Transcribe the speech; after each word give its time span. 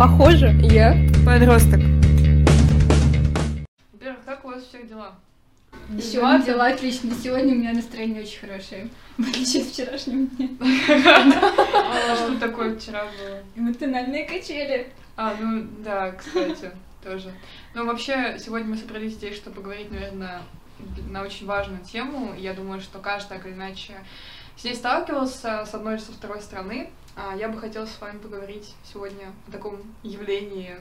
Похоже, 0.00 0.58
я 0.62 0.96
подросток. 1.26 1.78
Во-первых, 3.92 4.24
как 4.24 4.42
у 4.46 4.48
вас 4.48 4.64
всех 4.64 4.88
дела? 4.88 5.12
Сегодня 6.00 6.42
дела 6.42 6.68
отлично. 6.68 7.14
Сегодня 7.14 7.52
у 7.52 7.58
меня 7.58 7.74
настроение 7.74 8.22
очень 8.22 8.40
хорошее. 8.40 8.88
В 9.18 9.28
отличие 9.28 9.62
от 9.62 9.68
вчерашнего 9.68 10.26
дня. 10.26 10.48
А 11.68 12.16
что 12.16 12.40
такое 12.40 12.78
вчера 12.78 13.04
было? 13.04 13.42
Эмоциональные 13.54 14.24
качели. 14.24 14.90
А, 15.18 15.34
ну 15.38 15.66
да, 15.84 16.12
кстати, 16.12 16.70
тоже. 17.04 17.30
Ну, 17.74 17.84
вообще, 17.84 18.38
сегодня 18.38 18.70
мы 18.70 18.76
собрались 18.78 19.12
здесь, 19.12 19.36
чтобы 19.36 19.56
поговорить, 19.56 19.90
наверное, 19.90 20.40
на 21.10 21.20
очень 21.20 21.44
важную 21.44 21.84
тему. 21.84 22.34
Я 22.38 22.54
думаю, 22.54 22.80
что 22.80 23.00
каждый 23.00 23.36
так 23.36 23.44
или 23.44 23.52
иначе 23.52 23.92
с 24.56 24.64
ней 24.64 24.74
сталкивался 24.74 25.66
с 25.66 25.74
одной 25.74 25.96
или 25.96 26.00
со 26.00 26.12
второй 26.12 26.40
стороны. 26.40 26.88
А, 27.16 27.34
я 27.34 27.48
бы 27.48 27.58
хотела 27.58 27.86
с 27.86 28.00
вами 28.00 28.18
поговорить 28.18 28.74
сегодня 28.84 29.32
о 29.48 29.52
таком 29.52 29.80
явлении, 30.02 30.76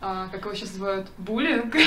а, 0.00 0.28
как 0.28 0.44
его 0.44 0.54
сейчас 0.54 0.72
называют, 0.72 1.08
буллинг. 1.18 1.74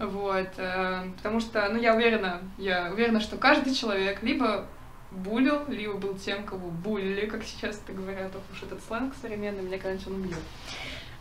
Вот, 0.00 0.48
э, 0.56 1.08
потому 1.16 1.38
что, 1.38 1.68
ну, 1.68 1.78
я 1.78 1.94
уверена, 1.94 2.40
я 2.58 2.90
уверена, 2.90 3.20
что 3.20 3.36
каждый 3.36 3.72
человек 3.72 4.24
либо 4.24 4.66
булил, 5.12 5.60
либо 5.68 5.94
был 5.94 6.18
тем, 6.18 6.44
кого 6.44 6.68
булили, 6.68 7.26
как 7.26 7.44
сейчас 7.44 7.80
это 7.80 7.92
говорят, 7.92 8.34
ох 8.34 8.42
уж 8.52 8.64
этот 8.64 8.82
сленг 8.82 9.14
современный, 9.20 9.62
меня 9.62 9.78
когда-нибудь 9.78 10.06
он 10.08 10.14
убьет. 10.14 10.42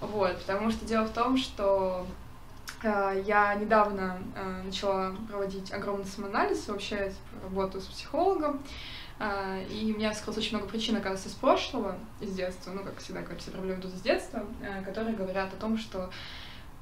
Вот, 0.02 0.40
потому 0.40 0.72
что 0.72 0.86
дело 0.86 1.06
в 1.06 1.14
том, 1.14 1.38
что 1.38 2.08
э, 2.82 3.24
я 3.26 3.54
недавно 3.56 4.18
э, 4.36 4.62
начала 4.66 5.16
проводить 5.30 5.72
огромный 5.72 6.06
самоанализ, 6.06 6.68
вообще 6.68 7.14
работаю 7.44 7.82
с 7.82 7.86
психологом, 7.86 8.60
и 9.70 9.94
у 9.94 9.98
меня 9.98 10.12
вскрылось 10.12 10.40
очень 10.40 10.58
много 10.58 10.70
причин, 10.70 10.96
оказывается, 10.96 11.30
из 11.30 11.34
прошлого, 11.34 11.98
из 12.20 12.34
детства, 12.34 12.72
ну, 12.72 12.84
как 12.84 12.98
всегда 12.98 13.22
говорят, 13.22 13.42
все 13.42 13.52
проблемы 13.52 13.80
идут 13.80 13.94
из 13.94 14.02
детства, 14.02 14.44
э, 14.62 14.84
которые 14.84 15.16
говорят 15.16 15.54
о 15.54 15.58
том, 15.58 15.78
что 15.78 16.10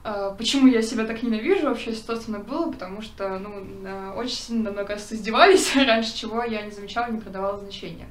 э, 0.04 0.36
Почему 0.38 0.68
я 0.68 0.82
себя 0.82 1.06
так 1.06 1.22
ненавижу 1.22 1.68
вообще, 1.68 1.94
собственно, 1.94 2.40
было, 2.40 2.72
потому 2.72 3.02
что, 3.02 3.38
ну, 3.38 4.14
очень 4.16 4.36
сильно 4.36 4.64
давно, 4.66 4.86
кажется, 4.86 5.16
издевались, 5.16 5.76
раньше 5.76 6.16
чего 6.16 6.44
я 6.44 6.64
не 6.64 6.72
замечала, 6.72 7.12
не 7.12 7.20
придавала 7.20 7.60
значения. 7.60 8.08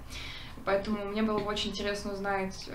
Поэтому 0.64 1.06
мне 1.06 1.22
было 1.22 1.38
бы 1.38 1.46
очень 1.46 1.70
интересно 1.70 2.12
узнать, 2.12 2.68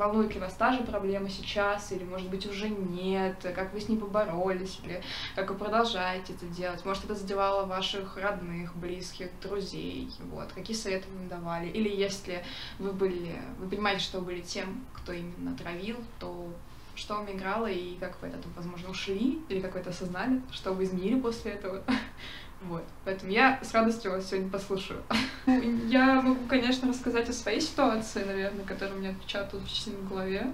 волнует 0.00 0.34
ли 0.34 0.40
вас 0.40 0.54
та 0.54 0.72
же 0.72 0.82
проблема 0.82 1.28
сейчас, 1.28 1.92
или, 1.92 2.04
может 2.04 2.30
быть, 2.30 2.46
уже 2.46 2.70
нет, 2.70 3.36
как 3.54 3.74
вы 3.74 3.80
с 3.80 3.88
ней 3.88 3.98
поборолись, 3.98 4.80
или 4.82 5.02
как 5.36 5.50
вы 5.50 5.56
продолжаете 5.56 6.32
это 6.32 6.46
делать, 6.46 6.84
может, 6.86 7.04
это 7.04 7.14
задевало 7.14 7.66
ваших 7.66 8.16
родных, 8.16 8.74
близких, 8.74 9.28
друзей, 9.42 10.10
вот, 10.32 10.52
какие 10.54 10.74
советы 10.74 11.06
вы 11.12 11.22
им 11.22 11.28
давали, 11.28 11.68
или 11.68 11.94
если 11.94 12.42
вы 12.78 12.92
были, 12.92 13.36
вы 13.58 13.68
понимаете, 13.68 14.02
что 14.02 14.20
вы 14.20 14.26
были 14.26 14.40
тем, 14.40 14.86
кто 14.94 15.12
именно 15.12 15.54
травил, 15.54 15.98
то 16.18 16.48
что 16.94 17.14
вам 17.14 17.30
играло 17.30 17.66
и 17.66 17.96
как 17.96 18.20
вы 18.22 18.28
этого, 18.28 18.52
возможно, 18.56 18.90
ушли, 18.90 19.40
или 19.48 19.60
как 19.60 19.74
вы 19.74 19.80
это 19.80 19.90
осознали, 19.90 20.40
что 20.50 20.72
вы 20.72 20.84
изменили 20.84 21.20
после 21.20 21.52
этого. 21.52 21.84
Вот. 22.62 22.84
Поэтому 23.04 23.32
я 23.32 23.58
с 23.62 23.72
радостью 23.72 24.10
вас 24.10 24.28
сегодня 24.28 24.50
послушаю. 24.50 25.02
Я 25.88 26.20
могу, 26.20 26.44
конечно, 26.46 26.88
рассказать 26.88 27.28
о 27.30 27.32
своей 27.32 27.60
ситуации, 27.60 28.22
наверное, 28.22 28.64
которая 28.66 28.94
у 28.96 28.98
меня 28.98 29.10
отпечаталась 29.10 29.64
очень 29.64 29.82
сильно 29.84 29.98
в 30.00 30.08
голове. 30.08 30.46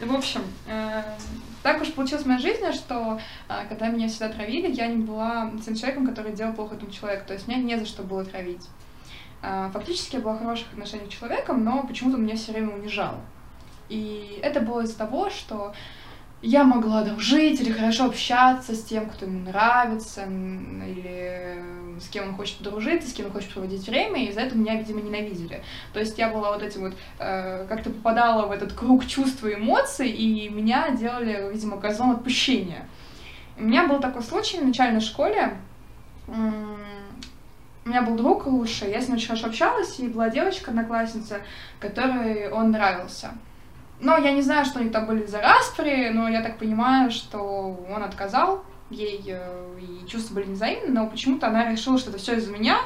В 0.00 0.14
общем, 0.14 0.40
э, 0.66 1.02
так 1.62 1.80
уж 1.80 1.92
получилось 1.92 2.24
в 2.24 2.28
моей 2.28 2.40
жизни, 2.40 2.72
что 2.72 3.20
э, 3.48 3.66
когда 3.68 3.88
меня 3.88 4.08
всегда 4.08 4.30
травили, 4.30 4.72
я 4.72 4.88
не 4.88 5.04
была 5.04 5.52
тем 5.64 5.76
человеком, 5.76 6.06
который 6.06 6.32
делал 6.32 6.54
плохо 6.54 6.74
этому 6.74 6.90
человеку. 6.90 7.26
То 7.28 7.34
есть 7.34 7.46
меня 7.46 7.62
не 7.62 7.78
за 7.78 7.86
что 7.86 8.02
было 8.02 8.24
травить. 8.24 8.66
Э, 9.42 9.70
фактически 9.72 10.16
я 10.16 10.22
была 10.22 10.34
в 10.34 10.40
хороших 10.40 10.72
отношениях 10.72 11.10
с 11.10 11.14
человеком, 11.14 11.62
но 11.62 11.84
почему-то 11.84 12.18
меня 12.18 12.34
все 12.34 12.52
время 12.52 12.74
унижал. 12.74 13.20
И 13.88 14.40
это 14.42 14.60
было 14.60 14.80
из-за 14.80 14.98
того, 14.98 15.30
что 15.30 15.72
я 16.44 16.64
могла 16.64 17.02
дружить 17.04 17.60
или 17.60 17.72
хорошо 17.72 18.04
общаться 18.04 18.74
с 18.74 18.84
тем, 18.84 19.08
кто 19.08 19.24
ему 19.24 19.40
нравится, 19.40 20.24
или 20.24 21.58
с 21.98 22.08
кем 22.08 22.28
он 22.28 22.34
хочет 22.34 22.58
подружиться, 22.58 23.08
с 23.08 23.14
кем 23.14 23.26
он 23.26 23.32
хочет 23.32 23.50
проводить 23.50 23.86
время, 23.88 24.22
и 24.22 24.28
из-за 24.28 24.42
этого 24.42 24.58
меня, 24.58 24.76
видимо, 24.76 25.00
ненавидели. 25.00 25.62
То 25.94 26.00
есть 26.00 26.18
я 26.18 26.28
была 26.28 26.52
вот 26.52 26.62
этим 26.62 26.82
вот, 26.82 26.94
э, 27.18 27.64
как-то 27.66 27.88
попадала 27.88 28.46
в 28.46 28.52
этот 28.52 28.74
круг 28.74 29.06
чувств 29.06 29.42
и 29.44 29.54
эмоций, 29.54 30.10
и 30.10 30.50
меня 30.50 30.90
делали, 30.90 31.50
видимо, 31.50 31.80
козлом 31.80 32.10
отпущения. 32.10 32.86
У 33.56 33.62
меня 33.62 33.86
был 33.86 34.00
такой 34.00 34.22
случай 34.22 34.58
в 34.58 34.66
начальной 34.66 35.00
школе, 35.00 35.56
у 36.26 37.88
меня 37.88 38.02
был 38.02 38.16
друг 38.16 38.46
лучший, 38.46 38.90
я 38.90 39.00
с 39.00 39.08
ним 39.08 39.16
очень 39.16 39.28
хорошо 39.28 39.46
общалась, 39.46 39.98
и 39.98 40.08
была 40.08 40.28
девочка, 40.28 40.72
одноклассница, 40.72 41.40
которой 41.80 42.50
он 42.50 42.70
нравился. 42.70 43.30
Но 44.00 44.16
я 44.18 44.32
не 44.32 44.42
знаю, 44.42 44.64
что 44.64 44.80
у 44.80 44.82
них 44.82 44.92
там 44.92 45.06
были 45.06 45.24
за 45.26 45.40
распри, 45.40 46.10
но 46.10 46.28
я 46.28 46.42
так 46.42 46.58
понимаю, 46.58 47.10
что 47.10 47.84
он 47.88 48.02
отказал 48.02 48.64
ей, 48.90 49.22
э, 49.26 49.78
и 49.80 50.06
чувства 50.06 50.34
были 50.34 50.46
невзаимны, 50.46 50.92
но 50.92 51.06
почему-то 51.06 51.46
она 51.46 51.70
решила, 51.70 51.98
что 51.98 52.10
это 52.10 52.18
все 52.18 52.36
из-за 52.36 52.52
меня. 52.52 52.78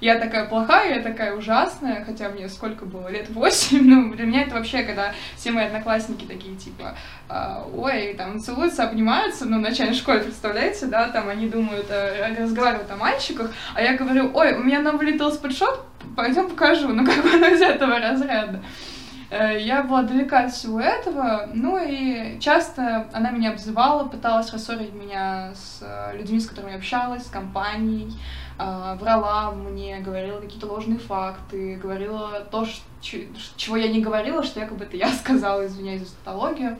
Я 0.00 0.18
такая 0.18 0.46
плохая, 0.46 0.96
я 0.96 1.02
такая 1.02 1.36
ужасная, 1.36 2.04
хотя 2.04 2.28
мне 2.28 2.48
сколько 2.48 2.84
было, 2.84 3.08
лет 3.08 3.30
восемь, 3.30 3.82
ну, 3.82 4.12
для 4.14 4.26
меня 4.26 4.42
это 4.42 4.54
вообще, 4.56 4.82
когда 4.82 5.12
все 5.36 5.52
мои 5.52 5.66
одноклассники 5.66 6.24
такие, 6.24 6.56
типа, 6.56 6.96
«А, 7.28 7.64
ой, 7.72 8.14
там, 8.14 8.40
целуются, 8.40 8.84
обнимаются, 8.84 9.44
ну, 9.44 9.58
в 9.58 9.60
начальной 9.60 9.94
школе, 9.94 10.20
представляете, 10.20 10.86
да, 10.86 11.08
там, 11.08 11.28
они 11.28 11.48
думают, 11.48 11.86
э, 11.90 12.34
разговаривают 12.36 12.90
о 12.90 12.96
мальчиках, 12.96 13.52
а 13.74 13.82
я 13.82 13.96
говорю, 13.96 14.30
ой, 14.34 14.54
у 14.54 14.64
меня 14.64 14.80
нам 14.80 14.98
вылетел 14.98 15.30
спидшот, 15.30 15.84
пойдем 16.16 16.48
покажу, 16.48 16.88
ну, 16.88 17.06
как 17.06 17.22
ну, 17.22 17.46
из 17.54 17.60
этого 17.60 18.00
разряда. 18.00 18.60
Э, 19.32 19.58
я 19.58 19.82
была 19.82 20.02
далека 20.02 20.40
от 20.40 20.52
всего 20.52 20.78
этого, 20.78 21.48
ну 21.54 21.78
и 21.82 22.38
часто 22.38 23.08
она 23.14 23.30
меня 23.30 23.52
обзывала, 23.52 24.06
пыталась 24.06 24.52
рассорить 24.52 24.92
меня 24.92 25.54
с 25.54 25.78
э, 25.80 26.18
людьми, 26.18 26.38
с 26.38 26.46
которыми 26.46 26.76
общалась, 26.76 27.24
с 27.26 27.30
компанией, 27.30 28.12
э, 28.58 28.96
врала 29.00 29.52
мне, 29.52 30.00
говорила 30.00 30.38
какие-то 30.38 30.66
ложные 30.66 30.98
факты, 30.98 31.76
говорила 31.76 32.46
то, 32.50 32.66
чего 33.00 33.76
я 33.78 33.88
не 33.88 34.02
говорила, 34.02 34.42
что 34.42 34.60
якобы 34.60 34.84
это 34.84 34.98
я 34.98 35.08
сказала, 35.24 35.66
извиняюсь 35.66 36.02
за 36.02 36.08
статологию. 36.08 36.76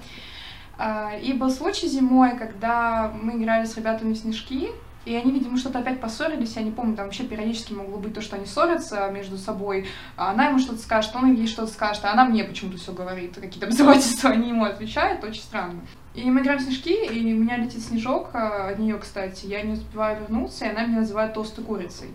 И 1.23 1.33
был 1.35 1.51
случай 1.51 1.87
зимой, 1.87 2.37
когда 2.37 3.13
мы 3.23 3.41
играли 3.41 3.67
с 3.67 3.77
ребятами 3.77 4.15
в 4.15 4.17
снежки, 4.17 4.71
и 5.05 5.15
они, 5.15 5.33
видимо, 5.33 5.57
что-то 5.57 5.81
опять 5.81 6.01
поссорились, 6.01 6.57
я 6.57 6.63
не 6.63 6.71
помню, 6.71 6.97
там 6.97 7.07
вообще 7.07 7.25
периодически 7.25 7.73
могло 7.73 7.99
быть 7.99 8.15
то, 8.15 8.21
что 8.21 8.37
они 8.37 8.47
ссорятся 8.47 9.11
между 9.11 9.37
собой, 9.37 9.89
а 10.17 10.31
она 10.31 10.49
ему 10.49 10.59
что-то 10.59 10.79
скажет, 10.79 11.15
он 11.15 11.35
ей 11.35 11.47
что-то 11.47 11.73
скажет, 11.73 12.05
а 12.05 12.13
она 12.13 12.25
мне 12.25 12.45
почему-то 12.45 12.79
все 12.79 12.93
говорит, 12.93 13.35
какие-то 13.35 13.67
обзывательства 13.69 14.31
они 14.31 14.51
ему 14.51 14.65
отвечают, 14.65 15.25
очень 15.25 15.43
странно. 15.43 15.81
И 16.15 16.31
мы 16.31 16.43
играем 16.43 16.59
в 16.59 16.63
снежки, 16.63 17.07
и 17.07 17.35
у 17.35 17.39
меня 17.39 17.57
летит 17.57 17.83
снежок 17.83 18.31
а, 18.35 18.69
от 18.69 18.79
нее, 18.79 18.99
кстати, 18.99 19.47
я 19.47 19.63
не 19.63 19.73
успеваю 19.73 20.21
вернуться, 20.21 20.67
и 20.67 20.69
она 20.69 20.85
меня 20.85 21.01
называет 21.01 21.35
толстой 21.35 21.65
курицей. 21.65 22.09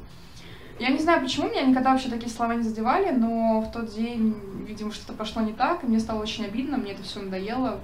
Я 0.79 0.89
не 0.89 0.99
знаю, 0.99 1.21
почему 1.21 1.49
меня 1.49 1.63
никогда 1.63 1.91
вообще 1.91 2.09
такие 2.09 2.29
слова 2.29 2.53
не 2.53 2.61
задевали, 2.61 3.09
но 3.09 3.61
в 3.61 3.71
тот 3.71 3.89
день, 3.93 4.35
видимо, 4.67 4.91
что-то 4.91 5.13
пошло 5.13 5.41
не 5.41 5.53
так, 5.53 5.83
и 5.83 5.87
мне 5.87 5.99
стало 5.99 6.21
очень 6.21 6.45
обидно, 6.45 6.77
мне 6.77 6.91
это 6.91 7.01
все 7.01 7.19
надоело 7.19 7.79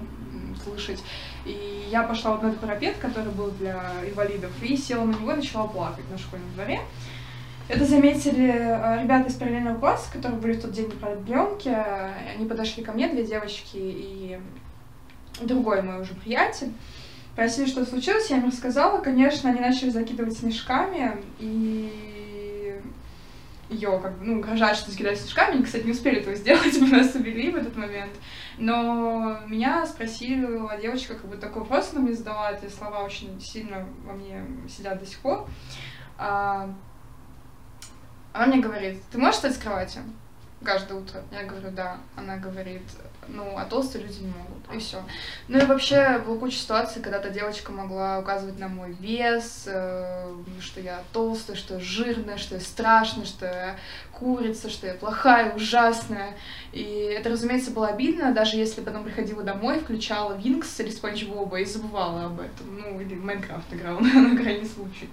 слышать. 0.62 1.02
И 1.44 1.86
я 1.90 2.02
пошла 2.02 2.32
вот 2.32 2.42
на 2.42 2.48
этот 2.48 2.60
парапет, 2.60 2.96
который 2.98 3.32
был 3.32 3.50
для 3.52 3.80
инвалидов, 4.08 4.50
и 4.62 4.76
села 4.76 5.04
на 5.04 5.14
него 5.14 5.32
и 5.32 5.36
начала 5.36 5.66
плакать 5.66 6.08
на 6.10 6.18
школьном 6.18 6.52
дворе. 6.54 6.80
Это 7.66 7.86
заметили 7.86 8.52
э, 8.52 9.02
ребята 9.02 9.28
из 9.28 9.34
параллельного 9.34 9.78
класса, 9.78 10.12
которые 10.12 10.38
были 10.38 10.52
в 10.52 10.62
тот 10.62 10.72
день 10.72 10.88
на 10.88 10.96
продленке. 10.96 11.74
Они 12.36 12.46
подошли 12.46 12.84
ко 12.84 12.92
мне, 12.92 13.08
две 13.08 13.24
девочки 13.24 13.76
и 13.76 14.38
другой 15.40 15.82
мой 15.82 16.00
уже 16.00 16.14
приятель. 16.14 16.72
Спросили, 17.32 17.66
что 17.66 17.84
случилось, 17.84 18.30
я 18.30 18.36
им 18.36 18.46
рассказала. 18.46 19.00
Конечно, 19.00 19.50
они 19.50 19.60
начали 19.60 19.90
закидывать 19.90 20.38
снежками, 20.38 21.16
и 21.40 22.13
ее 23.68 23.98
как 24.02 24.18
бы, 24.18 24.24
ну, 24.24 24.38
угрожать, 24.38 24.76
что 24.76 24.94
кидать 24.96 25.18
снежками. 25.18 25.54
Они, 25.54 25.64
кстати, 25.64 25.84
не 25.84 25.92
успели 25.92 26.20
этого 26.20 26.34
сделать, 26.36 26.76
мы 26.80 26.88
нас 26.88 27.14
увели 27.14 27.50
в 27.50 27.56
этот 27.56 27.76
момент. 27.76 28.12
Но 28.58 29.38
меня 29.46 29.86
спросила 29.86 30.78
девочка, 30.80 31.14
как 31.14 31.26
бы 31.26 31.36
такой 31.36 31.62
вопрос 31.62 31.90
она 31.92 32.02
мне 32.02 32.14
задала, 32.14 32.52
эти 32.52 32.70
слова 32.70 33.02
очень 33.02 33.40
сильно 33.40 33.86
во 34.04 34.12
мне 34.12 34.44
сидят 34.68 34.98
до 35.00 35.06
сих 35.06 35.18
пор. 35.18 35.48
А, 36.18 36.72
она 38.32 38.46
мне 38.46 38.60
говорит, 38.60 39.02
ты 39.10 39.18
можешь 39.18 39.36
встать 39.36 39.54
с 39.54 39.58
кровати? 39.58 40.00
каждое 40.64 40.98
утро. 40.98 41.22
Я 41.30 41.44
говорю, 41.44 41.70
да. 41.70 41.98
Она 42.16 42.38
говорит, 42.38 42.82
ну, 43.28 43.56
а 43.56 43.64
толстые 43.64 44.04
люди 44.04 44.20
не 44.20 44.28
могут. 44.28 44.54
И 44.74 44.78
все. 44.78 45.02
Ну 45.48 45.58
и 45.58 45.64
вообще 45.64 46.18
была 46.24 46.38
куча 46.38 46.56
ситуаций, 46.56 47.02
когда 47.02 47.18
та 47.18 47.28
девочка 47.28 47.70
могла 47.70 48.18
указывать 48.18 48.58
на 48.58 48.68
мой 48.68 48.92
вес, 48.92 49.64
э, 49.66 50.34
что 50.60 50.80
я 50.80 51.02
толстая, 51.12 51.56
что 51.56 51.74
я 51.74 51.80
жирная, 51.80 52.38
что 52.38 52.54
я 52.54 52.60
страшная, 52.60 53.26
что 53.26 53.46
я 53.46 53.76
курица, 54.12 54.70
что 54.70 54.86
я 54.86 54.94
плохая, 54.94 55.54
ужасная. 55.54 56.34
И 56.72 56.82
это, 56.82 57.30
разумеется, 57.30 57.70
было 57.70 57.88
обидно, 57.88 58.32
даже 58.32 58.56
если 58.56 58.80
потом 58.80 59.04
приходила 59.04 59.42
домой, 59.42 59.80
включала 59.80 60.34
Винкс 60.34 60.80
или 60.80 60.90
Спанч 60.90 61.24
Боба 61.24 61.60
и 61.60 61.64
забывала 61.64 62.26
об 62.26 62.40
этом. 62.40 62.78
Ну, 62.78 63.00
или 63.00 63.14
Майнкрафт 63.14 63.72
играла 63.72 64.00
на 64.00 64.36
крайний 64.36 64.66
случай. 64.66 65.08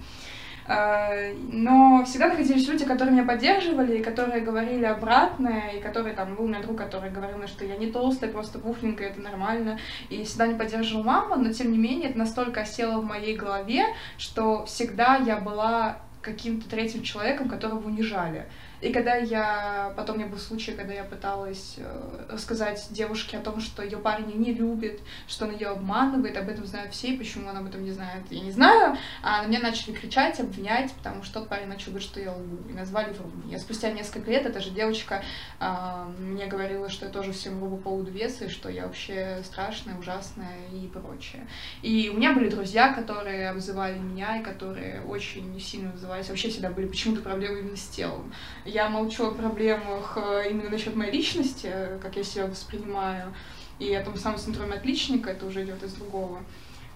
А, 0.66 1.10
но 1.50 2.04
всегда 2.04 2.28
находились 2.28 2.68
люди, 2.68 2.84
которые 2.84 3.12
меня 3.12 3.24
поддерживали, 3.24 4.02
которые 4.02 4.42
говорили 4.42 4.84
обратное, 4.84 5.70
и 5.70 5.80
которые 5.80 6.14
там 6.14 6.34
был 6.34 6.44
у 6.44 6.48
меня 6.48 6.62
друг, 6.62 6.78
который 6.78 7.10
говорил, 7.10 7.46
что 7.48 7.64
я 7.64 7.76
не 7.76 7.90
толстая, 7.90 8.30
просто 8.30 8.58
пухленькая, 8.58 9.10
это 9.10 9.20
нормально. 9.20 9.78
И 10.08 10.24
всегда 10.24 10.46
не 10.46 10.54
поддерживал 10.54 11.04
мама, 11.04 11.36
но 11.36 11.52
тем 11.52 11.72
не 11.72 11.78
менее 11.78 12.10
это 12.10 12.18
настолько 12.18 12.60
осело 12.60 13.00
в 13.00 13.04
моей 13.04 13.36
голове, 13.36 13.86
что 14.18 14.64
всегда 14.66 15.16
я 15.16 15.36
была 15.36 15.98
каким-то 16.20 16.68
третьим 16.68 17.02
человеком, 17.02 17.48
которого 17.48 17.86
унижали. 17.86 18.46
И 18.82 18.92
когда 18.92 19.14
я... 19.14 19.94
Потом 19.96 20.16
у 20.16 20.18
меня 20.18 20.28
был 20.28 20.38
случай, 20.38 20.72
когда 20.72 20.92
я 20.92 21.04
пыталась 21.04 21.76
э, 21.76 22.26
рассказать 22.28 22.84
девушке 22.90 23.38
о 23.38 23.40
том, 23.40 23.60
что 23.60 23.80
ее 23.80 23.96
парень 23.98 24.36
не 24.36 24.52
любит, 24.52 25.00
что 25.28 25.46
он 25.46 25.52
ее 25.52 25.68
обманывает, 25.68 26.36
об 26.36 26.48
этом 26.48 26.66
знают 26.66 26.92
все, 26.92 27.14
и 27.14 27.16
почему 27.16 27.48
она 27.48 27.60
об 27.60 27.66
этом 27.66 27.84
не 27.84 27.92
знает, 27.92 28.24
я 28.30 28.40
не 28.40 28.50
знаю. 28.50 28.96
А 29.22 29.42
на 29.42 29.46
меня 29.46 29.60
начали 29.60 29.92
кричать, 29.92 30.40
обвинять, 30.40 30.92
потому 30.94 31.22
что 31.22 31.34
тот 31.40 31.48
парень 31.48 31.68
начал 31.68 31.92
говорить, 31.92 32.08
что 32.08 32.18
я 32.18 32.32
лгу, 32.32 32.68
и 32.68 32.72
назвали 32.72 33.12
вру. 33.12 33.30
Я 33.46 33.60
спустя 33.60 33.92
несколько 33.92 34.32
лет, 34.32 34.46
эта 34.46 34.58
же 34.58 34.70
девочка 34.70 35.22
э, 35.60 36.04
мне 36.18 36.46
говорила, 36.46 36.88
что 36.88 37.06
я 37.06 37.12
тоже 37.12 37.30
всем 37.30 37.60
вру 37.60 37.76
по 37.76 37.82
поводу 37.84 38.10
веса, 38.10 38.46
и 38.46 38.48
что 38.48 38.68
я 38.68 38.86
вообще 38.88 39.42
страшная, 39.44 39.96
ужасная 39.96 40.58
и 40.72 40.88
прочее. 40.88 41.46
И 41.82 42.10
у 42.12 42.16
меня 42.16 42.32
были 42.32 42.48
друзья, 42.48 42.92
которые 42.92 43.50
обзывали 43.50 43.96
меня, 43.96 44.40
и 44.40 44.42
которые 44.42 45.02
очень 45.02 45.60
сильно 45.60 45.92
вызывались. 45.92 46.28
Вообще 46.28 46.48
всегда 46.48 46.70
были 46.70 46.88
почему-то 46.88 47.22
проблемы 47.22 47.60
именно 47.60 47.76
с 47.76 47.86
телом 47.86 48.32
я 48.72 48.88
молчу 48.88 49.26
о 49.26 49.30
проблемах 49.30 50.16
э, 50.16 50.50
именно 50.50 50.70
насчет 50.70 50.96
моей 50.96 51.12
личности, 51.12 51.70
как 52.00 52.16
я 52.16 52.24
себя 52.24 52.46
воспринимаю, 52.46 53.34
и 53.78 53.92
о 53.94 54.04
том 54.04 54.16
самом 54.16 54.38
синдроме 54.38 54.74
отличника, 54.74 55.30
это 55.30 55.46
уже 55.46 55.64
идет 55.64 55.82
из 55.82 55.92
другого. 55.92 56.40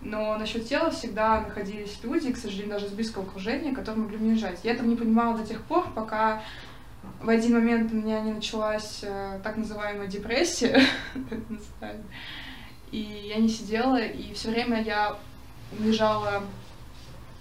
Но 0.00 0.36
насчет 0.38 0.66
тела 0.66 0.90
всегда 0.90 1.40
находились 1.40 1.98
люди, 2.02 2.32
к 2.32 2.36
сожалению, 2.36 2.74
даже 2.74 2.86
из 2.86 2.92
близкого 2.92 3.24
окружения, 3.24 3.72
которые 3.72 4.04
могли 4.04 4.18
мне 4.18 4.34
мешать. 4.34 4.60
Я 4.62 4.72
этого 4.72 4.86
не 4.86 4.96
понимала 4.96 5.36
до 5.36 5.46
тех 5.46 5.60
пор, 5.62 5.86
пока 5.94 6.42
в 7.20 7.28
один 7.28 7.54
момент 7.54 7.92
у 7.92 7.96
меня 7.96 8.20
не 8.20 8.32
началась 8.32 9.00
э, 9.02 9.40
так 9.42 9.56
называемая 9.56 10.06
депрессия, 10.06 10.80
и 12.90 13.00
я 13.28 13.36
не 13.36 13.48
сидела, 13.48 13.98
и 13.98 14.32
все 14.32 14.50
время 14.50 14.82
я 14.82 15.16
лежала 15.78 16.42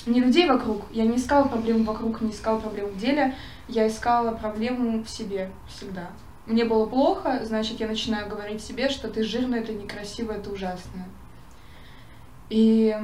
не 0.06 0.19
людей 0.19 0.48
вокруг, 0.48 0.84
я 0.92 1.06
не 1.06 1.18
искала 1.18 1.48
проблем 1.48 1.84
вокруг, 1.84 2.22
не 2.22 2.31
искала 2.31 2.60
проблем 2.60 2.88
в 2.88 2.98
деле, 2.98 3.36
я 3.68 3.88
искала 3.88 4.31
проблему 4.31 5.04
в 5.04 5.10
себе 5.10 5.52
всегда. 5.68 6.10
Мне 6.46 6.63
было 6.63 6.86
плохо, 6.86 7.42
значит, 7.44 7.80
я 7.80 7.88
начинаю 7.88 8.30
говорить 8.30 8.62
себе, 8.62 8.90
что 8.90 9.07
ты 9.07 9.24
жирная, 9.24 9.62
это 9.62 9.74
некрасиво, 9.74 10.31
это 10.34 10.52
ужасно. 10.52 11.06
И 12.50 12.96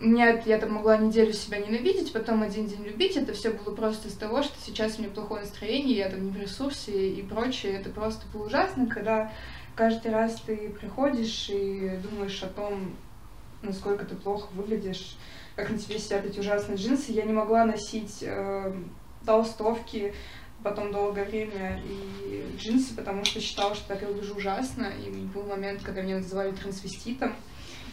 меня, 0.00 0.40
я 0.44 0.58
там 0.58 0.72
могла 0.72 0.96
неделю 0.96 1.32
себя 1.32 1.58
ненавидеть, 1.58 2.12
потом 2.12 2.42
один 2.42 2.66
день 2.66 2.84
любить. 2.84 3.16
Это 3.16 3.32
все 3.32 3.50
было 3.50 3.74
просто 3.74 4.08
из 4.08 4.14
того, 4.14 4.42
что 4.42 4.54
сейчас 4.60 4.98
у 4.98 5.02
меня 5.02 5.10
плохое 5.12 5.42
настроение, 5.42 5.96
я 5.96 6.08
там 6.08 6.24
не 6.24 6.30
в 6.30 6.36
ресурсе 6.36 7.10
и 7.10 7.22
прочее. 7.22 7.74
Это 7.74 7.90
просто 7.90 8.26
было 8.32 8.46
ужасно, 8.46 8.86
когда 8.86 9.32
каждый 9.74 10.10
раз 10.10 10.40
ты 10.40 10.70
приходишь 10.80 11.48
и 11.50 11.98
думаешь 12.10 12.42
о 12.42 12.48
том, 12.48 12.96
насколько 13.62 14.04
ты 14.04 14.14
плохо 14.14 14.48
выглядишь, 14.54 15.16
как 15.58 15.70
на 15.70 15.78
тебе 15.78 15.98
сидят 15.98 16.24
эти 16.24 16.38
ужасные 16.38 16.78
джинсы. 16.78 17.10
Я 17.10 17.24
не 17.24 17.32
могла 17.32 17.64
носить 17.64 18.22
э, 18.22 18.72
толстовки 19.26 20.14
потом 20.62 20.92
долгое 20.92 21.24
время 21.24 21.82
и 21.84 22.44
джинсы, 22.56 22.94
потому 22.94 23.24
что 23.24 23.40
считала, 23.40 23.74
что 23.74 23.88
так 23.88 24.02
я 24.02 24.06
выгляжу 24.06 24.36
ужасно. 24.36 24.92
И 25.04 25.10
был 25.10 25.42
момент, 25.42 25.82
когда 25.82 26.02
меня 26.02 26.18
называли 26.18 26.52
трансвеститом 26.52 27.34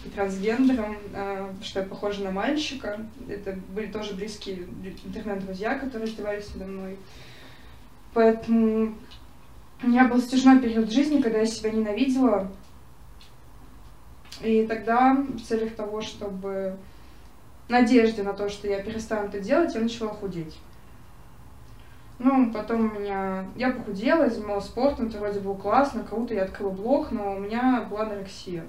и 0.06 0.10
трансгендером, 0.10 0.96
э, 1.12 1.54
что 1.64 1.80
я 1.80 1.88
похожа 1.88 2.24
на 2.24 2.30
мальчика. 2.30 3.04
Это 3.28 3.58
были 3.74 3.92
тоже 3.92 4.14
близкие 4.14 4.68
интернет-друзья, 5.04 5.80
которые 5.80 6.08
издевались 6.08 6.54
надо 6.54 6.70
мной. 6.70 7.00
Поэтому 8.14 8.96
у 9.82 9.88
меня 9.88 10.08
был 10.08 10.22
стяжной 10.22 10.62
период 10.62 10.92
жизни, 10.92 11.20
когда 11.20 11.40
я 11.40 11.48
себя 11.48 11.72
ненавидела. 11.72 12.52
И 14.44 14.68
тогда 14.68 15.16
в 15.16 15.40
целях 15.40 15.74
того, 15.74 16.02
чтобы 16.02 16.78
надежде 17.70 18.24
на 18.24 18.34
то, 18.34 18.50
что 18.50 18.68
я 18.68 18.84
перестану 18.84 19.28
это 19.28 19.40
делать, 19.40 19.74
я 19.76 19.82
начала 19.82 20.10
худеть. 20.10 20.58
Ну, 22.18 22.52
потом 22.54 22.90
у 22.90 23.00
меня... 23.00 23.46
Я 23.56 23.72
похудела, 23.72 24.30
занималась 24.30 24.66
спортом, 24.66 25.08
это 25.08 25.20
вроде 25.20 25.40
было 25.40 25.56
классно, 25.56 26.04
круто, 26.04 26.34
я 26.34 26.44
открыла 26.44 26.70
блог, 26.70 27.12
но 27.12 27.36
у 27.36 27.40
меня 27.40 27.86
была 27.90 28.04
анорексия. 28.04 28.64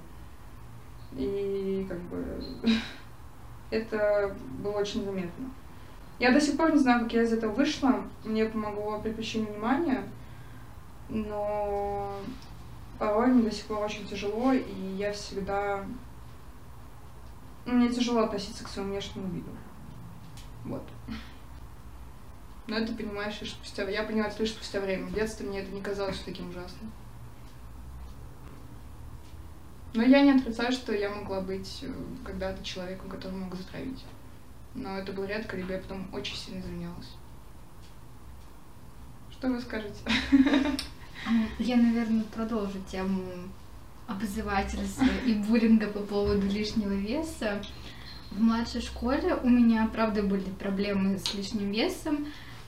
И 1.17 1.87
как 1.89 1.99
бы 1.99 2.25
это 3.71 4.35
было 4.63 4.73
очень 4.73 5.05
заметно. 5.05 5.51
Я 6.19 6.33
до 6.33 6.41
сих 6.41 6.57
пор 6.57 6.73
не 6.73 6.79
знаю, 6.79 7.05
как 7.05 7.13
я 7.13 7.23
из 7.23 7.33
этого 7.33 7.53
вышла. 7.53 8.03
Мне 8.25 8.47
помогло 8.47 8.99
прекращение 9.01 9.53
внимания, 9.53 10.03
но 11.09 12.11
порой 12.99 13.29
мне 13.29 13.49
до 13.49 13.55
сих 13.55 13.67
пор 13.67 13.85
очень 13.85 14.07
тяжело, 14.07 14.53
и 14.53 14.95
я 14.97 15.13
всегда... 15.13 15.85
Мне 17.67 17.89
тяжело 17.89 18.23
относиться 18.23 18.65
к 18.65 18.69
своему 18.69 18.93
внешнему 18.93 19.29
виду. 19.29 19.51
Вот. 20.65 20.83
Но 22.69 22.79
это 22.79 22.93
понимаешь 22.93 23.41
лишь 23.41 23.51
спустя... 23.51 23.89
Я 23.89 24.05
поняла 24.05 24.29
это 24.29 24.43
лишь 24.43 24.53
спустя 24.53 24.81
время. 24.81 25.07
В 25.07 25.15
детстве 25.15 25.47
мне 25.47 25.61
это 25.61 25.73
не 25.73 25.83
казалось 25.83 26.21
таким 26.25 26.51
ужасным. 26.51 26.93
Но 29.95 30.03
я 30.03 30.23
не 30.23 30.33
отрицаю, 30.33 30.73
что 30.73 30.93
я 30.93 31.11
могла 31.11 31.41
быть 31.41 31.81
э, 31.83 31.93
когда-то 32.25 32.63
человеком, 32.63 33.09
который 33.09 33.33
мог 33.33 33.55
затравить. 33.55 34.05
Но 34.75 34.99
это 34.99 35.13
было 35.13 35.25
редко, 35.25 35.57
либо 35.57 35.73
я 35.73 35.79
потом 35.79 36.13
очень 36.13 36.37
сильно 36.37 36.61
извинялась. 36.61 37.15
Что 39.31 39.49
вы 39.49 39.61
скажете? 39.61 40.01
Я, 41.59 41.77
наверное, 41.77 42.25
продолжу 42.25 42.79
тему 42.91 43.23
обзывательства 44.07 45.07
и 45.27 45.35
буллинга 45.35 45.89
по 45.89 46.01
поводу 46.01 46.47
лишнего 46.47 46.93
веса. 46.93 47.63
В 48.31 48.41
младшей 48.41 48.81
школе 48.81 49.35
у 49.35 49.49
меня, 49.49 49.89
правда, 49.93 50.23
были 50.23 50.51
проблемы 50.59 51.19
с 51.19 51.35
лишним 51.35 51.71
весом 51.71 52.27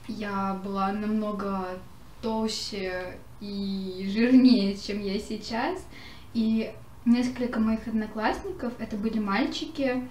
я 0.09 0.59
была 0.63 0.91
намного 0.91 1.79
толще 2.21 3.19
и 3.39 4.09
жирнее, 4.11 4.75
чем 4.75 4.99
я 5.01 5.19
сейчас. 5.19 5.85
И 6.33 6.73
несколько 7.05 7.59
моих 7.59 7.87
одноклассников, 7.87 8.73
это 8.79 8.97
были 8.97 9.19
мальчики, 9.19 10.03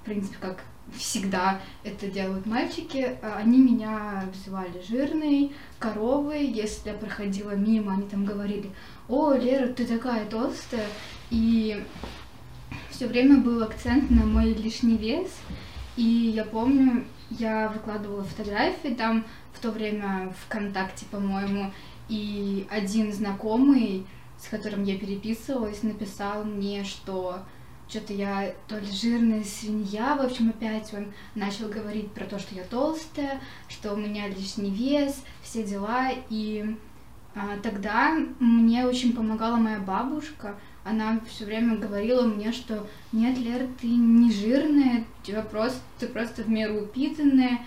в 0.00 0.04
принципе, 0.04 0.36
как 0.40 0.64
всегда 0.94 1.60
это 1.84 2.06
делают 2.06 2.46
мальчики, 2.46 3.18
они 3.22 3.58
меня 3.58 4.22
обзывали 4.22 4.82
жирной, 4.88 5.52
коровой, 5.78 6.46
если 6.46 6.90
я 6.90 6.94
проходила 6.94 7.52
мимо, 7.52 7.94
они 7.94 8.08
там 8.08 8.24
говорили, 8.24 8.70
о, 9.08 9.32
Лера, 9.32 9.68
ты 9.68 9.86
такая 9.86 10.26
толстая, 10.26 10.86
и 11.30 11.84
все 12.90 13.06
время 13.06 13.38
был 13.38 13.62
акцент 13.62 14.10
на 14.10 14.24
мой 14.24 14.54
лишний 14.54 14.96
вес, 14.96 15.30
и 15.96 16.02
я 16.02 16.44
помню, 16.44 17.04
я 17.30 17.68
выкладывала 17.68 18.24
фотографии 18.24 18.94
там 18.94 19.24
в 19.52 19.60
то 19.60 19.70
время 19.70 20.32
ВКонтакте, 20.44 21.06
по-моему, 21.10 21.72
и 22.08 22.66
один 22.70 23.12
знакомый, 23.12 24.06
с 24.38 24.48
которым 24.48 24.84
я 24.84 24.98
переписывалась, 24.98 25.82
написал 25.82 26.44
мне, 26.44 26.84
что 26.84 27.40
что-то 27.88 28.12
я 28.12 28.52
то 28.68 28.78
ли 28.78 28.90
жирная 28.90 29.44
свинья, 29.44 30.16
в 30.16 30.22
общем, 30.22 30.50
опять 30.50 30.92
он 30.92 31.12
начал 31.34 31.68
говорить 31.68 32.10
про 32.12 32.24
то, 32.24 32.38
что 32.38 32.54
я 32.54 32.64
толстая, 32.64 33.40
что 33.68 33.94
у 33.94 33.96
меня 33.96 34.28
лишний 34.28 34.70
вес, 34.70 35.22
все 35.42 35.62
дела, 35.62 36.08
и 36.28 36.76
а, 37.34 37.58
тогда 37.62 38.16
мне 38.40 38.86
очень 38.86 39.12
помогала 39.12 39.56
моя 39.56 39.78
бабушка, 39.78 40.56
она 40.86 41.20
все 41.28 41.44
время 41.44 41.76
говорила 41.76 42.22
мне, 42.22 42.52
что 42.52 42.86
нет, 43.10 43.36
Лера, 43.38 43.66
ты 43.80 43.88
не 43.88 44.30
жирная, 44.30 45.04
тебя 45.24 45.42
просто, 45.42 45.80
ты 45.98 46.06
просто 46.06 46.44
в 46.44 46.48
меру 46.48 46.82
упитанная. 46.82 47.58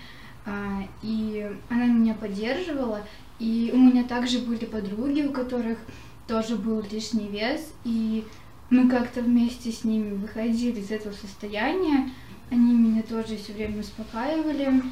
А, 0.46 0.82
и 1.02 1.46
она 1.68 1.84
меня 1.84 2.14
поддерживала. 2.14 3.02
И 3.38 3.70
у 3.74 3.76
меня 3.76 4.04
также 4.04 4.38
были 4.38 4.64
подруги, 4.64 5.20
у 5.22 5.32
которых 5.32 5.78
тоже 6.26 6.56
был 6.56 6.82
лишний 6.90 7.28
вес. 7.28 7.74
И 7.84 8.24
мы 8.70 8.88
как-то 8.88 9.20
вместе 9.20 9.72
с 9.72 9.84
ними 9.84 10.14
выходили 10.14 10.80
из 10.80 10.90
этого 10.90 11.12
состояния. 11.12 12.10
Они 12.50 12.72
меня 12.72 13.02
тоже 13.02 13.36
все 13.36 13.52
время 13.52 13.80
успокаивали. 13.80 14.82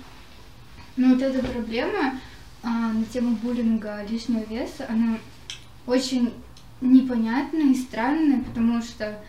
Но 0.96 1.14
вот 1.14 1.22
эта 1.22 1.46
проблема 1.46 2.18
а, 2.62 2.92
на 2.92 3.04
тему 3.04 3.36
буллинга 3.36 4.04
лишнего 4.04 4.44
веса, 4.44 4.86
она 4.88 5.18
очень 5.86 6.32
непонятно 6.80 7.58
и 7.70 7.74
странно, 7.74 8.42
потому 8.44 8.82
что 8.82 9.20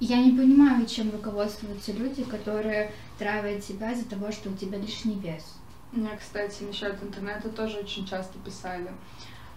я 0.00 0.16
не 0.16 0.32
понимаю, 0.32 0.86
чем 0.86 1.12
руководствуются 1.12 1.92
люди, 1.92 2.24
которые 2.24 2.90
травят 3.18 3.62
себя 3.62 3.92
из-за 3.92 4.08
того, 4.08 4.32
что 4.32 4.50
у 4.50 4.54
тебя 4.54 4.78
лишний 4.78 5.18
вес. 5.18 5.44
Мне, 5.92 6.10
кстати, 6.18 6.62
насчет 6.62 7.02
интернета 7.02 7.50
тоже 7.50 7.78
очень 7.78 8.06
часто 8.06 8.38
писали. 8.38 8.90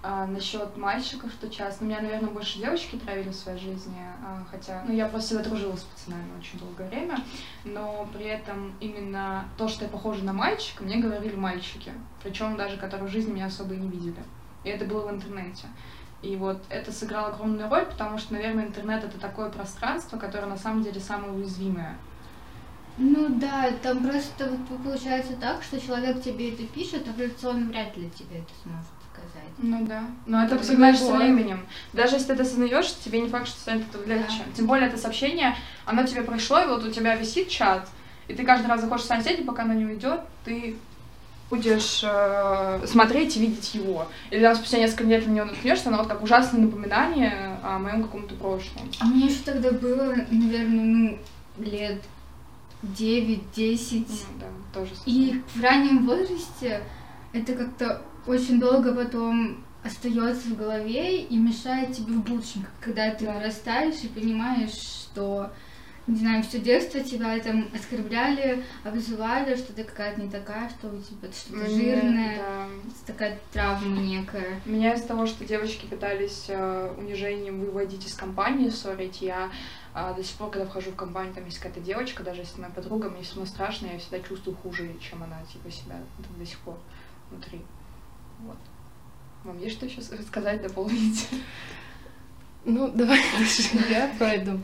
А 0.08 0.28
насчет 0.28 0.78
мальчиков, 0.78 1.32
что 1.32 1.50
часто. 1.50 1.84
У 1.84 1.88
меня, 1.88 2.00
наверное, 2.00 2.30
больше 2.30 2.60
девочки 2.60 2.96
травили 2.96 3.30
в 3.30 3.34
своей 3.34 3.58
жизни, 3.58 3.98
а, 4.24 4.46
хотя, 4.52 4.84
ну, 4.88 4.94
я 4.94 5.08
просто 5.08 5.30
всегда 5.30 5.50
дружила 5.50 5.76
с 5.76 5.82
пацанами 5.82 6.30
очень 6.40 6.60
долгое 6.60 6.88
время, 6.90 7.18
но 7.64 8.08
при 8.14 8.26
этом 8.26 8.76
именно 8.80 9.46
то, 9.58 9.68
что 9.68 9.86
я 9.86 9.90
похожа 9.90 10.24
на 10.24 10.32
мальчика, 10.32 10.84
мне 10.84 10.98
говорили 10.98 11.36
мальчики, 11.36 11.92
причем 12.22 12.56
даже 12.56 12.78
которые 12.78 13.08
в 13.10 13.12
жизни 13.12 13.32
меня 13.34 13.48
особо 13.48 13.74
и 13.74 13.78
не 13.78 13.90
видели. 13.90 14.22
И 14.64 14.70
это 14.70 14.86
было 14.86 15.08
в 15.08 15.12
интернете. 15.12 15.66
И 16.22 16.36
вот 16.36 16.62
это 16.70 16.92
сыграло 16.92 17.30
огромную 17.30 17.68
роль, 17.68 17.88
потому 17.88 18.20
что, 18.20 18.34
наверное, 18.34 18.68
интернет 18.68 19.04
это 19.04 19.20
такое 19.20 19.50
пространство, 19.50 20.20
которое 20.20 20.46
на 20.46 20.58
самом 20.58 20.84
деле 20.84 21.00
самое 21.00 21.34
уязвимое. 21.34 21.98
Ну 23.00 23.40
да, 23.40 23.72
там 23.82 24.08
просто 24.08 24.56
получается 24.84 25.34
так, 25.42 25.64
что 25.64 25.82
человек 25.82 26.22
тебе 26.22 26.54
это 26.54 26.64
пишет, 26.68 27.08
а 27.08 27.12
в 27.12 27.18
лицо 27.18 27.50
он 27.50 27.70
вряд 27.70 27.98
ли 27.98 28.08
тебе 28.12 28.38
это 28.38 28.52
сможет 28.62 28.95
сказать. 29.30 29.50
Ну 29.58 29.86
да. 29.86 30.04
Но 30.26 30.44
это 30.44 30.60
всегда 30.60 30.94
со 30.94 31.14
временем. 31.14 31.66
Даже 31.94 32.16
если 32.16 32.28
ты 32.28 32.34
это 32.34 32.44
осознаешь, 32.44 32.94
тебе 33.04 33.22
не 33.22 33.30
факт, 33.30 33.48
что 33.48 33.60
станет 33.60 33.84
это 33.94 34.08
легче. 34.08 34.40
Да. 34.46 34.52
Тем 34.56 34.68
более 34.68 34.88
это 34.88 34.98
сообщение, 34.98 35.56
оно 35.86 36.04
тебе 36.04 36.24
пришло, 36.24 36.60
и 36.60 36.68
вот 36.68 36.84
у 36.86 36.92
тебя 36.92 37.16
висит 37.16 37.50
чат, 37.50 37.88
и 38.28 38.34
ты 38.34 38.44
каждый 38.44 38.68
раз 38.68 38.82
заходишь 38.82 39.06
в 39.06 39.08
соцсети, 39.08 39.44
пока 39.44 39.64
оно 39.64 39.74
не 39.74 39.86
уйдет, 39.86 40.22
ты 40.44 40.76
будешь 41.50 42.02
э, 42.04 42.86
смотреть 42.88 43.38
и 43.38 43.40
видеть 43.40 43.76
его. 43.76 44.08
Или 44.32 44.42
там 44.42 44.56
спустя 44.56 44.80
несколько 44.80 45.04
лет 45.04 45.28
на 45.28 45.32
него 45.32 45.46
наткнешься, 45.46 45.90
оно 45.90 46.00
вот 46.00 46.08
как 46.08 46.24
ужасное 46.24 46.62
напоминание 46.62 47.60
о 47.64 47.78
моем 47.78 48.04
каком-то 48.04 48.36
прошлом. 48.36 48.90
А 49.00 49.06
мне 49.06 49.28
еще 49.28 49.44
тогда 49.46 49.72
было, 49.72 50.16
наверное, 50.32 50.86
ну, 50.86 51.20
лет 51.60 52.02
9-10. 52.84 54.06
Ну, 54.08 54.16
да, 54.40 54.48
тоже. 54.74 54.92
И 55.06 55.42
в 55.54 55.62
раннем 55.62 56.06
возрасте 56.06 56.82
это 57.34 57.54
как-то 57.54 58.02
очень 58.28 58.60
долго 58.60 58.94
потом 58.94 59.64
остается 59.84 60.48
в 60.50 60.58
голове 60.58 61.24
и 61.24 61.38
мешает 61.38 61.94
тебе 61.94 62.14
в 62.14 62.24
будущем, 62.24 62.66
когда 62.82 63.12
ты 63.12 63.30
вырастаешь 63.30 64.04
и 64.04 64.08
понимаешь, 64.08 64.74
что 64.74 65.52
не 66.08 66.18
знаю, 66.18 66.44
все 66.44 66.60
детство 66.60 67.00
тебя 67.00 67.40
там 67.40 67.68
оскорбляли, 67.74 68.64
обзывали, 68.84 69.56
что 69.56 69.74
ты 69.74 69.84
какая-то 69.84 70.22
не 70.22 70.30
такая, 70.30 70.70
что 70.70 70.88
у 70.88 71.02
тебя 71.02 71.32
что-то 71.32 71.68
жирное, 71.68 72.38
да. 72.38 72.68
такая 73.08 73.40
травма 73.52 73.98
некая. 73.98 74.62
Меня 74.66 74.94
из-за 74.94 75.08
того, 75.08 75.26
что 75.26 75.46
девочки 75.46 75.88
пытались 75.88 76.46
э, 76.48 76.94
унижением 76.98 77.60
выводить 77.60 78.06
из 78.06 78.14
компании, 78.14 78.70
ссорить, 78.70 79.22
я 79.24 79.50
э, 79.96 80.14
до 80.16 80.24
сих 80.24 80.38
пор, 80.38 80.52
когда 80.52 80.68
вхожу 80.68 80.92
в 80.92 80.96
компанию, 80.96 81.34
там 81.34 81.46
есть 81.46 81.58
какая-то 81.58 81.82
девочка, 81.82 82.22
даже 82.22 82.42
если 82.42 82.62
моя 82.62 82.72
подруга, 82.72 83.10
мне 83.10 83.24
все 83.24 83.38
равно 83.38 83.48
страшно, 83.48 83.88
я 83.88 83.98
всегда 83.98 84.20
чувствую 84.20 84.56
хуже, 84.58 84.96
чем 85.00 85.24
она, 85.24 85.42
типа, 85.52 85.72
себя 85.72 85.96
до 86.38 86.46
сих 86.46 86.60
пор 86.60 86.78
внутри. 87.32 87.62
Вот. 88.46 88.58
Вам 89.44 89.60
есть 89.60 89.76
что 89.76 89.86
еще 89.86 90.00
рассказать, 90.00 90.62
дополнить? 90.62 91.28
Ну, 92.66 92.90
давай 92.90 93.20
дальше 93.38 93.64
я 93.90 94.12
пройду. 94.18 94.60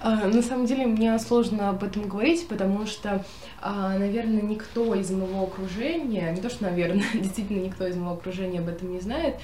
А, 0.00 0.26
на 0.28 0.42
самом 0.42 0.66
деле 0.66 0.86
мне 0.86 1.18
сложно 1.18 1.70
об 1.70 1.82
этом 1.82 2.08
говорить, 2.08 2.46
потому 2.46 2.86
что, 2.86 3.24
а, 3.60 3.98
наверное, 3.98 4.42
никто 4.42 4.94
из 4.94 5.10
моего 5.10 5.44
окружения, 5.44 6.32
не 6.32 6.40
то 6.40 6.48
что, 6.48 6.64
наверное, 6.64 7.04
действительно 7.14 7.60
никто 7.60 7.86
из 7.86 7.96
моего 7.96 8.14
окружения 8.14 8.60
об 8.60 8.68
этом 8.68 8.92
не 8.92 9.00
знает. 9.00 9.36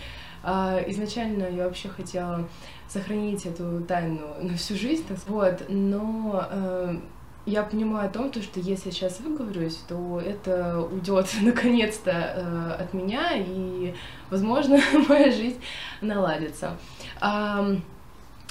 А, 0.42 0.80
изначально 0.86 1.48
я 1.48 1.64
вообще 1.64 1.88
хотела 1.88 2.48
сохранить 2.88 3.46
эту 3.46 3.80
тайну 3.80 4.20
на 4.40 4.56
всю 4.56 4.76
жизнь, 4.76 5.04
так 5.08 5.18
вот, 5.26 5.64
но 5.68 6.46
а, 6.48 7.00
я 7.46 7.62
понимаю 7.62 8.08
о 8.08 8.12
том, 8.12 8.30
то, 8.30 8.42
что 8.42 8.58
если 8.60 8.90
сейчас 8.90 9.20
выговорюсь, 9.20 9.78
то 9.88 10.20
это 10.20 10.80
уйдет 10.80 11.28
наконец-то 11.40 12.10
э, 12.10 12.82
от 12.82 12.92
меня, 12.92 13.32
и, 13.34 13.94
возможно, 14.30 14.78
моя 15.08 15.30
жизнь 15.30 15.60
наладится. 16.00 16.76
А, 17.20 17.64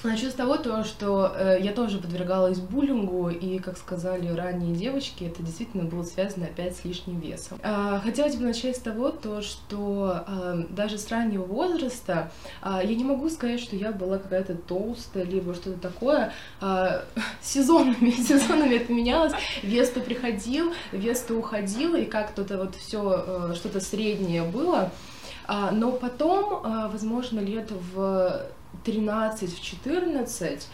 Начну 0.03 0.29
с 0.29 0.33
того, 0.33 0.57
то, 0.57 0.83
что 0.83 1.33
э, 1.35 1.57
я 1.61 1.71
тоже 1.71 1.97
подвергалась 1.97 2.59
буллингу, 2.59 3.29
и, 3.29 3.57
как 3.57 3.77
сказали 3.77 4.27
ранние 4.27 4.75
девочки, 4.75 5.23
это 5.23 5.41
действительно 5.41 5.83
было 5.83 6.03
связано 6.03 6.45
опять 6.45 6.75
с 6.77 6.85
лишним 6.85 7.19
весом. 7.19 7.59
Э, 7.63 7.99
хотелось 8.03 8.35
бы 8.35 8.43
начать 8.43 8.75
с 8.75 8.79
того, 8.79 9.09
то, 9.09 9.41
что 9.41 10.23
э, 10.27 10.63
даже 10.69 10.99
с 10.99 11.09
раннего 11.09 11.43
возраста 11.43 12.31
э, 12.61 12.81
я 12.83 12.95
не 12.95 13.03
могу 13.03 13.29
сказать, 13.29 13.59
что 13.59 13.75
я 13.75 13.91
была 13.91 14.19
какая-то 14.19 14.53
толстая, 14.55 15.23
либо 15.23 15.55
что-то 15.55 15.79
такое. 15.79 16.33
Э, 16.61 17.01
сезонами, 17.41 18.11
сезонами 18.27 18.75
это 18.75 18.93
менялось. 18.93 19.33
Вес 19.63 19.89
то 19.89 20.01
приходил, 20.01 20.73
вес 20.91 21.21
то 21.21 21.33
уходил, 21.33 21.95
и 21.95 22.05
как-то 22.05 22.43
вот 22.57 22.75
все 22.75 23.23
э, 23.25 23.53
что-то 23.55 23.79
среднее 23.79 24.43
было. 24.43 24.91
Но 25.47 25.91
потом, 25.91 26.63
возможно, 26.91 27.39
лет 27.39 27.69
в 27.93 28.47
13, 28.83 29.53
в 29.53 29.61
14 29.61 30.67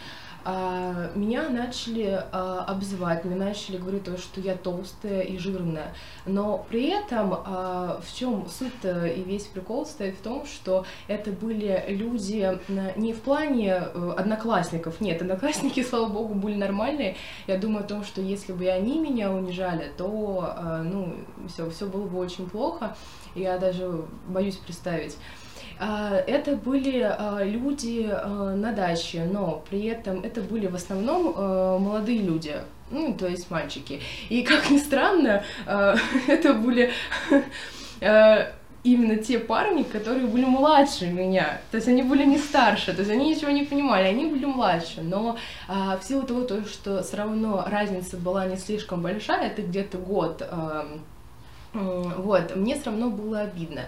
а, 0.43 1.11
меня 1.13 1.49
начали 1.49 2.23
а, 2.31 2.65
обзывать, 2.67 3.25
мне 3.25 3.35
начали 3.35 3.77
говорить 3.77 4.03
то, 4.03 4.17
что 4.17 4.41
я 4.41 4.55
толстая 4.55 5.21
и 5.21 5.37
жирная. 5.37 5.93
Но 6.25 6.65
при 6.69 6.89
этом 6.89 7.33
а, 7.33 8.01
в 8.03 8.15
чем 8.15 8.47
суть 8.47 8.71
и 8.83 9.23
весь 9.23 9.43
прикол 9.43 9.85
стоит 9.85 10.15
в 10.15 10.21
том, 10.21 10.45
что 10.45 10.85
это 11.07 11.31
были 11.31 11.83
люди 11.89 12.59
не 12.95 13.13
в 13.13 13.21
плане 13.21 13.83
э, 13.83 14.13
одноклассников, 14.17 14.99
нет, 15.01 15.21
одноклассники, 15.21 15.83
слава 15.89 16.07
богу, 16.07 16.33
были 16.33 16.55
нормальные. 16.55 17.17
Я 17.47 17.57
думаю 17.57 17.85
о 17.85 17.87
том, 17.87 18.03
что 18.03 18.21
если 18.21 18.53
бы 18.53 18.67
они 18.67 18.99
меня 18.99 19.31
унижали, 19.31 19.91
то 19.97 20.55
ну 20.83 21.15
все, 21.47 21.69
все 21.69 21.85
было 21.85 22.07
бы 22.07 22.17
очень 22.17 22.49
плохо. 22.49 22.95
Я 23.35 23.57
даже 23.57 24.05
боюсь 24.27 24.57
представить. 24.57 25.17
А, 25.83 26.15
это 26.27 26.55
были 26.55 27.01
а, 27.01 27.43
люди 27.43 28.07
а, 28.07 28.53
на 28.55 28.71
даче, 28.71 29.25
но 29.25 29.63
при 29.67 29.85
этом 29.85 30.21
это 30.23 30.41
были 30.41 30.67
в 30.67 30.75
основном 30.75 31.33
молодые 31.81 32.19
люди, 32.19 32.55
ну, 32.91 33.15
то 33.15 33.27
есть 33.27 33.49
мальчики. 33.49 33.99
И, 34.29 34.43
как 34.43 34.69
ни 34.69 34.77
странно, 34.77 35.43
это 36.27 36.53
были 36.53 36.91
именно 38.83 39.15
те 39.17 39.39
парни, 39.39 39.81
которые 39.81 40.27
были 40.27 40.45
младше 40.45 41.07
меня. 41.07 41.61
То 41.71 41.77
есть 41.77 41.87
они 41.87 42.03
были 42.03 42.25
не 42.25 42.37
старше, 42.37 42.93
то 42.93 42.99
есть 42.99 43.09
они 43.09 43.33
ничего 43.33 43.49
не 43.49 43.63
понимали, 43.63 44.07
они 44.07 44.27
были 44.27 44.45
младше. 44.45 45.01
Но 45.01 45.37
а, 45.67 45.97
в 45.97 46.03
силу 46.03 46.23
того, 46.23 46.41
то, 46.41 46.63
что 46.65 47.01
все 47.01 47.17
равно 47.17 47.65
разница 47.67 48.17
была 48.17 48.45
не 48.45 48.57
слишком 48.57 49.01
большая, 49.01 49.47
это 49.47 49.63
где-то 49.63 49.97
год, 49.97 50.43
а, 50.47 50.87
вот, 51.73 52.55
мне 52.55 52.75
все 52.75 52.85
равно 52.85 53.09
было 53.09 53.39
обидно. 53.41 53.85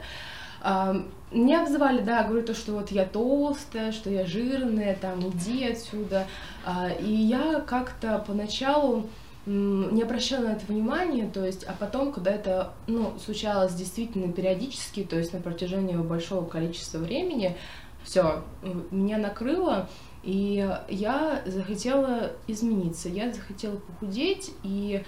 Меня 0.63 1.63
обзывали, 1.63 2.01
да, 2.01 2.23
говорю 2.23 2.45
то, 2.45 2.53
что 2.53 2.73
вот 2.73 2.91
я 2.91 3.05
толстая, 3.05 3.91
что 3.91 4.09
я 4.09 4.25
жирная, 4.25 4.95
там, 4.95 5.19
иди 5.29 5.65
отсюда. 5.65 6.27
А, 6.63 6.89
и 6.89 7.11
я 7.11 7.59
как-то 7.61 8.23
поначалу 8.25 9.09
не 9.45 10.01
обращала 10.01 10.43
на 10.45 10.51
это 10.53 10.65
внимания, 10.67 11.29
то 11.29 11.45
есть, 11.45 11.65
а 11.65 11.73
потом, 11.77 12.13
когда 12.13 12.31
это, 12.31 12.73
ну, 12.87 13.13
случалось 13.19 13.73
действительно 13.73 14.31
периодически, 14.31 15.03
то 15.03 15.17
есть 15.17 15.33
на 15.33 15.41
протяжении 15.41 15.97
большого 15.97 16.45
количества 16.45 16.99
времени, 16.99 17.57
все, 18.05 18.43
меня 18.91 19.17
накрыло, 19.17 19.89
и 20.23 20.69
я 20.87 21.41
захотела 21.45 22.31
измениться, 22.47 23.09
я 23.09 23.33
захотела 23.33 23.75
похудеть, 23.75 24.51
и 24.63 25.03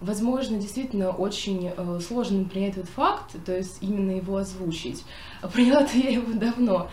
возможно, 0.00 0.58
действительно 0.58 1.10
очень 1.10 1.72
э, 1.76 2.00
сложно 2.06 2.44
принять 2.44 2.76
этот 2.76 2.88
факт, 2.90 3.36
то 3.44 3.56
есть 3.56 3.78
именно 3.80 4.12
его 4.12 4.36
озвучить. 4.36 5.04
Приняла-то 5.52 5.96
я 5.96 6.10
его 6.10 6.32
давно. 6.32 6.88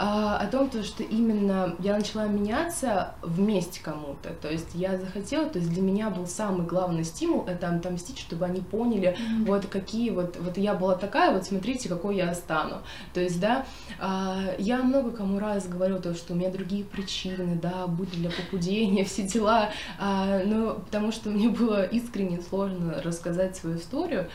А, 0.00 0.36
о 0.36 0.46
том, 0.46 0.70
то, 0.70 0.84
что 0.84 1.02
именно 1.02 1.74
я 1.80 1.96
начала 1.96 2.26
меняться 2.26 3.14
вместе 3.20 3.82
кому-то. 3.82 4.30
То 4.30 4.48
есть 4.48 4.68
я 4.74 4.96
захотела, 4.96 5.46
то 5.46 5.58
есть 5.58 5.72
для 5.72 5.82
меня 5.82 6.08
был 6.08 6.28
самый 6.28 6.64
главный 6.64 7.02
стимул 7.02 7.44
это 7.48 7.68
отомстить, 7.68 8.16
чтобы 8.16 8.44
они 8.44 8.60
поняли, 8.60 9.16
mm-hmm. 9.18 9.46
вот 9.46 9.66
какие 9.66 10.10
вот, 10.10 10.36
вот 10.38 10.56
я 10.56 10.74
была 10.74 10.94
такая, 10.94 11.32
вот 11.32 11.46
смотрите, 11.46 11.88
какой 11.88 12.14
я 12.14 12.32
стану. 12.34 12.76
То 13.12 13.20
есть, 13.20 13.40
да, 13.40 13.66
а, 13.98 14.54
я 14.58 14.84
много 14.84 15.10
кому 15.10 15.40
раз 15.40 15.66
говорю 15.66 15.98
то, 15.98 16.14
что 16.14 16.34
у 16.34 16.36
меня 16.36 16.52
другие 16.52 16.84
причины, 16.84 17.58
да, 17.60 17.88
будь 17.88 18.12
для 18.12 18.30
похудения, 18.30 19.04
все 19.04 19.24
дела, 19.24 19.70
а, 19.98 20.44
но 20.44 20.74
потому 20.74 21.10
что 21.10 21.30
мне 21.30 21.48
было 21.48 21.82
искренне 21.82 22.40
сложно 22.40 23.02
рассказать 23.02 23.56
свою 23.56 23.78
историю. 23.78 24.28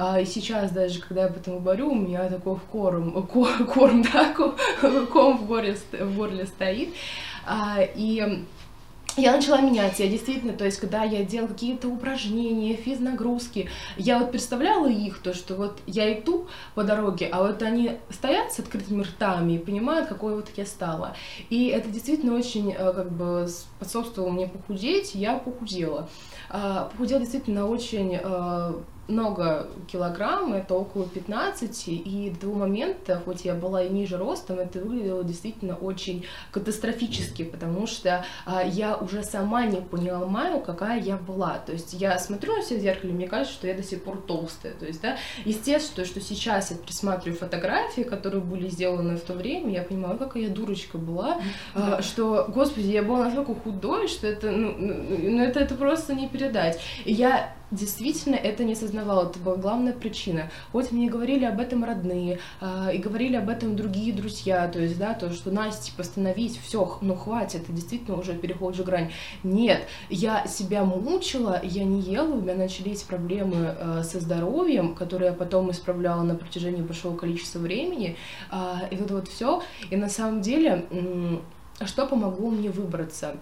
А, 0.00 0.20
и 0.20 0.24
сейчас 0.24 0.70
даже, 0.70 1.00
когда 1.00 1.22
я 1.22 1.26
об 1.26 1.36
этом 1.36 1.58
говорю, 1.58 1.90
у 1.90 1.94
меня 1.96 2.28
такой 2.28 2.56
корм, 2.70 3.20
корм, 3.26 3.66
корм 3.74 4.02
да, 4.02 4.32
ком 5.12 5.38
в 5.38 5.46
горле, 5.46 5.76
в 5.90 6.16
горле 6.16 6.46
стоит. 6.46 6.90
А, 7.44 7.80
и 7.96 8.44
я 9.16 9.32
начала 9.32 9.60
менять, 9.60 9.98
я 9.98 10.06
действительно, 10.06 10.52
то 10.52 10.64
есть, 10.64 10.78
когда 10.78 11.02
я 11.02 11.24
делала 11.24 11.48
какие-то 11.48 11.88
упражнения, 11.88 12.74
физнагрузки, 12.74 13.68
я 13.96 14.20
вот 14.20 14.30
представляла 14.30 14.88
их, 14.88 15.18
то, 15.18 15.34
что 15.34 15.56
вот 15.56 15.80
я 15.88 16.16
иду 16.16 16.46
по 16.76 16.84
дороге, 16.84 17.28
а 17.32 17.42
вот 17.42 17.60
они 17.62 17.98
стоят 18.10 18.52
с 18.52 18.60
открытыми 18.60 19.02
ртами 19.02 19.54
и 19.54 19.58
понимают, 19.58 20.08
какой 20.08 20.36
вот 20.36 20.48
я 20.56 20.64
стала. 20.64 21.16
И 21.50 21.66
это 21.66 21.88
действительно 21.88 22.36
очень, 22.36 22.70
э, 22.70 22.92
как 22.92 23.10
бы, 23.10 23.48
способствовало 23.48 24.30
мне 24.30 24.46
похудеть, 24.46 25.16
я 25.16 25.34
похудела. 25.38 26.08
А, 26.50 26.84
похудела 26.84 27.18
действительно 27.18 27.66
очень 27.66 28.16
э, 28.22 28.72
много 29.08 29.68
килограмм, 29.90 30.52
это 30.52 30.74
около 30.74 31.06
15, 31.06 31.88
и 31.88 32.32
до 32.40 32.48
момента, 32.48 33.20
хоть 33.24 33.44
я 33.44 33.54
была 33.54 33.82
и 33.82 33.88
ниже 33.88 34.18
ростом, 34.18 34.58
это 34.58 34.80
выглядело 34.80 35.24
действительно 35.24 35.76
очень 35.76 36.26
катастрофически, 36.52 37.44
потому 37.44 37.86
что 37.86 38.24
а, 38.44 38.62
я 38.62 38.96
уже 38.96 39.22
сама 39.22 39.64
не 39.66 39.80
понимаю, 39.80 40.60
какая 40.60 41.00
я 41.00 41.16
была. 41.16 41.58
То 41.58 41.72
есть 41.72 41.94
я 41.94 42.18
смотрю 42.18 42.56
на 42.56 42.62
себя 42.62 42.78
в 42.78 42.82
зеркале, 42.82 43.12
мне 43.12 43.26
кажется, 43.26 43.54
что 43.54 43.66
я 43.66 43.74
до 43.74 43.82
сих 43.82 44.02
пор 44.04 44.18
толстая. 44.18 44.74
То 44.74 44.86
есть, 44.86 45.00
да, 45.00 45.16
естественно, 45.44 46.06
что 46.06 46.20
сейчас 46.20 46.70
я 46.70 46.76
присматриваю 46.76 47.38
фотографии, 47.38 48.02
которые 48.02 48.42
были 48.42 48.68
сделаны 48.68 49.16
в 49.16 49.22
то 49.22 49.32
время, 49.32 49.72
я 49.72 49.82
понимаю, 49.82 50.18
какая 50.18 50.44
я 50.44 50.48
дурочка 50.50 50.98
была, 50.98 51.40
а, 51.74 52.02
что, 52.02 52.46
господи, 52.48 52.88
я 52.88 53.02
была 53.02 53.24
настолько 53.24 53.54
худой, 53.54 54.08
что 54.08 54.26
это, 54.26 54.50
ну, 54.50 54.74
ну, 54.78 54.94
ну 55.08 55.42
это, 55.42 55.60
это 55.60 55.74
просто 55.74 56.14
не 56.14 56.28
передать. 56.28 56.78
И 57.04 57.12
я 57.12 57.54
действительно 57.70 58.36
это 58.36 58.64
не 58.64 58.72
осознавала, 58.72 59.28
это 59.28 59.38
была 59.38 59.56
главная 59.56 59.92
причина. 59.92 60.50
Хоть 60.72 60.90
мне 60.92 61.08
говорили 61.08 61.44
об 61.44 61.60
этом 61.60 61.84
родные, 61.84 62.38
э, 62.60 62.94
и 62.94 62.98
говорили 62.98 63.36
об 63.36 63.48
этом 63.48 63.76
другие 63.76 64.12
друзья, 64.12 64.68
то 64.68 64.78
есть, 64.78 64.98
да, 64.98 65.14
то, 65.14 65.30
что 65.32 65.50
Настя, 65.50 65.90
типа, 65.90 66.02
все, 66.62 66.98
ну 67.00 67.14
хватит, 67.14 67.62
это 67.62 67.72
действительно 67.72 68.18
уже 68.18 68.34
переходишь 68.34 68.84
грань. 68.84 69.12
Нет, 69.42 69.86
я 70.08 70.46
себя 70.46 70.84
мучила, 70.84 71.60
я 71.62 71.84
не 71.84 72.00
ела, 72.00 72.34
у 72.34 72.40
меня 72.40 72.54
начались 72.54 73.02
проблемы 73.02 73.74
э, 73.78 74.02
со 74.02 74.20
здоровьем, 74.20 74.94
которые 74.94 75.30
я 75.30 75.34
потом 75.34 75.70
исправляла 75.70 76.22
на 76.22 76.34
протяжении 76.34 76.82
большого 76.82 77.16
количества 77.16 77.58
времени, 77.58 78.16
э, 78.50 78.56
и 78.90 78.96
вот 78.96 79.10
вот 79.10 79.28
все. 79.28 79.62
И 79.90 79.96
на 79.96 80.08
самом 80.08 80.40
деле, 80.40 80.86
э, 80.90 81.38
что 81.84 82.06
помогло 82.06 82.50
мне 82.50 82.70
выбраться? 82.70 83.36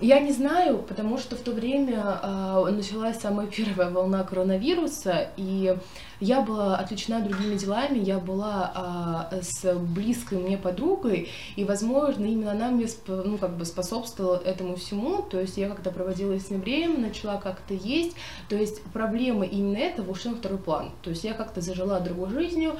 Я 0.00 0.20
не 0.20 0.30
знаю, 0.30 0.84
потому 0.86 1.16
что 1.16 1.36
в 1.36 1.40
то 1.40 1.52
время 1.52 2.20
э, 2.22 2.70
началась 2.70 3.18
самая 3.18 3.46
первая 3.56 3.88
волна 3.88 4.24
коронавируса, 4.24 5.30
и 5.38 5.74
я 6.20 6.42
была 6.42 6.76
отвлечена 6.76 7.20
другими 7.20 7.56
делами, 7.56 7.98
я 7.98 8.18
была 8.18 9.30
э, 9.32 9.40
с 9.40 9.74
близкой 9.74 10.38
мне 10.38 10.58
подругой, 10.58 11.30
и, 11.56 11.64
возможно, 11.64 12.26
именно 12.26 12.52
она 12.52 12.68
мне 12.68 12.86
ну, 13.06 13.38
как 13.38 13.56
бы 13.56 13.64
способствовала 13.64 14.36
этому 14.36 14.76
всему, 14.76 15.22
то 15.22 15.40
есть 15.40 15.56
я 15.56 15.68
как-то 15.70 15.90
проводила 15.90 16.38
с 16.38 16.50
ней 16.50 16.58
время, 16.58 16.98
начала 16.98 17.38
как-то 17.38 17.72
есть, 17.72 18.16
то 18.50 18.56
есть 18.56 18.82
проблемы 18.92 19.46
именно 19.46 19.78
этого 19.78 20.10
ушли 20.10 20.30
на 20.30 20.36
второй 20.36 20.58
план, 20.58 20.90
то 21.02 21.08
есть 21.08 21.24
я 21.24 21.32
как-то 21.32 21.62
зажила 21.62 22.00
другой 22.00 22.28
жизнью, 22.30 22.76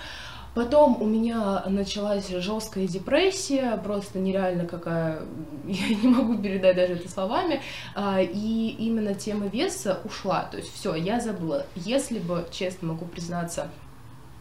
Потом 0.56 1.02
у 1.02 1.04
меня 1.04 1.62
началась 1.66 2.28
жесткая 2.28 2.86
депрессия, 2.86 3.78
просто 3.84 4.18
нереально 4.18 4.64
какая, 4.64 5.20
я 5.66 5.88
не 5.94 6.08
могу 6.08 6.38
передать 6.38 6.76
даже 6.76 6.94
это 6.94 7.10
словами, 7.10 7.60
а, 7.94 8.22
и 8.22 8.74
именно 8.78 9.12
тема 9.12 9.48
веса 9.48 10.00
ушла, 10.04 10.48
то 10.50 10.56
есть 10.56 10.72
все, 10.72 10.94
я 10.94 11.20
забыла. 11.20 11.66
Если 11.74 12.18
бы, 12.18 12.46
честно 12.50 12.88
могу 12.88 13.04
признаться, 13.04 13.68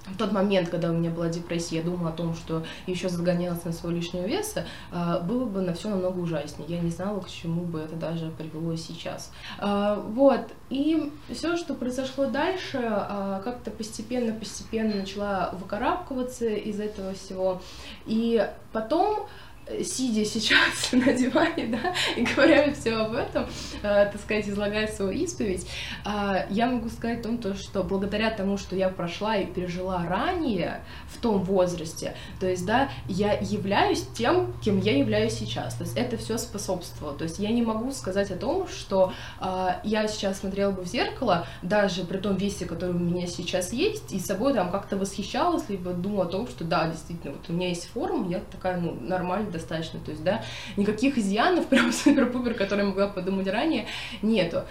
в 0.07 0.17
тот 0.17 0.31
момент, 0.31 0.69
когда 0.69 0.89
у 0.89 0.93
меня 0.93 1.09
была 1.09 1.29
депрессия, 1.29 1.77
я 1.77 1.83
думала 1.83 2.09
о 2.09 2.13
том, 2.13 2.35
что 2.35 2.63
еще 2.85 3.09
загонялась 3.09 3.63
на 3.65 3.71
свой 3.71 3.93
лишнего 3.93 4.25
веса, 4.25 4.65
а, 4.91 5.19
было 5.19 5.45
бы 5.45 5.61
на 5.61 5.73
все 5.73 5.89
намного 5.89 6.19
ужаснее. 6.19 6.67
Я 6.69 6.79
не 6.79 6.91
знала, 6.91 7.19
к 7.21 7.29
чему 7.29 7.63
бы 7.63 7.79
это 7.79 7.95
даже 7.95 8.29
привело 8.31 8.75
сейчас. 8.75 9.31
А, 9.57 9.95
вот. 9.95 10.41
И 10.69 11.11
все, 11.29 11.57
что 11.57 11.73
произошло 11.73 12.25
дальше, 12.25 12.79
а, 12.81 13.41
как-то 13.43 13.71
постепенно-постепенно 13.71 14.95
начала 14.95 15.51
выкарабкиваться 15.59 16.47
из 16.47 16.79
этого 16.79 17.13
всего. 17.13 17.61
И 18.05 18.47
потом 18.71 19.27
сидя 19.83 20.25
сейчас 20.25 20.91
на 20.91 21.13
диване, 21.13 21.67
да, 21.67 21.93
и 22.15 22.23
говоря 22.23 22.71
все 22.73 22.95
об 22.95 23.13
этом, 23.13 23.45
э, 23.81 24.09
так 24.11 24.21
сказать, 24.21 24.47
излагая 24.47 24.87
свою 24.87 25.11
исповедь, 25.11 25.67
э, 26.05 26.45
я 26.49 26.67
могу 26.67 26.89
сказать 26.89 27.19
о 27.19 27.23
том, 27.23 27.37
то, 27.37 27.55
что 27.55 27.83
благодаря 27.83 28.29
тому, 28.29 28.57
что 28.57 28.75
я 28.75 28.89
прошла 28.89 29.37
и 29.37 29.45
пережила 29.45 30.05
ранее 30.07 30.81
в 31.09 31.19
том 31.19 31.43
возрасте, 31.43 32.15
то 32.39 32.47
есть, 32.47 32.65
да, 32.65 32.89
я 33.07 33.33
являюсь 33.33 34.05
тем, 34.15 34.53
кем 34.63 34.79
я 34.79 34.97
являюсь 34.97 35.33
сейчас, 35.33 35.75
то 35.75 35.83
есть 35.83 35.97
это 35.97 36.17
все 36.17 36.37
способствовало, 36.37 37.17
то 37.17 37.23
есть 37.23 37.39
я 37.39 37.49
не 37.49 37.61
могу 37.61 37.91
сказать 37.91 38.31
о 38.31 38.37
том, 38.37 38.67
что 38.67 39.13
э, 39.41 39.67
я 39.83 40.07
сейчас 40.07 40.39
смотрела 40.39 40.71
бы 40.71 40.83
в 40.83 40.87
зеркало, 40.87 41.47
даже 41.61 42.03
при 42.03 42.17
том 42.17 42.35
весе, 42.35 42.65
который 42.65 42.95
у 42.95 42.99
меня 42.99 43.27
сейчас 43.27 43.73
есть, 43.73 44.13
и 44.13 44.19
собой 44.19 44.53
там 44.53 44.71
как-то 44.71 44.97
восхищалась, 44.97 45.67
либо 45.69 45.91
думала 45.91 46.25
о 46.25 46.27
том, 46.27 46.47
что 46.47 46.63
да, 46.63 46.87
действительно, 46.87 47.33
вот 47.33 47.49
у 47.49 47.53
меня 47.53 47.69
есть 47.69 47.87
форма, 47.87 48.29
я 48.29 48.41
такая, 48.51 48.79
ну, 48.79 48.95
нормальная, 49.01 49.54
достаточно, 49.55 49.99
то 49.99 50.11
есть, 50.11 50.23
да, 50.23 50.43
никаких 50.77 51.17
изъянов, 51.17 51.65
прям 51.69 51.91
супер-пупер, 51.91 52.53
которые 52.53 52.85
могла 52.85 53.07
подумать 53.07 53.47
ранее, 53.47 53.87
нету. 54.21 54.63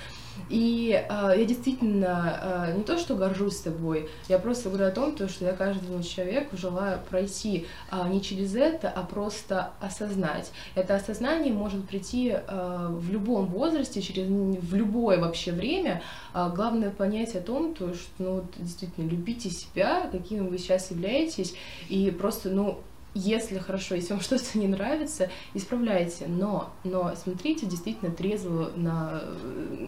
И 0.49 0.91
э, 1.09 1.35
я 1.37 1.45
действительно 1.45 2.69
э, 2.69 2.77
не 2.77 2.83
то, 2.83 2.99
что 2.99 3.15
горжусь 3.15 3.61
тобой, 3.61 4.11
я 4.29 4.39
просто 4.39 4.69
говорю 4.69 4.87
о 4.87 4.91
том, 4.91 5.15
то, 5.15 5.29
что 5.29 5.45
я 5.45 5.53
каждому 5.53 6.03
человеку 6.03 6.57
желаю 6.57 6.99
пройти 7.09 7.67
э, 7.91 8.09
не 8.09 8.21
через 8.21 8.55
это, 8.55 8.91
а 8.91 9.03
просто 9.03 9.73
осознать. 9.81 10.53
Это 10.75 10.97
осознание 10.97 11.53
может 11.53 11.87
прийти 11.89 12.35
э, 12.37 12.87
в 12.91 13.11
любом 13.11 13.47
возрасте, 13.47 14.03
через 14.03 14.27
в 14.27 14.75
любое 14.75 15.19
вообще 15.19 15.53
время. 15.53 16.03
Э, 16.35 16.51
главное 16.55 16.91
понять 16.91 17.35
о 17.37 17.41
том, 17.41 17.75
то, 17.75 17.95
что 17.95 18.11
ну, 18.19 18.45
действительно 18.59 19.09
любите 19.09 19.51
себя, 19.51 20.09
каким 20.11 20.49
вы 20.49 20.59
сейчас 20.59 20.91
являетесь, 20.91 21.55
и 21.89 22.11
просто, 22.11 22.51
ну, 22.51 22.81
если 23.15 23.59
хорошо, 23.59 23.95
если 23.95 24.13
вам 24.13 24.21
что-то 24.23 24.59
не 24.59 24.69
нравится, 24.69 25.31
исправляйте, 25.55 26.27
но, 26.27 26.71
но 26.85 27.15
смотрите 27.17 27.67
действительно 27.67 28.11
трезво 28.11 28.71
на, 28.77 29.23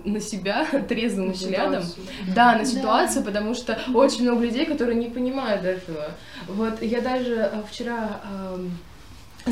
на 0.05 0.21
себя, 0.21 0.67
трезвым 0.89 1.29
на 1.29 1.33
взглядом. 1.33 1.83
Ситуацию. 1.83 2.35
Да, 2.35 2.57
на 2.57 2.65
ситуацию, 2.65 3.25
да. 3.25 3.31
потому 3.31 3.55
что 3.55 3.79
очень 3.93 4.23
много 4.23 4.45
людей, 4.45 4.67
которые 4.67 4.97
не 4.97 5.09
понимают 5.09 5.65
этого. 5.65 6.07
Вот 6.49 6.83
я 6.83 7.01
даже 7.01 7.35
э, 7.35 7.62
вчера 7.69 8.21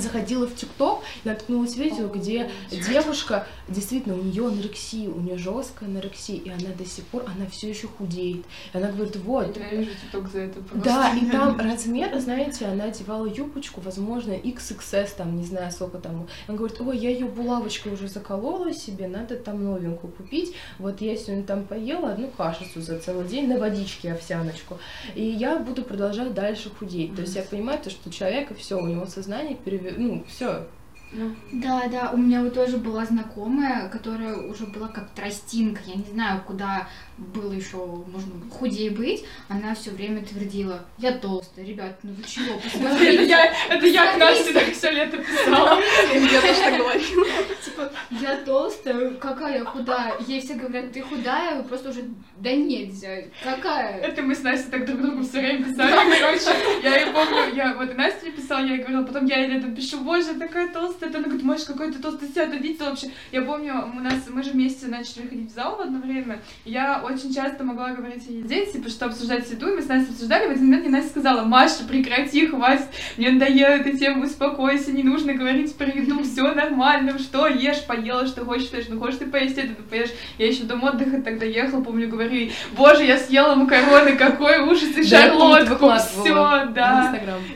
заходила 0.00 0.46
в 0.46 0.54
ТикТок 0.54 1.02
и 1.24 1.28
наткнулась 1.28 1.76
видео, 1.76 2.08
где 2.08 2.50
девушка, 2.70 3.46
действительно, 3.68 4.14
у 4.16 4.22
нее 4.22 4.46
анорексия, 4.48 5.08
у 5.08 5.20
нее 5.20 5.38
жесткая 5.38 5.88
анорексия, 5.88 6.36
и 6.36 6.48
она 6.48 6.74
до 6.76 6.84
сих 6.84 7.04
пор, 7.06 7.24
она 7.26 7.46
все 7.46 7.70
еще 7.70 7.86
худеет. 7.86 8.44
И 8.72 8.76
она 8.76 8.90
говорит, 8.90 9.16
вот. 9.16 9.56
Я 9.56 9.70
вижу 9.70 9.90
ТикТок 9.90 10.28
за 10.28 10.40
это 10.40 10.60
просто. 10.60 10.84
Да, 10.84 11.14
и 11.14 11.26
там 11.26 11.58
размер, 11.70 12.18
знаете, 12.18 12.66
она 12.66 12.84
одевала 12.84 13.26
юбочку, 13.26 13.80
возможно, 13.80 14.32
XXS, 14.32 15.10
там, 15.16 15.36
не 15.36 15.44
знаю, 15.44 15.70
сколько 15.70 15.98
там. 15.98 16.26
Она 16.48 16.56
говорит, 16.56 16.80
ой, 16.80 16.98
я 16.98 17.10
ее 17.10 17.26
булавочкой 17.26 17.92
уже 17.92 18.08
заколола 18.08 18.72
себе, 18.72 19.06
надо 19.06 19.36
там 19.36 19.62
новенькую 19.62 20.12
купить. 20.12 20.54
Вот 20.78 21.00
я 21.00 21.16
сегодня 21.16 21.44
там 21.44 21.64
поела 21.64 22.12
одну 22.12 22.28
кашицу 22.28 22.80
за 22.80 22.98
целый 22.98 23.26
день 23.28 23.48
на 23.48 23.58
водичке 23.58 24.12
овсяночку. 24.12 24.78
И 25.14 25.22
я 25.22 25.58
буду 25.58 25.82
продолжать 25.82 26.34
дальше 26.34 26.70
худеть. 26.70 27.14
То 27.14 27.22
есть 27.22 27.36
я 27.36 27.42
понимаю, 27.42 27.78
то, 27.78 27.90
что 27.90 28.10
человек, 28.10 28.56
все, 28.58 28.78
у 28.78 28.86
него 28.86 29.06
сознание 29.06 29.56
переведено 29.56 29.83
ну, 29.96 30.24
все. 30.26 30.66
Ну. 31.14 31.34
Да, 31.52 31.86
да, 31.88 32.10
у 32.12 32.16
меня 32.16 32.42
вот 32.42 32.54
тоже 32.54 32.76
была 32.76 33.04
знакомая, 33.04 33.88
которая 33.88 34.36
уже 34.36 34.66
была 34.66 34.88
как 34.88 35.10
тростинка, 35.10 35.80
я 35.86 35.94
не 35.94 36.04
знаю, 36.12 36.42
куда 36.44 36.88
было 37.16 37.52
еще 37.52 37.76
можно 37.76 38.32
худее 38.50 38.90
быть, 38.90 39.24
она 39.48 39.74
все 39.74 39.92
время 39.92 40.24
твердила, 40.24 40.84
я 40.98 41.12
толстая, 41.12 41.64
ребят, 41.64 41.98
ну 42.02 42.12
вы 42.12 42.22
чего, 42.24 42.58
посмотрите. 42.62 43.14
Это 43.14 43.22
я, 43.22 43.54
это 43.68 43.86
я 43.86 44.12
к 44.14 44.18
Насте 44.18 44.52
так 44.52 44.72
все 44.72 44.90
лето 44.90 45.18
писала. 45.18 45.80
Я 46.12 46.40
тоже 46.40 46.60
так 46.60 46.78
говорила. 46.78 47.24
Типа, 47.64 47.92
я 48.10 48.36
толстая, 48.38 49.10
какая 49.14 49.58
я 49.58 49.64
худая. 49.64 50.14
Ей 50.26 50.40
все 50.40 50.54
говорят, 50.54 50.92
ты 50.92 51.02
худая, 51.02 51.56
вы 51.56 51.68
просто 51.68 51.90
уже, 51.90 52.04
да 52.38 52.50
нельзя, 52.50 53.24
какая. 53.42 54.00
Это 54.00 54.22
мы 54.22 54.34
с 54.34 54.42
Настей 54.42 54.70
так 54.70 54.86
друг 54.86 55.00
другу 55.00 55.22
все 55.22 55.40
время 55.40 55.64
писали, 55.64 55.92
короче. 56.20 56.80
Я 56.82 56.96
ей 56.96 57.12
помню, 57.12 57.54
я 57.54 57.74
вот 57.74 57.96
Настя 57.96 58.30
писала, 58.32 58.64
я 58.64 58.74
ей 58.74 58.78
говорила, 58.78 59.04
потом 59.04 59.26
я 59.26 59.38
ей 59.38 59.50
летом 59.50 59.74
пишу, 59.74 60.00
боже, 60.00 60.34
такая 60.34 60.72
толстая, 60.72 61.03
она 61.06 61.24
говорит, 61.24 61.42
Маш, 61.42 61.62
какой 61.64 61.92
ты 61.92 61.98
толстый, 61.98 62.28
себя 62.28 62.44
это 62.44 62.56
видела 62.56 62.90
вообще. 62.90 63.08
Я 63.32 63.42
помню, 63.42 63.90
у 63.96 64.00
нас, 64.00 64.14
мы 64.28 64.42
же 64.42 64.50
вместе 64.50 64.86
начали 64.86 65.28
ходить 65.28 65.50
в 65.50 65.54
зал 65.54 65.76
в 65.76 65.80
одно 65.80 65.98
время, 65.98 66.40
я 66.64 67.02
очень 67.04 67.32
часто 67.34 67.64
могла 67.64 67.90
говорить 67.90 68.24
ей 68.28 68.42
здесь, 68.42 68.72
типа, 68.72 68.88
что 68.88 69.06
обсуждать 69.06 69.50
еду, 69.50 69.68
и 69.68 69.76
мы 69.76 69.82
с 69.82 69.88
Настей 69.88 70.12
обсуждали, 70.12 70.48
в 70.48 70.50
один 70.50 70.66
момент 70.66 70.86
мне 70.86 70.96
Настя 70.96 71.10
сказала, 71.10 71.44
Маша, 71.44 71.84
прекрати, 71.88 72.46
хватит, 72.46 72.86
мне 73.16 73.30
надоело 73.30 73.72
эта 73.72 73.96
тема, 73.96 74.24
успокойся, 74.24 74.92
не 74.92 75.02
нужно 75.02 75.34
говорить 75.34 75.74
про 75.76 75.86
еду, 75.86 76.22
все 76.22 76.52
нормально, 76.52 77.18
что 77.18 77.46
ешь, 77.46 77.84
поела, 77.86 78.26
что 78.26 78.44
хочешь, 78.44 78.70
ешь, 78.72 78.86
ну 78.88 78.98
хочешь 78.98 79.18
ты 79.18 79.26
поесть 79.26 79.58
это, 79.58 79.74
ты 79.74 79.82
поешь. 79.82 80.10
Я 80.38 80.46
еще 80.46 80.64
дом 80.64 80.82
отдыха 80.84 81.22
тогда 81.22 81.44
ехала, 81.44 81.82
помню, 81.82 82.08
говорю, 82.08 82.50
боже, 82.76 83.04
я 83.04 83.18
съела 83.18 83.54
макароны, 83.54 84.16
какой 84.16 84.60
ужас, 84.60 84.96
и 84.96 85.02
шарлотку, 85.02 85.90
все, 85.98 86.66
да, 86.74 87.03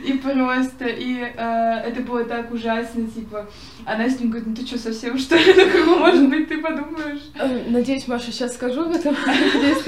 и 0.05 0.13
просто, 0.13 0.87
и 0.87 1.21
э, 1.21 1.81
это 1.85 2.01
было 2.01 2.23
так 2.23 2.51
ужасно, 2.51 3.07
типа, 3.07 3.47
она 3.85 4.09
с 4.09 4.19
ним 4.19 4.29
говорит, 4.29 4.47
ну 4.47 4.55
ты 4.55 4.65
что, 4.65 4.77
совсем 4.77 5.17
что 5.17 5.35
ли? 5.35 5.43
Ну, 5.59 5.71
как 5.71 5.99
может 5.99 6.29
быть, 6.29 6.47
ты 6.47 6.59
подумаешь? 6.59 7.21
Э, 7.35 7.63
надеюсь, 7.67 8.07
Маша, 8.07 8.31
сейчас 8.31 8.53
скажу 8.53 8.83
об 8.83 8.95
этом. 8.95 9.15
Надеюсь, 9.25 9.83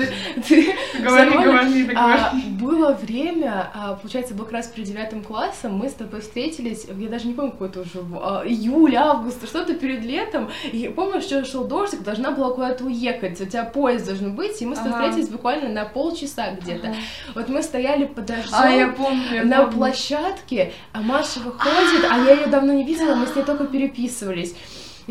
ты... 0.47 0.73
Говори, 1.01 1.31
говори, 1.31 1.91
а, 1.95 2.33
Было 2.59 2.93
время, 2.93 3.71
а, 3.73 3.95
получается, 3.95 4.33
был 4.33 4.45
как 4.45 4.53
раз 4.53 4.67
перед 4.67 4.87
девятым 4.87 5.23
классом, 5.23 5.75
мы 5.77 5.89
с 5.89 5.93
тобой 5.93 6.21
встретились, 6.21 6.85
я 6.85 7.09
даже 7.09 7.27
не 7.27 7.33
помню, 7.33 7.51
какой 7.51 7.69
это 7.69 7.81
уже, 7.81 8.03
а, 8.21 8.43
июль, 8.45 8.95
август, 8.95 9.47
что-то 9.47 9.75
перед 9.75 10.03
летом, 10.03 10.49
и 10.71 10.91
помню, 10.95 11.21
что 11.21 11.43
шел 11.45 11.65
дождик, 11.65 12.03
должна 12.03 12.31
была 12.31 12.53
куда-то 12.53 12.85
уехать, 12.85 13.39
у 13.41 13.45
тебя 13.45 13.63
поезд 13.63 14.05
должен 14.05 14.35
быть, 14.35 14.61
и 14.61 14.65
мы 14.65 14.75
с 14.75 14.79
тобой 14.79 14.93
встретились 14.93 15.29
буквально 15.29 15.69
на 15.69 15.85
полчаса 15.85 16.51
где-то. 16.51 16.95
Вот 17.35 17.49
мы 17.49 17.61
стояли 17.63 18.05
под 18.05 18.25
дождем 18.25 18.51
а, 18.53 18.69
я 18.69 18.87
помню, 18.89 19.23
я 19.33 19.43
на. 19.43 19.70
Площадке, 19.71 20.73
а 20.93 21.01
Маша 21.01 21.39
выходит, 21.39 22.05
а 22.09 22.17
я 22.17 22.33
ее 22.33 22.47
давно 22.47 22.73
не 22.73 22.83
видела, 22.83 23.15
мы 23.15 23.27
с 23.27 23.35
ней 23.35 23.43
только 23.43 23.65
переписывались. 23.65 24.55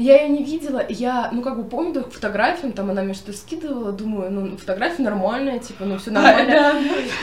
Я 0.00 0.22
ее 0.22 0.30
не 0.30 0.42
видела, 0.42 0.82
я, 0.88 1.28
ну, 1.30 1.42
как 1.42 1.56
бы 1.56 1.64
помню 1.64 2.02
по 2.02 2.10
фотографиям, 2.10 2.72
там 2.72 2.90
она 2.90 3.02
мне 3.02 3.12
что-то 3.12 3.36
скидывала, 3.36 3.92
думаю, 3.92 4.30
ну, 4.30 4.56
фотография 4.56 5.02
нормальная, 5.02 5.58
типа, 5.58 5.84
ну, 5.84 5.98
все 5.98 6.10
нормально. 6.10 6.50
Да. 6.50 6.74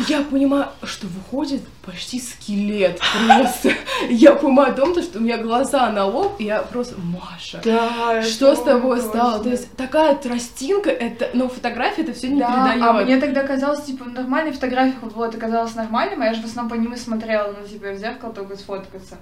Я 0.07 0.21
понимаю, 0.21 0.67
что 0.83 1.07
выходит 1.07 1.61
почти 1.83 2.19
скелет 2.19 2.99
просто. 2.99 3.71
Я 4.09 4.33
понимаю 4.33 4.73
о 4.73 4.75
том, 4.75 5.01
что 5.01 5.19
у 5.19 5.21
меня 5.21 5.37
глаза 5.37 5.89
на 5.89 6.05
лоб, 6.05 6.35
и 6.39 6.43
я 6.43 6.61
просто, 6.61 6.95
Маша, 6.99 7.61
Да, 7.63 8.21
что 8.21 8.55
с 8.55 8.61
тобой 8.61 8.97
точно. 8.97 9.09
стало? 9.09 9.43
То 9.43 9.49
есть 9.49 9.71
такая 9.77 10.15
тростинка, 10.15 10.89
это, 10.89 11.29
но 11.33 11.47
фотография 11.47 12.01
это 12.03 12.13
все 12.13 12.27
не 12.27 12.39
Да, 12.41 12.47
передает. 12.47 12.83
а 12.83 12.93
мне 12.93 13.17
тогда 13.17 13.43
казалось, 13.43 13.83
типа, 13.83 14.05
нормальный 14.05 14.51
фотография, 14.51 14.95
вот, 15.01 15.29
это 15.29 15.37
казалось 15.37 15.75
нормальным, 15.75 16.21
а 16.21 16.25
я 16.25 16.33
же 16.33 16.41
в 16.41 16.45
основном 16.45 16.69
по 16.69 16.75
ним 16.75 16.93
и 16.93 16.97
смотрела, 16.97 17.55
ну, 17.59 17.65
типа, 17.65 17.91
в 17.91 17.97
зеркало 17.97 18.33
только 18.33 18.57
сфоткаться. 18.57 19.15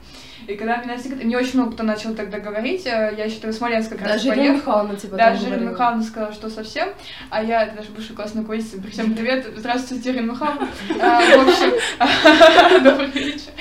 И 0.48 0.56
когда 0.56 0.78
меня 0.78 0.98
мне 1.24 1.38
очень 1.38 1.60
много 1.60 1.74
кто 1.74 1.84
начал 1.84 2.16
тогда 2.16 2.40
говорить, 2.40 2.86
э, 2.88 3.14
я 3.16 3.26
еще 3.26 3.40
в 3.52 3.54
Смоленск 3.54 3.90
как 3.90 4.02
раз 4.02 4.12
Даже 4.12 4.28
Ирина 4.30 4.36
поехала. 4.36 4.58
Михайловна 4.58 4.96
типа 4.96 5.18
Да, 5.18 5.36
там 5.36 5.44
Ирина. 5.54 5.70
Михайловна 5.70 6.04
сказала, 6.04 6.34
что 6.34 6.50
совсем, 6.50 6.90
а 7.30 7.44
я, 7.44 7.64
это 7.64 7.76
наша 7.76 7.92
бывшая 7.92 8.14
классная 8.14 8.42
руководительница, 8.42 8.90
всем 8.92 9.14
привет, 9.16 9.48
здравствуйте, 9.56 10.12
Ирина 10.12 10.32
Михайловна. 10.32 10.68
А, 11.02 11.20
В 11.22 11.48
общем, 11.48 12.84
добрый 12.84 13.08
вечер. 13.12 13.52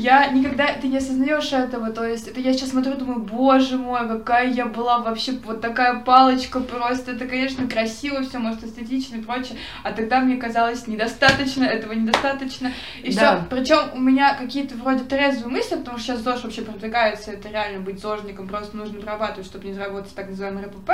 Я 0.00 0.28
никогда, 0.28 0.68
ты 0.80 0.88
не 0.88 0.96
осознаешь 0.96 1.52
этого, 1.52 1.90
то 1.90 2.04
есть, 2.06 2.26
это 2.26 2.40
я 2.40 2.52
сейчас 2.54 2.70
смотрю, 2.70 2.94
думаю, 2.94 3.20
боже 3.20 3.76
мой, 3.76 4.08
какая 4.08 4.48
я 4.50 4.64
была 4.64 4.98
вообще, 5.00 5.32
вот 5.44 5.60
такая 5.60 6.00
палочка 6.00 6.60
просто, 6.60 7.12
это, 7.12 7.26
конечно, 7.26 7.68
красиво 7.68 8.22
все, 8.22 8.38
может, 8.38 8.64
эстетично 8.64 9.16
и 9.16 9.20
прочее, 9.22 9.58
а 9.82 9.92
тогда 9.92 10.20
мне 10.20 10.36
казалось 10.36 10.86
недостаточно, 10.86 11.64
этого 11.64 11.92
недостаточно, 11.92 12.72
и 13.02 13.12
Да. 13.14 13.36
все. 13.36 13.44
Причем 13.50 13.78
у 13.94 14.00
меня 14.00 14.34
какие-то 14.34 14.74
вроде 14.76 15.04
трезвые 15.04 15.48
мысли, 15.52 15.76
потому 15.76 15.98
что 15.98 16.06
сейчас 16.14 16.20
ЗОЖ 16.20 16.44
вообще 16.44 16.62
продвигается, 16.62 17.32
это 17.32 17.50
реально 17.50 17.80
быть 17.80 18.00
зожником, 18.00 18.48
просто 18.48 18.76
нужно 18.78 19.00
прорабатывать, 19.00 19.46
чтобы 19.46 19.66
не 19.68 19.74
заработать 19.74 20.14
так 20.14 20.30
называемый 20.30 20.64
РПП, 20.64 20.90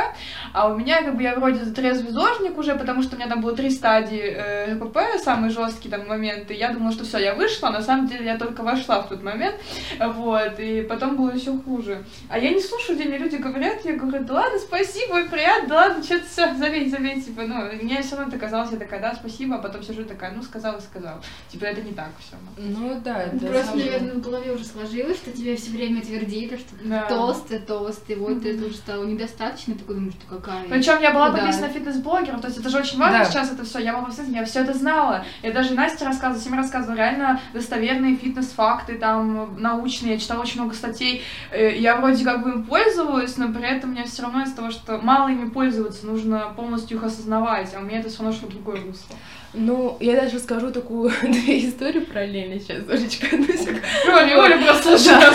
а 0.52 0.66
у 0.68 0.76
меня, 0.76 1.02
как 1.02 1.16
бы, 1.16 1.22
я 1.22 1.36
вроде 1.36 1.64
трезвый 1.66 2.10
зожник 2.10 2.58
уже, 2.58 2.74
потому 2.74 3.02
что 3.02 3.14
у 3.14 3.18
меня 3.18 3.28
там 3.28 3.40
было 3.40 3.54
три 3.54 3.70
стадии 3.70 4.34
э, 4.36 4.74
РПП, 4.74 4.98
самые 5.22 5.50
жесткие 5.50 5.90
там 5.92 6.08
моменты, 6.08 6.54
я 6.54 6.72
думала, 6.72 6.90
что 6.90 7.04
все, 7.04 7.18
я 7.18 7.34
вышла, 7.34 7.68
а 7.68 7.72
на 7.72 7.82
самом 7.82 8.08
деле 8.08 8.24
я 8.24 8.36
только 8.36 8.62
вошла 8.62 8.95
в 9.02 9.08
тот 9.08 9.22
момент, 9.22 9.56
вот, 10.00 10.58
и 10.58 10.82
потом 10.82 11.16
было 11.16 11.30
еще 11.32 11.56
хуже. 11.58 12.04
А 12.28 12.38
я 12.38 12.50
не 12.50 12.60
слушаю, 12.60 12.96
где 12.98 13.08
мне 13.08 13.18
люди 13.18 13.36
говорят, 13.36 13.84
я 13.84 13.94
говорю, 13.96 14.24
да 14.24 14.34
ладно, 14.34 14.58
спасибо, 14.58 15.24
приятно, 15.26 15.68
да 15.68 15.74
ладно, 15.76 16.02
что-то 16.04 16.26
все, 16.26 16.54
забей, 16.54 16.88
забей, 16.88 17.20
типа, 17.20 17.42
ну, 17.42 17.72
мне 17.82 18.02
все 18.02 18.16
равно 18.16 18.30
это 18.30 18.38
казалось, 18.38 18.70
я 18.72 18.78
такая, 18.78 19.00
да, 19.00 19.14
спасибо, 19.14 19.56
а 19.56 19.58
потом 19.58 19.82
сижу 19.82 20.04
такая, 20.04 20.32
ну, 20.32 20.42
сказала, 20.42 20.78
сказала. 20.80 21.20
Типа, 21.48 21.64
это 21.64 21.80
не 21.82 21.92
так 21.92 22.10
все. 22.18 22.36
Ну 22.58 23.00
да, 23.04 23.22
это 23.22 23.38
Просто, 23.46 23.66
самое- 23.66 23.84
наверное, 23.86 24.12
в 24.14 24.20
голове 24.20 24.52
уже 24.52 24.64
сложилось, 24.64 25.16
что 25.16 25.30
тебе 25.32 25.56
все 25.56 25.70
время 25.70 26.02
твердили, 26.02 26.56
что 26.56 26.76
ты 26.76 26.84
Да. 26.88 27.02
толстый, 27.08 27.58
толстый, 27.58 28.16
вот 28.16 28.44
это 28.44 28.64
уже 28.66 28.74
стало 28.76 29.04
недостаточно, 29.04 29.74
ты 29.74 29.84
думаешь, 29.84 30.14
что 30.14 30.36
какая. 30.36 30.64
Причем 30.68 31.00
я 31.00 31.12
была 31.12 31.30
Да. 31.30 31.38
подписана 31.38 31.68
фитнес-блогером, 31.68 32.40
то 32.40 32.48
есть 32.48 32.58
это 32.60 32.68
же 32.68 32.78
очень 32.78 32.98
важно 32.98 33.18
Да. 33.20 33.24
сейчас 33.24 33.52
это 33.52 33.64
все. 33.64 33.78
Я 33.80 33.92
была 33.92 34.04
подписана, 34.04 34.34
я 34.36 34.44
все 34.44 34.60
это 34.60 34.74
знала. 34.74 35.24
Я 35.42 35.52
даже 35.52 35.74
Насте 35.74 36.04
рассказывала, 36.04 36.40
всем 36.40 36.54
рассказывала 36.54 36.96
реально 36.96 37.40
достоверные 37.52 38.16
фитнес-факты, 38.16 38.75
там 38.98 39.60
научные. 39.60 40.14
Я 40.14 40.18
читала 40.18 40.42
очень 40.42 40.60
много 40.60 40.74
статей. 40.74 41.22
Э, 41.50 41.74
Я 41.76 41.96
вроде 41.96 42.24
как 42.24 42.42
бы 42.42 42.50
им 42.50 42.64
пользовалась, 42.64 43.36
но 43.36 43.52
при 43.52 43.64
этом 43.66 43.90
мне 43.90 44.04
все 44.04 44.22
равно 44.22 44.42
из-за 44.42 44.56
того, 44.56 44.70
что 44.70 44.98
мало 44.98 45.28
ими 45.28 45.48
пользоваться, 45.48 46.06
нужно 46.06 46.52
полностью 46.56 46.98
их 46.98 47.04
осознавать, 47.04 47.74
а 47.74 47.80
у 47.80 47.82
меня 47.82 48.00
это 48.00 48.08
все 48.08 48.22
равно 48.22 48.38
в 48.38 48.48
другое 48.48 48.82
русло. 48.84 49.16
Ну, 49.58 49.96
я 50.00 50.20
даже 50.20 50.38
скажу 50.38 50.70
такую 50.70 51.10
две 51.22 51.66
истории 51.66 52.00
параллельно 52.00 52.60
сейчас, 52.60 52.88
Олечка, 52.88 53.26
одну 53.34 53.46
секунду. 53.46 53.80
Оля, 54.06 54.38
Оля 54.42 54.58
просто 54.64 54.98
сейчас. 54.98 55.34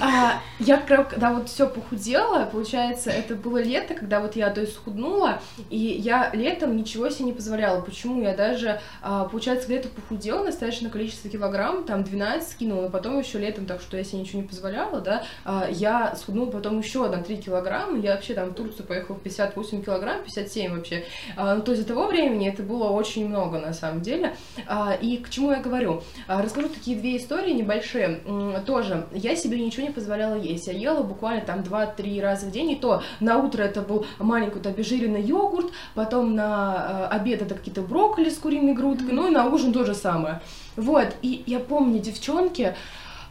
А, 0.00 0.40
я 0.58 0.78
когда 0.78 1.32
вот 1.32 1.48
все 1.48 1.68
похудела, 1.68 2.48
получается, 2.50 3.10
это 3.10 3.34
было 3.36 3.62
лето, 3.62 3.94
когда 3.94 4.20
вот 4.20 4.34
я, 4.36 4.50
то 4.50 4.62
есть, 4.62 4.74
схуднула, 4.74 5.40
и 5.70 5.76
я 5.76 6.30
летом 6.32 6.76
ничего 6.76 7.08
себе 7.08 7.26
не 7.26 7.32
позволяла. 7.32 7.82
Почему? 7.82 8.22
Я 8.22 8.34
даже, 8.34 8.80
а, 9.00 9.24
получается, 9.24 9.68
летом 9.70 9.92
похудела 9.92 10.40
на 10.40 10.46
достаточное 10.46 10.90
количество 10.90 11.30
килограмм, 11.30 11.75
там 11.84 12.04
12 12.04 12.48
скинула, 12.48 12.88
потом 12.88 13.18
еще 13.18 13.38
летом, 13.38 13.66
так 13.66 13.80
что 13.80 13.96
я 13.96 14.04
себе 14.04 14.20
ничего 14.20 14.42
не 14.42 14.48
позволяла, 14.48 15.00
да, 15.00 15.24
а, 15.44 15.68
я 15.70 16.14
схуднула 16.16 16.50
потом 16.50 16.78
еще 16.78 17.08
на 17.08 17.22
3 17.22 17.36
килограмма, 17.38 17.98
я 17.98 18.14
вообще 18.14 18.34
там 18.34 18.50
в 18.50 18.54
Турцию 18.54 18.86
поехала 18.86 19.18
58 19.18 19.82
килограмм, 19.82 20.22
57 20.24 20.76
вообще. 20.76 21.04
А, 21.36 21.54
ну, 21.56 21.62
то 21.62 21.72
есть 21.72 21.86
до 21.86 21.94
того 21.94 22.06
времени 22.06 22.48
это 22.48 22.62
было 22.62 22.88
очень 22.90 23.28
много, 23.28 23.58
на 23.58 23.72
самом 23.72 24.00
деле. 24.00 24.34
А, 24.66 24.96
и 25.00 25.18
к 25.18 25.30
чему 25.30 25.52
я 25.52 25.60
говорю? 25.60 26.02
Расскажу 26.26 26.68
такие 26.68 26.96
две 26.98 27.16
истории 27.16 27.52
небольшие. 27.52 28.20
Тоже, 28.66 29.06
я 29.12 29.36
себе 29.36 29.58
ничего 29.58 29.86
не 29.86 29.92
позволяла 29.92 30.36
есть. 30.36 30.66
Я 30.66 30.72
ела 30.72 31.02
буквально 31.02 31.42
там 31.42 31.60
2-3 31.60 32.20
раза 32.20 32.46
в 32.46 32.50
день, 32.50 32.72
и 32.72 32.76
то 32.76 33.02
на 33.20 33.38
утро 33.38 33.62
это 33.62 33.82
был 33.82 34.06
маленький 34.18 34.56
вот 34.56 34.66
обезжиренный 34.66 35.22
йогурт, 35.22 35.72
потом 35.94 36.34
на 36.34 37.08
обед 37.08 37.42
это 37.42 37.54
какие-то 37.54 37.82
брокколи 37.82 38.30
с 38.30 38.38
куриной 38.38 38.74
грудкой, 38.74 39.12
ну 39.12 39.28
и 39.28 39.30
на 39.30 39.46
ужин 39.46 39.72
то 39.72 39.84
же 39.84 39.94
самое. 39.94 40.40
Вот, 40.76 41.08
и 41.22 41.42
я 41.46 41.58
помню, 41.58 42.00
девчонки, 42.00 42.74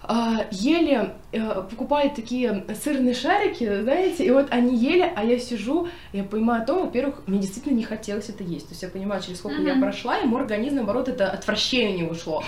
а, 0.08 0.46
ели, 0.52 1.14
э, 1.32 1.64
покупали 1.70 2.10
такие 2.10 2.64
сырные 2.84 3.16
шарики, 3.16 3.82
знаете, 3.82 4.24
и 4.24 4.30
вот 4.30 4.48
они 4.52 4.78
ели, 4.78 5.12
а 5.16 5.24
я 5.24 5.40
сижу, 5.40 5.88
я 6.14 6.24
понимаю 6.24 6.62
о 6.62 6.66
том, 6.66 6.86
во-первых, 6.86 7.24
мне 7.26 7.40
действительно 7.40 7.74
не 7.74 7.84
хотелось 7.84 8.30
это 8.30 8.44
есть, 8.44 8.68
то 8.68 8.74
есть 8.74 8.84
я 8.84 8.90
понимаю, 8.90 9.24
через 9.24 9.40
сколько 9.40 9.62
я 9.62 9.74
Мгм. 9.74 9.82
прошла, 9.82 10.20
и 10.20 10.26
мой 10.26 10.42
организм, 10.42 10.76
наоборот, 10.76 11.08
это 11.08 11.32
отвращение 11.32 12.08
ушло. 12.08 12.44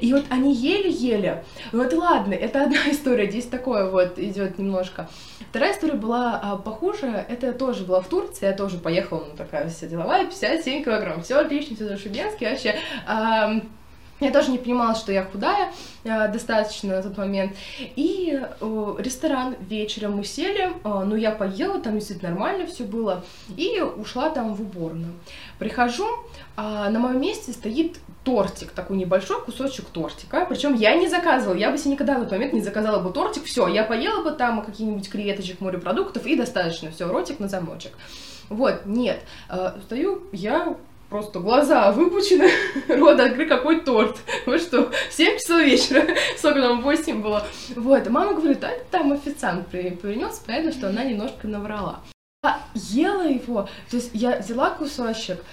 И 0.00 0.12
вот 0.12 0.24
они 0.30 0.54
ели-ели, 0.54 1.42
это 1.72 1.96
ладно, 1.98 2.32
это 2.34 2.62
одна 2.62 2.76
история, 2.90 3.28
здесь 3.28 3.46
такое 3.46 3.90
вот 3.90 4.18
идет 4.18 4.58
немножко. 4.58 5.08
Вторая 5.50 5.72
история 5.72 5.94
была 5.94 6.38
а, 6.40 6.56
похуже, 6.58 7.08
это 7.28 7.52
тоже 7.52 7.84
была 7.84 8.00
в 8.00 8.06
Турции, 8.06 8.46
я 8.46 8.52
тоже 8.52 8.78
поехала, 8.78 9.26
ну 9.28 9.36
такая 9.36 9.68
вся 9.68 9.88
деловая, 9.88 10.26
57 10.26 10.84
килограмм, 10.84 11.22
все 11.22 11.38
отлично, 11.38 11.74
все 11.74 11.88
зашибенски, 11.88 12.44
вообще. 12.44 12.76
Я 14.20 14.30
тоже 14.30 14.50
не 14.50 14.58
понимала, 14.58 14.94
что 14.94 15.12
я 15.12 15.24
худая 15.24 15.72
э, 16.04 16.28
достаточно 16.28 16.96
на 16.96 17.02
тот 17.02 17.16
момент. 17.16 17.52
И 17.96 18.38
э, 18.38 18.94
ресторан 18.98 19.56
вечером 19.60 20.18
мы 20.18 20.24
сели, 20.24 20.70
э, 20.70 21.04
ну 21.04 21.16
я 21.16 21.30
поела, 21.30 21.80
там 21.80 21.94
действительно 21.94 22.30
нормально 22.30 22.66
все 22.66 22.84
было, 22.84 23.24
и 23.56 23.80
ушла 23.80 24.28
там 24.28 24.54
в 24.54 24.60
уборную. 24.60 25.12
Прихожу, 25.58 26.06
а 26.56 26.90
на 26.90 26.98
моем 26.98 27.20
месте 27.20 27.52
стоит 27.52 27.98
тортик, 28.22 28.72
такой 28.72 28.98
небольшой 28.98 29.42
кусочек 29.42 29.86
тортика. 29.86 30.44
Причем 30.44 30.74
я 30.74 30.94
не 30.94 31.08
заказывала, 31.08 31.56
я 31.56 31.70
бы 31.70 31.78
себе 31.78 31.92
никогда 31.92 32.14
в 32.14 32.18
этот 32.18 32.32
момент 32.32 32.52
не 32.52 32.60
заказала 32.60 33.00
бы 33.00 33.10
тортик. 33.12 33.44
Все, 33.44 33.66
я 33.68 33.84
поела 33.84 34.22
бы 34.22 34.32
там 34.32 34.62
какие-нибудь 34.62 35.08
креветочек, 35.08 35.60
морепродуктов 35.60 36.26
и 36.26 36.36
достаточно. 36.36 36.90
Все, 36.90 37.08
ротик 37.08 37.40
на 37.40 37.48
замочек. 37.48 37.92
Вот, 38.50 38.84
нет. 38.84 39.20
Э, 39.48 39.72
Стою, 39.86 40.24
я 40.32 40.76
просто 41.10 41.40
глаза 41.40 41.90
выпучены, 41.92 42.48
рот 42.88 43.20
открыт, 43.20 43.48
какой 43.48 43.80
торт. 43.80 44.18
Вы 44.46 44.58
что, 44.58 44.90
в 44.90 45.12
7 45.12 45.36
часов 45.38 45.60
вечера, 45.60 46.06
сколько 46.38 46.62
там, 46.62 46.80
8 46.80 47.20
было. 47.20 47.46
Вот, 47.76 48.08
мама 48.08 48.34
говорит, 48.34 48.64
а 48.64 48.70
там 48.90 49.12
официант 49.12 49.66
при- 49.68 49.90
принес, 49.90 50.42
понятно, 50.46 50.72
что 50.72 50.88
она 50.88 51.04
немножко 51.04 51.46
наврала. 51.46 52.00
Я 52.42 52.60
ела 52.74 53.28
его, 53.28 53.68
то 53.90 53.96
есть 53.96 54.10
я 54.14 54.38
взяла 54.38 54.70
кусочек, 54.70 55.44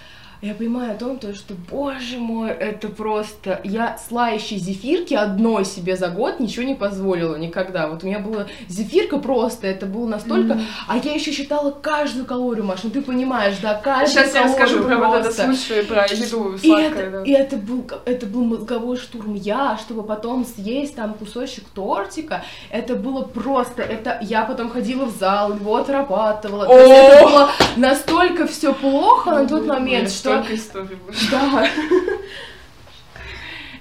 я 0.41 0.53
понимаю 0.53 0.91
о 0.91 0.95
том, 0.95 1.17
то, 1.17 1.33
что, 1.33 1.55
боже 1.69 2.17
мой, 2.17 2.51
это 2.51 2.89
просто... 2.89 3.59
Я 3.63 3.97
слающей 3.97 4.57
зефирки 4.57 5.15
одной 5.15 5.65
себе 5.65 5.95
за 5.95 6.09
год 6.09 6.39
ничего 6.39 6.63
не 6.63 6.75
позволила 6.75 7.35
никогда. 7.35 7.87
Вот 7.87 8.03
у 8.03 8.07
меня 8.07 8.19
была 8.19 8.45
зефирка 8.67 9.17
просто, 9.17 9.67
это 9.67 9.87
было 9.87 10.07
настолько... 10.07 10.53
Мгм. 10.55 10.65
А 10.87 10.97
я 10.97 11.13
еще 11.13 11.31
считала 11.31 11.71
каждую 11.71 12.25
калорию, 12.25 12.65
Маш, 12.65 12.83
ну 12.83 12.89
ты 12.91 13.01
понимаешь, 13.01 13.55
да, 13.61 13.73
каждую 13.73 14.09
Сейчас 14.09 14.35
я 14.35 14.43
калорию 14.43 14.61
расскажу 14.61 14.83
про 14.83 14.97
вот 14.97 15.19
этот 15.19 15.35
случай, 15.35 15.81
про 15.83 16.05
еду 16.05 16.53
И 16.53 16.67
сладкое. 16.67 16.87
это, 16.87 17.11
да. 17.11 17.23
и 17.23 17.31
это 17.31 17.57
был, 17.57 17.85
это 18.05 18.25
был 18.27 18.43
мозговой 18.43 18.97
штурм. 18.97 19.33
Я, 19.33 19.77
чтобы 19.77 20.03
потом 20.03 20.45
съесть 20.45 20.95
там 20.95 21.15
кусочек 21.15 21.63
тортика, 21.73 22.43
это 22.69 22.95
было 22.95 23.23
просто, 23.23 23.81
это 23.81 24.19
я 24.21 24.43
потом 24.43 24.69
ходила 24.69 25.05
в 25.05 25.17
зал, 25.17 25.53
его 25.53 25.77
отрабатывала. 25.77 26.71
Есть 26.71 26.91
это 26.91 27.27
было 27.27 27.49
настолько 27.75 28.45
все 28.45 28.73
плохо 28.73 29.31
на 29.31 29.47
тот 29.47 29.65
момент, 29.65 30.11
что 30.11 30.26
Столько 30.27 30.55
историй 30.55 30.95
было. 30.95 31.13
да. 31.31 31.69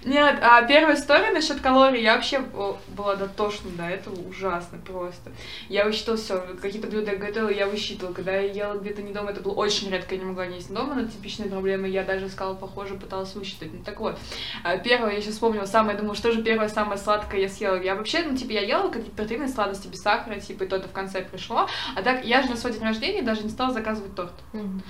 Нет, 0.07 0.39
а 0.41 0.63
первая 0.63 0.95
история 0.95 1.33
насчет 1.33 1.61
калорий, 1.61 2.01
я 2.01 2.15
вообще 2.15 2.39
была 2.39 3.17
дотошна 3.17 3.71
до 3.71 3.87
этого 3.87 4.15
ужасно 4.29 4.79
просто. 4.79 5.33
Я 5.69 5.85
высчитала 5.85 6.17
все, 6.17 6.39
какие-то 6.63 6.87
блюда 6.87 7.11
я 7.11 7.17
готовила, 7.17 7.51
я 7.51 7.67
высчитывала. 7.67 8.15
Когда 8.15 8.37
я 8.37 8.53
ела 8.53 8.79
где-то 8.79 9.03
не 9.03 9.13
дома, 9.13 9.33
это 9.33 9.41
было 9.41 9.55
очень 9.55 9.91
редко, 9.91 10.15
я 10.15 10.21
не 10.21 10.27
могла 10.27 10.47
не 10.47 10.57
есть 10.57 10.73
дома, 10.73 10.95
но 10.95 11.09
типичная 11.09 11.49
проблема, 11.49 11.89
я 11.89 12.05
даже 12.05 12.29
искала 12.29 12.55
похоже, 12.55 12.95
пыталась 12.95 13.35
высчитать. 13.35 13.73
Ну 13.73 13.83
так 13.83 13.99
вот, 13.99 14.17
а, 14.63 14.79
первое, 14.79 15.15
я 15.15 15.21
сейчас 15.21 15.35
вспомнила, 15.35 15.65
самое, 15.65 15.99
думала, 15.99 16.15
что 16.15 16.31
же 16.31 16.41
первое 16.41 16.69
самое 16.69 16.99
сладкое 16.99 17.41
я 17.41 17.49
съела. 17.49 17.83
Я 17.83 17.97
вообще, 17.97 18.23
ну 18.23 18.37
типа, 18.37 18.53
я 18.53 18.61
ела 18.61 18.89
какие-то 18.91 19.17
протеины, 19.17 19.49
сладости 19.49 19.89
без 19.89 20.03
сахара, 20.03 20.39
типа, 20.39 20.63
и 20.63 20.67
то-то 20.69 20.87
в 20.87 20.93
конце 20.93 21.23
пришло. 21.23 21.67
А 21.97 22.03
так, 22.03 22.25
я 22.25 22.43
же 22.43 22.51
на 22.51 22.57
свой 22.57 22.73
день 22.73 22.85
рождения 22.85 23.23
даже 23.23 23.43
не 23.43 23.51
стала 23.51 23.73
заказывать 23.73 24.15
торт. 24.15 24.35
Mm-hmm. 24.53 24.83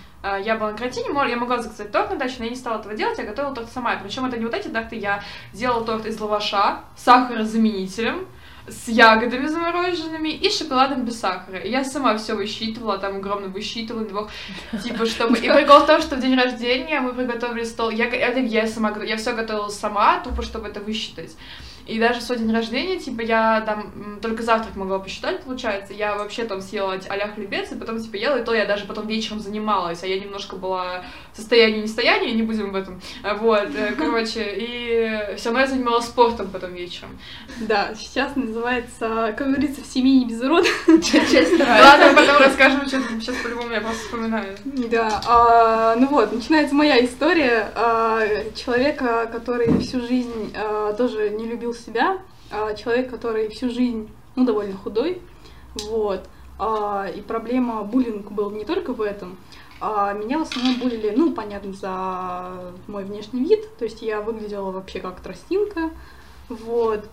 Я 0.45 0.57
была 0.57 0.73
на 0.73 0.77
карантине, 0.77 1.09
я 1.29 1.37
могла 1.37 1.59
заказать 1.59 1.93
торт 1.93 2.11
на 2.11 2.17
дачу, 2.17 2.37
но 2.39 2.45
я 2.45 2.51
не 2.51 2.57
стала 2.57 2.81
этого 2.81 2.95
делать, 2.95 3.19
я 3.19 3.25
готовила 3.25 3.55
торт 3.55 3.71
сама. 3.71 3.97
Причем 4.03 4.25
это 4.25 4.37
не 4.37 4.45
вот 4.45 4.55
эти 4.55 4.69
торты, 4.69 4.97
я 4.97 5.23
делала 5.53 5.85
торт 5.85 6.07
из 6.07 6.21
лаваша, 6.21 6.81
сахарозаменителем, 6.97 8.27
с 8.69 8.89
ягодами 8.89 9.47
замороженными 9.47 10.29
и 10.31 10.51
шоколадом 10.51 11.05
без 11.05 11.21
сахара. 11.21 11.59
И 11.59 11.71
я 11.71 11.85
сама 11.85 12.17
все 12.17 12.35
высчитывала, 12.35 12.99
там 12.99 13.17
огромно 13.17 13.49
высчитывала 13.49 14.05
двух, 14.05 14.31
типа, 14.83 15.07
чтобы... 15.07 15.39
И 15.39 15.49
прикол 15.49 15.81
в 15.81 15.87
том, 15.87 16.01
что 16.01 16.17
в 16.17 16.21
день 16.21 16.37
рождения 16.37 17.01
мы 17.01 17.13
приготовили 17.13 17.65
стол, 17.65 17.91
я, 17.91 18.07
я 18.09 18.67
сама, 18.67 18.95
я 19.05 19.17
все 19.17 19.33
готовила 19.33 19.69
сама, 19.69 20.21
тупо, 20.21 20.43
чтобы 20.43 20.69
это 20.69 20.81
высчитать. 20.81 21.37
И 21.87 22.01
даже 22.01 22.21
свой 22.21 22.39
день 22.39 22.53
рождения, 22.53 22.99
типа, 22.99 23.21
я 23.21 23.61
там 23.61 24.19
только 24.21 24.43
завтрак 24.43 24.75
могла 24.77 24.99
посчитать, 24.99 25.43
получается. 25.43 25.93
Я 25.93 26.17
вообще 26.17 26.45
там 26.45 26.61
съела 26.61 26.99
а-ля 27.09 27.29
хлебец, 27.29 27.71
и 27.71 27.77
потом, 27.77 28.01
типа, 28.01 28.17
ела, 28.17 28.41
и 28.41 28.45
то 28.45 28.55
я 28.55 28.67
даже 28.67 28.87
потом 28.87 29.07
вечером 29.07 29.41
занималась, 29.41 30.03
а 30.03 30.07
я 30.07 30.19
немножко 30.19 30.57
была 30.57 31.05
в 31.33 31.37
состоянии 31.37 31.83
нестояния, 31.83 32.33
не 32.33 32.43
будем 32.43 32.73
в 32.73 32.75
этом. 32.75 33.01
Вот, 33.39 33.69
э, 33.75 33.95
короче, 33.99 34.55
и 34.57 35.37
все 35.37 35.51
равно 35.51 35.61
я 35.61 35.67
занималась 35.67 36.07
спортом 36.07 36.49
потом 36.49 36.75
вечером. 36.75 37.19
Да, 37.61 37.95
сейчас 37.95 38.35
называется, 38.35 39.35
как 39.37 39.49
говорится, 39.49 39.83
в 39.83 39.87
семье 39.87 40.19
не 40.19 40.27
без 40.27 40.41
урода. 40.41 40.69
Часть 41.03 41.53
вторая. 41.55 41.83
Ладно, 41.83 42.21
потом 42.21 42.43
расскажем, 42.43 42.87
что 42.87 43.01
сейчас 43.21 43.37
по-любому 43.37 43.71
я 43.71 43.81
просто 43.81 44.03
вспоминаю. 44.05 44.57
Да, 44.65 45.23
а, 45.27 45.95
ну 45.97 46.09
вот, 46.09 46.33
начинается 46.33 46.75
моя 46.75 47.05
история 47.05 47.71
а, 47.75 48.23
человека, 48.55 49.29
который 49.31 49.79
всю 49.79 50.01
жизнь 50.01 50.53
а, 50.57 50.93
тоже 50.95 51.31
не 51.31 51.45
любил 51.47 51.76
себя, 51.77 52.19
а, 52.51 52.75
человек, 52.75 53.11
который 53.11 53.49
всю 53.49 53.71
жизнь, 53.71 54.11
ну, 54.35 54.45
довольно 54.45 54.77
худой, 54.77 55.23
вот, 55.75 56.29
а, 56.59 57.09
и 57.15 57.21
проблема 57.21 57.83
буллинг 57.83 58.31
был 58.31 58.51
не 58.51 58.65
только 58.65 58.93
в 58.93 59.01
этом, 59.01 59.37
а 59.81 60.13
меня 60.15 60.39
в 60.39 60.43
основном 60.43 60.81
булили, 60.81 61.13
ну, 61.15 61.33
понятно, 61.33 61.73
за 61.73 62.73
мой 62.87 63.05
внешний 63.05 63.45
вид, 63.45 63.77
то 63.79 63.85
есть 63.85 64.03
я 64.03 64.21
выглядела 64.21 64.71
вообще 64.71 65.01
как 65.01 65.21
тростинка, 65.21 65.91
вот, 66.49 67.05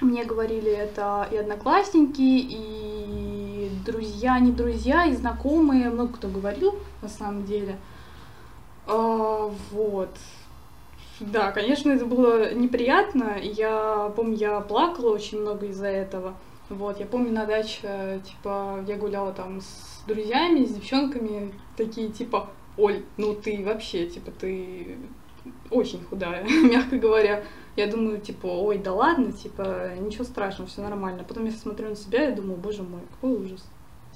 мне 0.00 0.24
говорили 0.24 0.70
это 0.70 1.28
и 1.30 1.36
одноклассники, 1.36 2.20
и 2.20 3.70
друзья, 3.84 4.38
не 4.38 4.50
друзья, 4.52 5.04
и 5.06 5.14
знакомые, 5.14 5.90
много 5.90 6.14
кто 6.14 6.28
говорил, 6.28 6.74
на 7.02 7.08
самом 7.08 7.44
деле, 7.44 7.78
а, 8.86 9.52
вот, 9.70 10.10
да, 11.30 11.52
конечно, 11.52 11.90
это 11.90 12.06
было 12.06 12.52
неприятно. 12.54 13.36
Я 13.40 14.12
помню, 14.16 14.36
я 14.36 14.60
плакала 14.60 15.14
очень 15.14 15.40
много 15.40 15.66
из-за 15.66 15.88
этого. 15.88 16.34
Вот, 16.68 16.98
я 17.00 17.06
помню 17.06 17.32
на 17.32 17.44
даче, 17.44 18.20
типа, 18.24 18.84
я 18.86 18.96
гуляла 18.96 19.32
там 19.32 19.60
с 19.60 20.02
друзьями, 20.06 20.64
с 20.64 20.72
девчонками, 20.72 21.52
такие, 21.76 22.08
типа, 22.08 22.48
Оль, 22.78 23.02
ну 23.18 23.34
ты 23.34 23.62
вообще, 23.64 24.06
типа, 24.06 24.30
ты 24.30 24.96
очень 25.70 26.02
худая, 26.04 26.44
мягко 26.64 26.96
говоря. 26.96 27.44
Я 27.76 27.86
думаю, 27.86 28.20
типа, 28.20 28.46
ой, 28.46 28.78
да 28.78 28.92
ладно, 28.92 29.32
типа, 29.32 29.92
ничего 29.98 30.24
страшного, 30.24 30.68
все 30.68 30.82
нормально. 30.82 31.24
Потом 31.24 31.46
я 31.46 31.52
смотрю 31.52 31.90
на 31.90 31.96
себя 31.96 32.30
и 32.30 32.34
думаю, 32.34 32.56
боже 32.58 32.82
мой, 32.82 33.00
какой 33.10 33.32
ужас. 33.32 33.64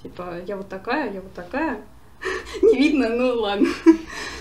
Типа, 0.03 0.41
я 0.47 0.57
вот 0.57 0.69
такая, 0.69 1.13
я 1.13 1.23
вот 1.23 1.33
такая, 1.33 1.81
не 2.63 2.79
видно, 2.79 3.09
ну 3.09 3.41
ладно. 3.41 3.69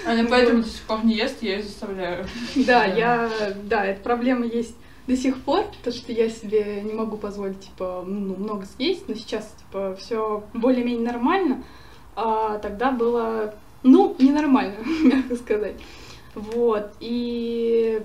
Аня 0.05 0.27
поэтому 0.29 0.63
до 0.63 0.69
сих 0.69 0.81
пор 0.81 1.03
не 1.03 1.15
ест, 1.15 1.41
я 1.41 1.57
ее 1.57 1.63
заставляю. 1.63 2.27
Да, 2.55 2.85
я, 2.85 3.29
да, 3.63 3.85
эта 3.85 4.01
проблема 4.01 4.45
есть 4.45 4.75
до 5.07 5.15
сих 5.15 5.41
пор, 5.41 5.65
то 5.83 5.91
что 5.91 6.11
я 6.11 6.29
себе 6.29 6.81
не 6.81 6.93
могу 6.93 7.17
позволить, 7.17 7.59
типа, 7.59 8.03
ну, 8.05 8.35
много 8.35 8.65
съесть, 8.65 9.07
но 9.07 9.15
сейчас, 9.15 9.53
типа, 9.59 9.95
все 9.99 10.43
более-менее 10.53 11.05
нормально, 11.05 11.63
а 12.15 12.57
тогда 12.59 12.91
было, 12.91 13.53
ну, 13.83 14.15
ненормально, 14.19 14.77
мягко 15.03 15.35
сказать. 15.35 15.75
Вот, 16.33 16.91
и 16.99 18.01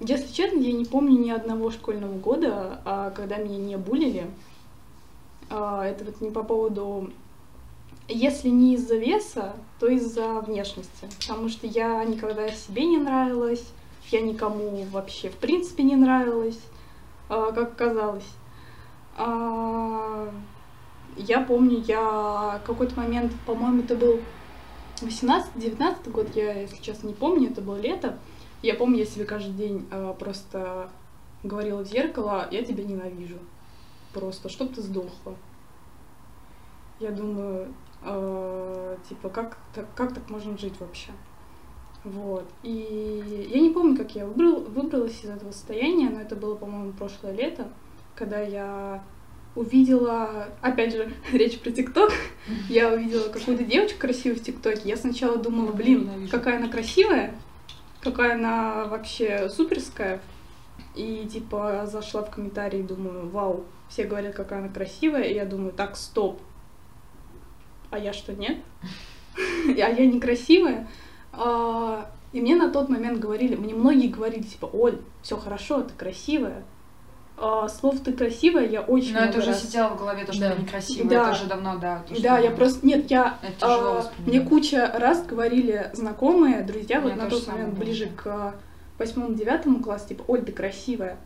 если 0.00 0.32
честно, 0.32 0.58
я 0.58 0.72
не 0.72 0.84
помню 0.84 1.18
ни 1.18 1.30
одного 1.30 1.70
школьного 1.70 2.18
года, 2.18 2.80
а, 2.84 3.10
когда 3.10 3.36
меня 3.36 3.58
не 3.58 3.76
булили. 3.76 4.26
А, 5.48 5.86
это 5.86 6.04
вот 6.04 6.20
не 6.20 6.30
по 6.30 6.42
поводу 6.42 7.10
если 8.08 8.48
не 8.48 8.74
из-за 8.74 8.96
веса, 8.96 9.54
то 9.78 9.86
из-за 9.88 10.40
внешности. 10.40 11.08
Потому 11.20 11.48
что 11.48 11.66
я 11.66 12.04
никогда 12.04 12.48
себе 12.50 12.84
не 12.84 12.98
нравилась, 12.98 13.64
я 14.10 14.20
никому 14.20 14.84
вообще 14.90 15.30
в 15.30 15.36
принципе 15.36 15.82
не 15.84 15.96
нравилась, 15.96 16.60
а, 17.28 17.52
как 17.52 17.76
казалось. 17.76 18.28
А, 19.16 20.28
я 21.16 21.40
помню, 21.40 21.82
я 21.86 22.60
какой-то 22.64 22.98
момент, 22.98 23.32
по-моему, 23.46 23.82
это 23.82 23.94
был 23.94 24.20
18-19 25.00 26.10
год, 26.10 26.34
я, 26.34 26.60
если 26.60 26.82
честно, 26.82 27.08
не 27.08 27.14
помню, 27.14 27.50
это 27.50 27.60
было 27.60 27.76
лето. 27.76 28.18
Я 28.62 28.74
помню, 28.74 29.00
я 29.00 29.06
себе 29.06 29.24
каждый 29.24 29.54
день 29.54 29.86
а, 29.90 30.12
просто 30.14 30.90
говорила 31.42 31.84
в 31.84 31.88
зеркало, 31.88 32.48
я 32.50 32.64
тебя 32.64 32.84
ненавижу. 32.84 33.38
Просто, 34.12 34.48
чтоб 34.48 34.72
ты 34.72 34.82
сдохла. 34.82 35.34
Я 37.00 37.10
думаю, 37.10 37.74
э, 38.04 38.96
типа, 39.08 39.28
как, 39.28 39.58
так, 39.74 39.86
как 39.94 40.14
так 40.14 40.28
можно 40.30 40.56
жить 40.56 40.74
вообще? 40.80 41.10
Вот. 42.04 42.44
И 42.62 43.48
я 43.52 43.60
не 43.60 43.70
помню, 43.70 43.96
как 43.96 44.14
я 44.14 44.26
выбрал, 44.26 44.62
выбралась 44.62 45.22
из 45.22 45.30
этого 45.30 45.52
состояния, 45.52 46.10
но 46.10 46.20
это 46.20 46.34
было, 46.34 46.56
по-моему, 46.56 46.92
прошлое 46.92 47.32
лето, 47.32 47.68
когда 48.16 48.40
я 48.40 49.02
увидела, 49.54 50.48
опять 50.60 50.92
же, 50.92 51.12
речь 51.32 51.60
про 51.60 51.70
ТикТок, 51.70 52.12
я 52.68 52.92
увидела 52.92 53.28
какую-то 53.28 53.64
девочку 53.64 54.00
красивую 54.00 54.40
в 54.40 54.42
ТикТоке. 54.42 54.88
Я 54.88 54.96
сначала 54.96 55.36
думала, 55.36 55.72
блин, 55.72 56.28
какая 56.30 56.56
она 56.56 56.68
красивая, 56.68 57.34
какая 58.00 58.34
она 58.34 58.86
вообще 58.86 59.48
суперская. 59.48 60.20
И 60.94 61.26
типа 61.30 61.86
зашла 61.86 62.22
в 62.22 62.30
комментарии, 62.30 62.82
думаю, 62.82 63.28
вау, 63.28 63.64
все 63.88 64.04
говорят, 64.04 64.34
какая 64.34 64.58
она 64.58 64.68
красивая, 64.68 65.22
и 65.22 65.34
я 65.34 65.46
думаю, 65.46 65.72
так, 65.72 65.96
стоп, 65.96 66.40
а 67.92 67.98
я 67.98 68.12
что, 68.12 68.32
нет? 68.32 68.58
А 69.68 69.70
я 69.70 70.06
некрасивая. 70.06 70.88
А, 71.32 72.10
и 72.32 72.40
мне 72.40 72.56
на 72.56 72.70
тот 72.70 72.88
момент 72.88 73.18
говорили, 73.18 73.54
мне 73.54 73.74
многие 73.74 74.08
говорили, 74.08 74.42
типа, 74.42 74.66
Оль, 74.66 74.98
все 75.22 75.36
хорошо, 75.36 75.82
ты 75.82 75.94
красивая. 75.94 76.64
А, 77.38 77.68
слов 77.68 78.00
ты 78.00 78.12
красивая, 78.12 78.66
я 78.66 78.82
очень 78.82 79.14
Но 79.14 79.20
это 79.20 79.38
уже 79.38 79.54
сидело 79.54 79.90
в 79.90 79.98
голове, 79.98 80.24
то, 80.24 80.32
что 80.32 80.42
да. 80.42 80.50
я 80.50 80.56
некрасивая, 80.56 81.08
да. 81.08 81.22
это 81.22 81.30
уже 81.32 81.46
давно, 81.46 81.78
да. 81.78 82.04
То, 82.08 82.20
да, 82.20 82.38
я 82.38 82.50
просто, 82.50 82.86
нет, 82.86 83.10
я, 83.10 83.38
а, 83.60 84.10
мне 84.26 84.40
куча 84.40 84.90
раз 84.94 85.24
говорили 85.24 85.90
знакомые, 85.94 86.62
друзья, 86.62 87.00
вот 87.00 87.16
на 87.16 87.28
тот 87.28 87.46
момент 87.46 87.78
ближе 87.78 88.08
к 88.08 88.54
восьмому-девятому 88.98 89.82
классу, 89.82 90.08
типа, 90.08 90.24
Оль, 90.28 90.42
ты 90.42 90.52
красивая. 90.52 91.18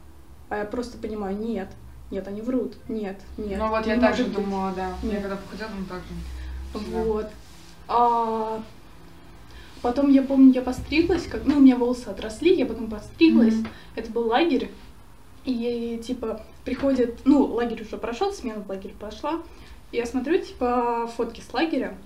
А 0.49 0.59
я 0.59 0.65
просто 0.65 0.99
понимаю, 0.99 1.37
нет, 1.37 1.69
нет, 2.11 2.29
они 2.29 2.41
врут, 2.41 2.77
нет, 2.89 3.21
нет. 3.37 3.59
Ну 3.59 3.69
вот 3.69 3.85
я 3.87 3.99
так 3.99 4.15
же 4.15 4.25
думала, 4.25 4.73
да. 4.77 4.95
Нет. 5.03 5.15
Я 5.15 5.21
когда 5.21 5.37
похудела, 5.37 5.69
ну 5.77 5.85
так 5.87 5.99
же. 5.99 6.15
Вот. 6.91 7.27
А 7.89 8.63
потом 9.83 10.11
я 10.11 10.23
помню, 10.23 10.53
я 10.53 10.63
постриглась, 10.63 11.27
как, 11.27 11.45
ну, 11.45 11.57
у 11.57 11.61
меня 11.61 11.77
волосы 11.77 12.09
отросли, 12.09 12.55
я 12.55 12.67
потом 12.67 12.89
постриглась. 12.89 13.55
Mm-hmm. 13.55 13.69
Это 13.97 14.13
был 14.13 14.29
лагерь. 14.29 14.71
И 15.45 16.01
типа 16.05 16.43
приходит, 16.65 17.21
ну, 17.25 17.45
лагерь 17.45 17.83
уже 17.83 17.97
прошел, 17.97 18.33
смена 18.33 18.61
в 18.61 18.69
лагерь 18.69 18.95
пошла. 18.99 19.43
И 19.93 19.97
я 19.97 20.07
смотрю, 20.07 20.39
типа, 20.39 21.11
фотки 21.17 21.41
с 21.41 21.55
лагеря. 21.55 21.97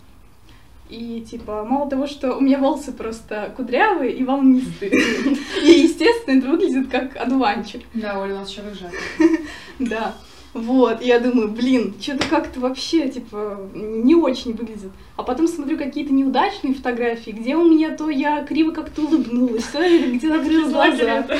И, 0.90 1.24
типа, 1.28 1.64
мало 1.64 1.88
того, 1.88 2.06
что 2.06 2.36
у 2.36 2.40
меня 2.40 2.58
волосы 2.58 2.92
просто 2.92 3.54
кудрявые 3.56 4.12
и 4.12 4.24
волнистые. 4.24 4.90
И, 5.62 5.82
естественно, 5.82 6.38
это 6.38 6.48
выглядит 6.48 6.90
как 6.90 7.16
одуванчик. 7.16 7.82
Да, 7.94 8.20
Оля 8.20 8.34
у 8.34 8.38
нас 8.38 8.50
еще 8.50 8.62
рыжая. 8.62 8.92
Да. 9.78 10.14
Вот, 10.52 11.00
я 11.00 11.20
думаю, 11.20 11.48
блин, 11.48 11.94
что-то 12.00 12.26
как-то 12.28 12.58
вообще, 12.58 13.08
типа, 13.08 13.70
не 13.72 14.16
очень 14.16 14.52
выглядит. 14.52 14.90
А 15.16 15.22
потом 15.22 15.46
смотрю 15.46 15.78
какие-то 15.78 16.12
неудачные 16.12 16.74
фотографии, 16.74 17.30
где 17.30 17.54
у 17.54 17.70
меня 17.70 17.96
то 17.96 18.10
я 18.10 18.42
криво 18.44 18.72
как-то 18.72 19.02
улыбнулась, 19.02 19.62
то 19.64 19.80
или 19.80 20.16
где 20.16 20.28
закрыла 20.28 20.68
глаза. 20.68 21.26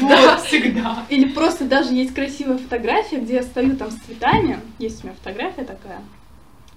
Да, 0.00 0.36
всегда. 0.38 1.04
Или 1.10 1.28
просто 1.28 1.64
даже 1.64 1.94
есть 1.94 2.12
красивая 2.14 2.58
фотография, 2.58 3.18
где 3.18 3.34
я 3.34 3.42
стою 3.42 3.76
там 3.76 3.90
с 3.90 3.94
цветами. 4.06 4.58
Есть 4.78 5.04
у 5.04 5.06
меня 5.06 5.16
фотография 5.22 5.64
такая. 5.64 6.00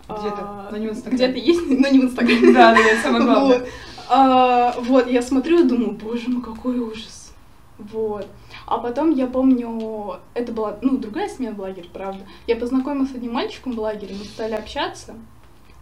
Где-то, 0.07 0.67
но 0.71 0.77
не 0.77 0.87
в 0.87 0.91
Инстаграме. 0.91 1.17
Где-то 1.17 1.39
есть, 1.39 1.61
но 1.67 1.87
не 1.87 1.99
в 1.99 2.03
Инстаграме. 2.03 2.53
Да, 2.53 2.73
да, 2.73 2.79
это 2.79 3.01
самое 3.01 3.23
главное. 3.23 3.61
А, 4.09 4.75
вот, 4.79 5.09
я 5.09 5.21
смотрю 5.21 5.63
и 5.63 5.67
думаю, 5.67 5.91
боже 5.91 6.29
мой, 6.29 6.41
какой 6.41 6.79
ужас. 6.79 7.31
Вот. 7.77 8.27
А 8.69 8.77
потом 8.77 9.09
я 9.09 9.25
помню, 9.25 10.19
это 10.35 10.51
была, 10.51 10.77
ну, 10.83 10.99
другая 10.99 11.27
смена 11.27 11.55
в 11.55 11.59
лагере, 11.59 11.89
правда. 11.91 12.23
Я 12.45 12.55
познакомилась 12.55 13.09
с 13.09 13.15
одним 13.15 13.33
мальчиком 13.33 13.71
в 13.71 13.79
лагере, 13.79 14.13
мы 14.13 14.23
стали 14.25 14.53
общаться. 14.53 15.15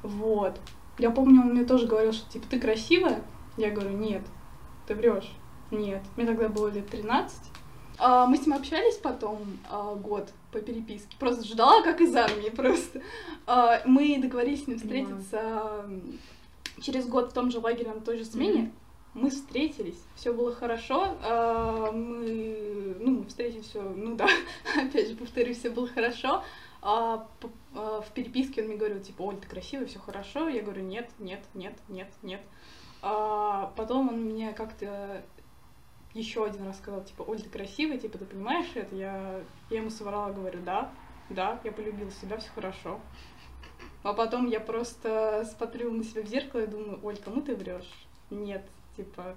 Вот. 0.04 0.58
Я 0.97 1.12
помню, 1.12 1.41
он 1.41 1.50
мне 1.50 1.65
тоже 1.65 1.86
говорил, 1.86 2.13
что 2.13 2.32
типа 2.32 2.45
ты 2.50 2.62
красивая. 2.62 3.21
Я 3.58 3.71
говорю, 3.71 3.89
нет, 3.89 4.21
ты 4.88 4.95
врешь. 4.95 5.30
Нет. 5.69 6.02
Мне 6.15 6.26
тогда 6.26 6.47
было 6.47 6.69
лет 6.69 6.89
13. 6.89 7.38
А, 7.97 8.26
мы 8.26 8.38
с 8.38 8.45
ним 8.45 8.56
общались 8.56 8.95
потом 8.95 9.39
а, 9.69 9.95
год 9.95 10.30
по 10.54 10.60
переписке. 10.60 11.13
Просто 11.19 11.43
ждала, 11.43 11.82
как 11.82 12.00
из 12.00 12.15
армии 12.15 12.50
просто. 12.50 13.02
А, 13.45 13.82
мы 13.84 14.17
договорились 14.21 14.63
с 14.63 14.67
ним 14.67 14.80
встретиться 14.80 15.89
через 16.80 17.06
год 17.06 17.32
в 17.32 17.34
том 17.34 17.52
же 17.52 17.60
лагере 17.60 17.91
на 17.91 18.00
той 18.00 18.17
же 18.17 18.23
смене. 18.23 18.62
Mm-hmm. 18.62 18.87
Мы 19.13 19.30
встретились, 19.30 20.02
все 20.15 20.32
было 20.32 20.54
хорошо. 20.54 21.17
А, 21.24 21.91
мы, 21.91 22.96
ну, 23.00 23.26
встретились 23.26 23.65
все, 23.65 23.82
ну 23.82 24.15
да, 24.15 24.28
опять 24.76 25.10
же 25.10 25.15
повторюсь, 25.15 25.58
все 25.58 25.70
было 25.70 25.88
хорошо. 25.88 26.43
А, 26.82 27.28
а, 27.74 28.02
в 28.02 28.12
переписке 28.12 28.62
он 28.62 28.67
мне 28.67 28.78
говорил, 28.78 29.02
типа, 29.02 29.24
Оль, 29.24 29.38
ты 29.38 29.48
красивая, 29.48 29.88
все 29.88 30.00
хорошо. 30.00 30.48
Я 30.48 30.62
говорю, 30.62 30.84
нет, 30.84 31.10
нет, 31.20 31.43
нет, 31.54 31.74
нет, 31.88 32.10
нет. 32.22 32.41
А 33.02 33.74
потом 33.76 34.10
он 34.10 34.22
мне 34.22 34.54
как-то 34.54 35.24
еще 36.13 36.46
один 36.46 36.65
раз 36.65 36.78
сказал, 36.78 37.04
типа, 37.04 37.24
Оль, 37.24 37.41
ты 37.41 37.50
красивая, 37.50 37.98
типа, 37.98 38.17
ты 38.17 38.26
понимаешь 38.26 38.70
это? 38.76 38.96
Я, 38.96 39.41
я 39.70 39.78
ему 39.78 39.89
соврала, 39.89 40.32
говорю, 40.32 40.62
да, 40.63 40.91
да, 41.30 41.60
я 41.63 41.72
полюбила 41.72 42.12
себя, 42.12 42.38
все 42.38 42.50
хорошо. 42.54 43.00
А 44.04 44.13
потом 44.13 44.48
я 44.48 44.60
просто 44.60 45.48
смотрю 45.58 45.91
на 45.91 46.04
себя 46.04 46.22
в 46.24 46.28
зеркало 46.28 46.62
и 46.62 46.67
думаю, 46.67 47.00
Оль, 47.04 47.17
кому 47.17 47.41
ты 47.41 47.56
врешь? 47.56 48.08
Нет, 48.30 48.67
типа, 48.97 49.36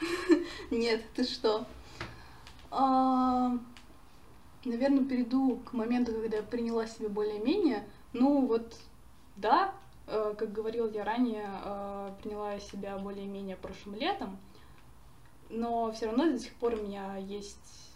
нет, 0.70 1.02
ты 1.14 1.24
что? 1.24 1.66
А, 2.70 3.58
наверное, 4.64 5.04
перейду 5.04 5.56
к 5.64 5.72
моменту, 5.72 6.12
когда 6.12 6.36
я 6.36 6.42
приняла 6.42 6.86
себя 6.86 7.08
более-менее. 7.08 7.84
Ну, 8.12 8.46
вот, 8.46 8.76
да, 9.36 9.74
э, 10.06 10.34
как 10.38 10.52
говорил 10.52 10.88
я 10.92 11.04
ранее, 11.04 11.48
э, 11.64 12.12
приняла 12.22 12.60
себя 12.60 12.96
более-менее 12.98 13.56
прошлым 13.56 13.96
летом 13.96 14.38
но 15.50 15.92
все 15.92 16.06
равно 16.06 16.24
до 16.30 16.38
сих 16.38 16.54
пор 16.54 16.74
у 16.74 16.82
меня 16.82 17.16
есть 17.16 17.92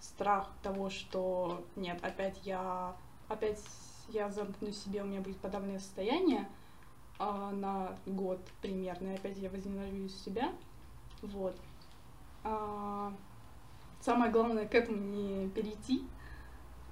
страх 0.00 0.50
того, 0.62 0.90
что 0.90 1.64
нет, 1.76 1.98
опять 2.02 2.38
я, 2.44 2.94
опять 3.28 3.60
я 4.08 4.30
замкну 4.30 4.72
себе, 4.72 5.02
у 5.02 5.06
меня 5.06 5.20
будет 5.20 5.38
подавленное 5.38 5.80
состояние 5.80 6.48
а, 7.24 7.50
на 7.52 7.96
год 8.04 8.38
примерно, 8.60 9.12
и 9.12 9.14
опять 9.14 9.38
я 9.38 9.48
возненавижу 9.48 10.10
себя, 10.10 10.52
вот. 11.22 11.56
А, 12.42 13.12
самое 14.00 14.30
главное 14.30 14.66
к 14.66 14.74
этому 14.74 14.98
не 14.98 15.48
перейти. 15.48 16.04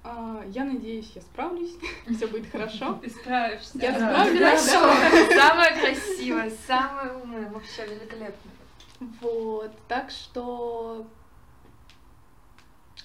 А, 0.03 0.43
я 0.47 0.63
надеюсь, 0.65 1.11
я 1.13 1.21
справлюсь, 1.21 1.75
все 2.15 2.25
будет 2.25 2.49
хорошо. 2.49 2.95
Ты 2.95 3.11
справишься. 3.11 3.77
Я 3.77 3.93
справлюсь. 3.93 4.39
Хорошо. 4.39 5.35
Самое 5.39 5.71
красивое, 5.79 6.51
самое 6.65 7.13
умное, 7.13 7.49
вообще 7.51 7.85
великолепно. 7.85 8.51
Вот, 9.21 9.71
так 9.87 10.09
что 10.09 11.05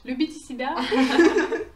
любите 0.03 0.39
себя. 0.39 0.79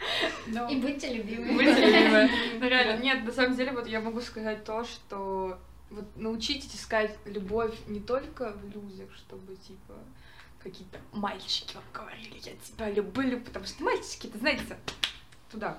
Ну, 0.47 0.69
И 0.69 0.77
будьте 0.77 1.13
любимы. 1.13 1.53
Будьте 1.53 1.85
любимы. 1.85 2.31
Ну, 2.61 2.69
реально, 2.69 3.03
нет, 3.03 3.25
на 3.25 3.33
самом 3.33 3.57
деле, 3.57 3.73
вот 3.73 3.87
я 3.87 4.01
могу 4.01 4.21
сказать 4.21 4.65
то, 4.65 4.85
что 4.85 5.59
вот 5.91 6.05
научитесь 6.17 6.75
искать 6.75 7.17
любовь 7.25 7.75
не 7.87 8.01
только 8.01 8.53
в 8.53 8.65
людях, 8.65 9.09
чтобы, 9.15 9.57
типа, 9.57 9.95
какие-то 10.63 10.99
мальчики 11.13 11.75
вам 11.75 11.85
говорили, 11.93 12.41
я 12.45 12.53
тебя 12.57 12.91
люблю, 12.91 13.41
потому 13.41 13.67
что 13.67 13.83
мальчики, 13.83 14.29
это 14.29 14.39
знаете, 14.39 14.77
туда, 15.51 15.79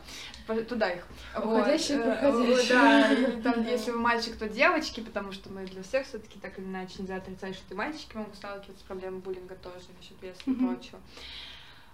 туда 0.70 0.92
их. 0.92 1.08
Уходящие, 1.36 1.98
вот. 1.98 2.20
проходящие. 2.20 3.42
Да, 3.42 3.52
там, 3.54 3.66
если 3.66 3.92
вы 3.92 4.00
мальчик, 4.00 4.38
то 4.38 4.48
девочки, 4.48 5.02
потому 5.02 5.32
что 5.32 5.50
мы 5.50 5.66
для 5.66 5.84
всех 5.84 6.06
все 6.06 6.20
таки 6.20 6.40
так 6.40 6.58
или 6.60 6.66
иначе 6.66 6.96
нельзя 7.00 7.16
отрицать, 7.16 7.56
что 7.56 7.74
и 7.74 7.78
мальчики 7.78 8.16
могут 8.16 8.36
сталкиваться 8.36 8.84
с 8.84 8.88
проблемой 8.88 9.20
буллинга 9.22 9.56
тоже, 9.56 9.86
насчет 9.98 10.22
веса 10.22 10.42
и 10.46 10.54
прочего. 10.54 11.00
А, 11.00 11.53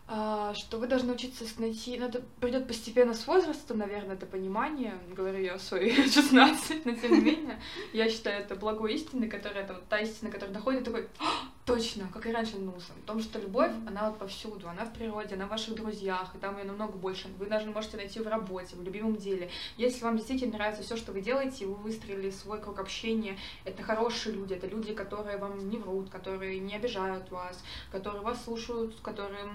что 0.09 0.77
вы 0.79 0.87
должны 0.87 1.13
учиться 1.13 1.45
найти, 1.59 1.97
ну 1.99 2.07
это 2.07 2.21
придет 2.39 2.67
постепенно 2.67 3.13
с 3.13 3.27
возрастом, 3.27 3.77
наверное, 3.77 4.15
это 4.15 4.25
понимание, 4.25 4.97
говорю 5.15 5.39
я 5.39 5.53
о 5.53 5.59
своей 5.59 5.93
16, 6.09 6.85
но 6.85 6.95
тем 6.95 7.13
не 7.13 7.21
менее, 7.21 7.59
я 7.93 8.09
считаю 8.09 8.41
это 8.41 8.55
благой 8.55 8.95
истины, 8.95 9.29
которая, 9.29 9.63
это 9.63 9.73
вот 9.73 9.87
та 9.87 9.99
истина, 9.99 10.31
которая 10.31 10.53
доходит 10.53 10.83
такой, 10.83 11.07
Точно, 11.69 12.09
как 12.11 12.25
и 12.25 12.31
раньше 12.31 12.57
нулся. 12.57 12.93
В 12.93 13.05
том, 13.05 13.19
что 13.19 13.37
любовь, 13.37 13.71
она 13.85 14.09
вот 14.09 14.17
повсюду, 14.17 14.67
она 14.67 14.85
в 14.85 14.91
природе, 14.91 15.35
она 15.35 15.45
в 15.45 15.49
ваших 15.49 15.75
друзьях, 15.75 16.33
и 16.33 16.39
там 16.39 16.57
ее 16.57 16.63
намного 16.63 16.93
больше. 16.93 17.27
Вы 17.37 17.45
даже 17.45 17.69
можете 17.69 17.95
найти 17.97 18.19
в 18.19 18.27
работе, 18.27 18.75
в 18.75 18.81
любимом 18.81 19.15
деле. 19.17 19.51
Если 19.77 20.03
вам 20.03 20.17
действительно 20.17 20.53
нравится 20.53 20.81
все, 20.81 20.97
что 20.97 21.11
вы 21.11 21.21
делаете, 21.21 21.65
и 21.65 21.67
вы 21.67 21.75
выстроили 21.75 22.31
свой 22.31 22.59
круг 22.59 22.79
общения, 22.79 23.37
это 23.65 23.83
хорошие 23.83 24.33
люди, 24.33 24.55
это 24.55 24.65
люди, 24.65 24.95
которые 24.95 25.37
вам 25.37 25.69
не 25.69 25.77
врут, 25.77 26.09
которые 26.09 26.59
не 26.59 26.75
обижают 26.75 27.29
вас, 27.29 27.63
которые 27.91 28.23
вас 28.23 28.43
слушают, 28.43 28.95
которые 29.03 29.45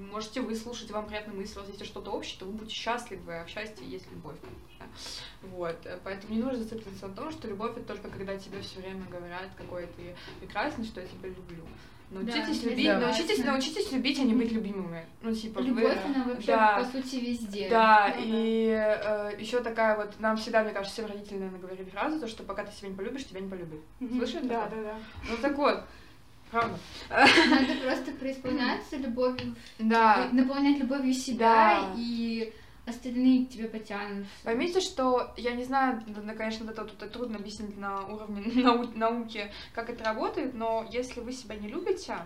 можете 0.00 0.40
выслушать, 0.40 0.90
вам 0.90 1.06
приятно 1.06 1.34
мысли, 1.34 1.58
у 1.58 1.62
вас 1.62 1.68
есть 1.68 1.84
что-то 1.84 2.10
общее, 2.10 2.38
то 2.38 2.46
вы 2.46 2.52
будете 2.52 2.74
счастливы, 2.74 3.40
а 3.40 3.44
в 3.44 3.48
счастье 3.48 3.86
есть 3.86 4.10
любовь, 4.10 4.36
конечно. 4.40 4.86
Вот, 5.42 5.76
поэтому 6.04 6.34
не 6.34 6.40
нужно 6.40 6.58
зацикливаться 6.58 7.08
на 7.08 7.14
том, 7.14 7.30
что 7.30 7.48
любовь 7.48 7.76
это 7.76 7.86
только 7.86 8.08
когда 8.08 8.36
тебе 8.36 8.60
все 8.60 8.80
время 8.80 9.04
говорят, 9.10 9.50
какой 9.56 9.86
ты 9.86 10.14
прекрасный, 10.40 10.84
что 10.84 11.00
я 11.00 11.06
тебя 11.06 11.28
люблю. 11.28 11.64
Научитесь 12.10 12.60
да, 12.60 12.70
любить, 12.70 12.86
да. 12.86 12.98
научитесь, 12.98 13.44
научитесь 13.44 13.92
любить, 13.92 14.18
а 14.18 14.22
не 14.22 14.34
быть 14.34 14.50
любимыми. 14.50 15.06
Ну, 15.22 15.32
типа, 15.32 15.60
Любовь, 15.60 15.84
вы, 15.84 15.90
она 15.92 16.24
вообще, 16.24 16.46
да, 16.48 16.78
по 16.78 16.84
сути, 16.84 17.16
везде. 17.16 17.68
Да, 17.68 18.06
ага. 18.06 18.16
и 18.18 18.66
э, 18.66 19.36
еще 19.38 19.60
такая 19.60 19.96
вот, 19.96 20.18
нам 20.18 20.36
всегда, 20.36 20.64
мне 20.64 20.72
кажется, 20.72 20.92
всем 20.92 21.06
родители, 21.06 21.38
наверное, 21.38 21.60
говорили 21.60 21.88
фразу, 21.88 22.18
то, 22.18 22.26
что 22.26 22.42
пока 22.42 22.64
ты 22.64 22.76
себя 22.76 22.88
не 22.88 22.96
полюбишь, 22.96 23.26
тебя 23.26 23.38
не 23.38 23.48
полюбят. 23.48 23.78
Mm-hmm. 24.00 24.16
Слышали? 24.16 24.48
Да, 24.48 24.66
да, 24.66 24.82
да. 24.82 24.98
Ну, 25.28 25.36
так 25.40 25.56
вот, 25.56 25.84
Правда. 26.50 26.78
Надо 27.08 27.74
просто 27.84 28.12
преисполняться 28.12 28.96
любовью, 28.96 29.54
да. 29.78 30.28
наполнять 30.32 30.78
любовью 30.78 31.14
себя 31.14 31.80
да. 31.80 31.94
и 31.96 32.52
остальные 32.86 33.46
к 33.46 33.50
тебе 33.50 33.68
потянут. 33.68 34.26
Поймите, 34.42 34.80
что 34.80 35.32
я 35.36 35.52
не 35.52 35.64
знаю, 35.64 36.02
да, 36.06 36.34
конечно, 36.34 36.68
это 36.68 36.84
тут 36.84 37.12
трудно 37.12 37.38
объяснить 37.38 37.76
на 37.78 38.04
уровне 38.06 38.42
нау 38.62 38.88
науки, 38.94 39.50
как 39.74 39.90
это 39.90 40.04
работает, 40.04 40.54
но 40.54 40.86
если 40.90 41.20
вы 41.20 41.32
себя 41.32 41.56
не 41.56 41.68
любите, 41.68 42.16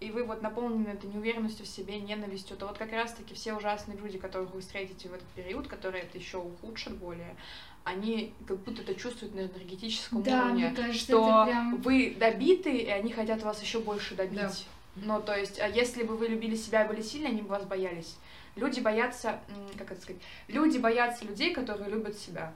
и 0.00 0.10
вы 0.10 0.24
вот 0.24 0.40
наполнены 0.40 0.88
этой 0.88 1.10
неуверенностью 1.10 1.66
в 1.66 1.68
себе, 1.68 2.00
ненавистью, 2.00 2.56
то 2.56 2.66
вот 2.66 2.78
как 2.78 2.90
раз-таки 2.92 3.34
все 3.34 3.52
ужасные 3.52 3.98
люди, 3.98 4.18
которых 4.18 4.52
вы 4.54 4.60
встретите 4.60 5.08
в 5.08 5.12
этот 5.12 5.28
период, 5.28 5.68
которые 5.68 6.04
это 6.04 6.16
еще 6.16 6.38
ухудшат 6.38 6.96
более, 6.96 7.36
они 7.84 8.32
как 8.46 8.58
будто 8.58 8.82
это 8.82 8.94
чувствуют 8.94 9.34
на 9.34 9.40
энергетическом 9.40 10.22
да, 10.22 10.46
уровне, 10.46 10.72
кажется, 10.74 10.98
что 10.98 11.44
прям... 11.44 11.76
вы 11.82 12.16
добиты, 12.18 12.74
и 12.76 12.88
они 12.88 13.12
хотят 13.12 13.42
вас 13.42 13.62
еще 13.62 13.80
больше 13.80 14.14
добить. 14.14 14.40
Да. 14.40 14.52
Ну, 14.96 15.20
то 15.20 15.36
есть, 15.36 15.60
а 15.60 15.68
если 15.68 16.02
бы 16.02 16.16
вы 16.16 16.28
любили 16.28 16.56
себя 16.56 16.84
и 16.84 16.88
были 16.88 17.02
сильны, 17.02 17.26
они 17.26 17.42
бы 17.42 17.48
вас 17.48 17.64
боялись. 17.64 18.16
Люди 18.56 18.80
боятся, 18.80 19.40
как 19.76 19.92
это 19.92 20.00
сказать, 20.00 20.20
люди 20.48 20.78
боятся 20.78 21.24
людей, 21.24 21.54
которые 21.54 21.90
любят 21.90 22.18
себя. 22.18 22.52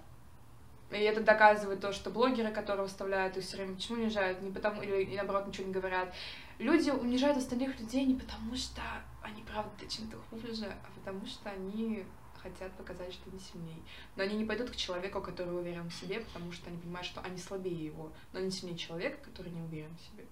И 0.91 0.99
это 0.99 1.21
доказывает 1.21 1.81
то, 1.81 1.93
что 1.93 2.11
блогеры, 2.11 2.53
которые 2.53 2.85
выставляют 2.85 3.37
их 3.37 3.45
все 3.45 3.57
время, 3.57 3.75
почему 3.75 4.03
унижают, 4.03 4.43
не 4.43 4.51
потому, 4.51 4.83
или, 4.83 5.03
или 5.03 5.17
наоборот 5.17 5.47
ничего 5.47 5.67
не 5.67 5.73
говорят. 5.73 6.13
Люди 6.59 6.91
унижают 6.91 7.39
остальных 7.39 7.79
людей 7.81 8.05
не 8.05 8.15
потому, 8.15 8.55
что 8.57 8.83
они 9.23 9.43
правда 9.43 9.87
чем-то 9.89 10.17
хуже, 10.31 10.67
а 10.67 10.89
потому 10.99 11.27
что 11.27 11.51
они 11.51 12.05
хотят 12.41 12.73
показать, 12.73 13.13
что 13.13 13.31
они 13.31 13.41
сильнее. 13.41 13.83
Но 14.17 14.23
они 14.23 14.37
не 14.37 14.45
пойдут 14.45 14.71
к 14.71 14.77
человеку, 14.77 15.21
который 15.21 15.57
уверен 15.59 15.89
в 15.89 15.95
себе, 15.95 16.21
потому 16.21 16.53
что 16.53 16.69
они 16.69 16.79
понимают, 16.79 17.07
что 17.07 17.21
они 17.23 17.39
слабее 17.39 17.87
его, 17.87 18.13
но 18.33 18.39
они 18.41 18.51
сильнее 18.51 18.77
человека, 18.77 19.17
который 19.25 19.51
не 19.51 19.63
уверен 19.63 19.97
в 19.97 20.13
себе. 20.13 20.27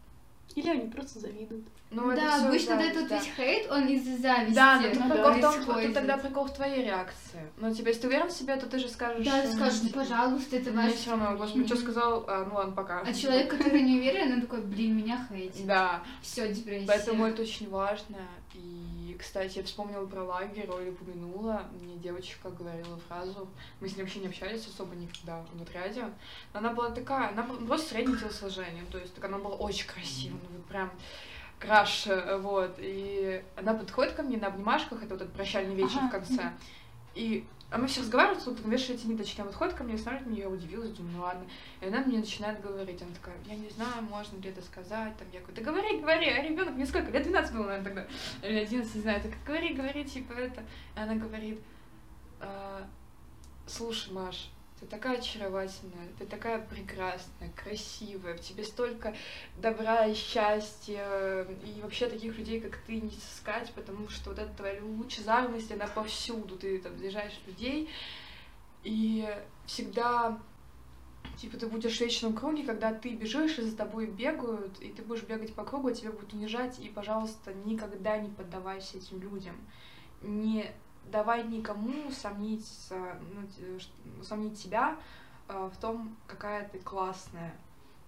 Или 0.55 0.71
они 0.71 0.91
просто 0.91 1.19
завидуют. 1.21 1.67
Ну, 1.91 2.15
да, 2.15 2.37
обычно 2.47 2.77
зависть, 2.77 2.97
этот 2.97 3.09
да. 3.09 3.19
весь 3.19 3.31
хейт, 3.37 3.71
он 3.71 3.87
из-за 3.87 4.17
зависти. 4.17 4.55
Да, 4.55 4.81
но 4.81 4.89
тут, 4.89 5.13
прикол 5.13 5.33
в 5.33 5.41
том, 5.41 5.83
тут 5.83 5.95
тогда 5.95 6.17
прикол 6.17 6.45
в 6.47 6.55
твоей 6.55 6.85
реакции. 6.85 7.41
Ну, 7.59 7.75
типа, 7.75 7.89
если 7.89 8.03
ты 8.03 8.09
уверен 8.09 8.29
в 8.29 8.33
себе, 8.33 8.57
то 8.57 8.67
ты 8.67 8.79
же 8.79 8.89
скажешь... 8.89 9.27
Да, 9.27 9.43
ты 9.43 9.53
скажешь, 9.53 9.93
пожалуйста, 9.93 10.57
это 10.57 10.73
ваш... 10.73 10.85
Мне 10.87 10.95
все 10.95 11.11
равно, 11.11 11.37
господи, 11.37 11.67
что 11.67 11.77
сказал, 11.77 12.25
а, 12.29 12.47
ну 12.47 12.55
ладно, 12.55 12.73
пока. 12.73 13.01
А 13.01 13.13
человек, 13.13 13.51
который 13.51 13.83
не 13.83 13.99
уверен, 13.99 14.33
он 14.33 14.41
такой, 14.41 14.63
блин, 14.63 14.97
меня 14.97 15.27
хейтит. 15.29 15.67
Да. 15.67 16.03
Все, 16.23 16.53
депрессия. 16.53 16.87
Поэтому 16.87 17.27
это 17.27 17.43
очень 17.43 17.69
важно. 17.69 18.19
И, 18.55 19.02
кстати, 19.23 19.59
я 19.59 19.65
вспомнила 19.65 20.05
про 20.07 20.25
лагерь, 20.25 20.69
Оля 20.69 20.91
упомянула, 20.91 21.63
мне 21.81 21.97
девочка 21.97 22.51
говорила 22.51 22.99
фразу, 23.09 23.49
мы 23.81 23.89
с 23.89 23.97
ней 23.97 24.03
вообще 24.03 24.19
не 24.19 24.27
общались 24.27 24.67
особо 24.67 24.95
никогда 24.95 25.45
в 25.53 25.63
отряде, 25.63 26.03
но 26.53 26.59
она 26.59 26.73
была 26.73 26.91
такая, 26.91 27.31
она 27.31 27.43
просто 27.43 27.91
среднее 27.91 28.19
телосложение, 28.19 28.85
то 28.91 28.99
есть 28.99 29.15
так 29.15 29.25
она 29.25 29.39
была 29.39 29.55
очень 29.55 29.87
красивая, 29.87 30.41
ну 30.43 30.57
вот 30.57 30.67
прям 30.67 30.91
краш, 31.59 32.09
вот, 32.41 32.75
и 32.79 33.43
она 33.57 33.75
подходит 33.75 34.15
ко 34.15 34.23
мне 34.23 34.37
на 34.37 34.49
обнимашках, 34.49 35.03
это 35.03 35.15
вот 35.15 35.23
этот 35.23 35.33
прощальный 35.33 35.77
вечер 35.77 35.99
ага. 35.99 36.09
в 36.09 36.11
конце, 36.11 36.53
и 37.15 37.47
а 37.73 37.79
мы 37.79 37.87
все 37.87 38.01
разговариваем, 38.01 38.41
тут 38.41 38.61
вешаете 38.67 39.09
ниточки, 39.09 39.41
она 39.41 39.49
подходит 39.49 39.75
ко 39.75 39.83
мне, 39.83 39.97
смотрит 39.97 40.27
меня, 40.27 40.43
я 40.43 40.49
удивилась, 40.51 40.91
думаю, 40.91 41.17
ну 41.17 41.23
ладно. 41.23 41.45
И 41.81 41.87
она 41.87 42.01
мне 42.01 42.19
начинает 42.19 42.61
говорить, 42.61 43.01
она 43.01 43.13
такая, 43.15 43.35
я 43.47 43.55
не 43.55 43.71
знаю, 43.71 44.03
можно 44.03 44.39
ли 44.39 44.51
это 44.51 44.61
сказать, 44.61 45.17
там, 45.17 45.27
я 45.33 45.41
говорю, 45.41 45.57
да 45.57 45.63
говори, 45.63 46.01
говори, 46.01 46.29
а 46.29 46.43
ребенок 46.43 46.75
мне 46.75 46.85
сколько, 46.85 47.11
лет 47.11 47.23
12 47.23 47.55
было, 47.55 47.67
наверное, 47.67 47.85
тогда, 47.85 48.07
или 48.47 48.59
11, 48.59 48.95
не 48.95 49.01
знаю, 49.01 49.23
так 49.23 49.33
говори, 49.47 49.73
говори, 49.73 50.05
типа 50.05 50.35
это. 50.35 50.63
И 50.97 51.01
она 51.01 51.15
говорит, 51.15 51.61
«А, 52.41 52.87
слушай, 53.67 54.13
Маш, 54.13 54.51
ты 54.83 54.89
такая 54.89 55.19
очаровательная, 55.19 56.09
ты 56.19 56.27
такая 56.27 56.61
прекрасная, 56.61 57.53
красивая, 57.55 58.37
в 58.37 58.41
тебе 58.41 58.65
столько 58.65 59.15
добра 59.57 60.07
и 60.07 60.15
счастья, 60.15 61.47
и 61.65 61.81
вообще 61.81 62.09
таких 62.09 62.37
людей, 62.37 62.61
как 62.61 62.77
ты, 62.79 63.01
не 63.01 63.11
сыскать, 63.13 63.73
потому 63.75 64.09
что 64.09 64.31
вот 64.31 64.41
эта 64.41 64.53
твоя 64.55 64.83
лучезарность, 64.83 65.71
она 65.71 65.87
повсюду, 65.87 66.57
ты 66.57 66.81
там 66.81 66.99
заряжаешь 66.99 67.41
людей, 67.47 67.89
и 68.83 69.29
всегда 69.67 70.41
типа 71.37 71.57
ты 71.59 71.69
будешь 71.69 71.97
в 71.97 72.01
вечном 72.01 72.35
круге, 72.35 72.65
когда 72.65 72.93
ты 72.93 73.11
бежишь, 73.11 73.61
и 73.61 73.63
за 73.63 73.77
тобой 73.77 74.07
бегают, 74.07 74.81
и 74.81 74.89
ты 74.89 75.03
будешь 75.03 75.23
бегать 75.23 75.55
по 75.55 75.65
кругу, 75.65 75.89
а 75.89 75.95
тебя 75.95 76.11
будут 76.11 76.33
унижать, 76.33 76.81
и, 76.81 76.89
пожалуйста, 76.89 77.55
никогда 77.55 78.19
не 78.19 78.31
поддавайся 78.31 78.99
этим 78.99 79.21
людям. 79.21 79.55
Не 80.23 80.73
давай 81.11 81.45
никому 81.47 82.11
сомнить, 82.11 82.69
ну, 82.91 84.23
сомнить 84.23 84.59
себя 84.59 84.97
э, 85.49 85.71
в 85.73 85.81
том, 85.81 86.17
какая 86.27 86.69
ты 86.69 86.79
классная. 86.79 87.55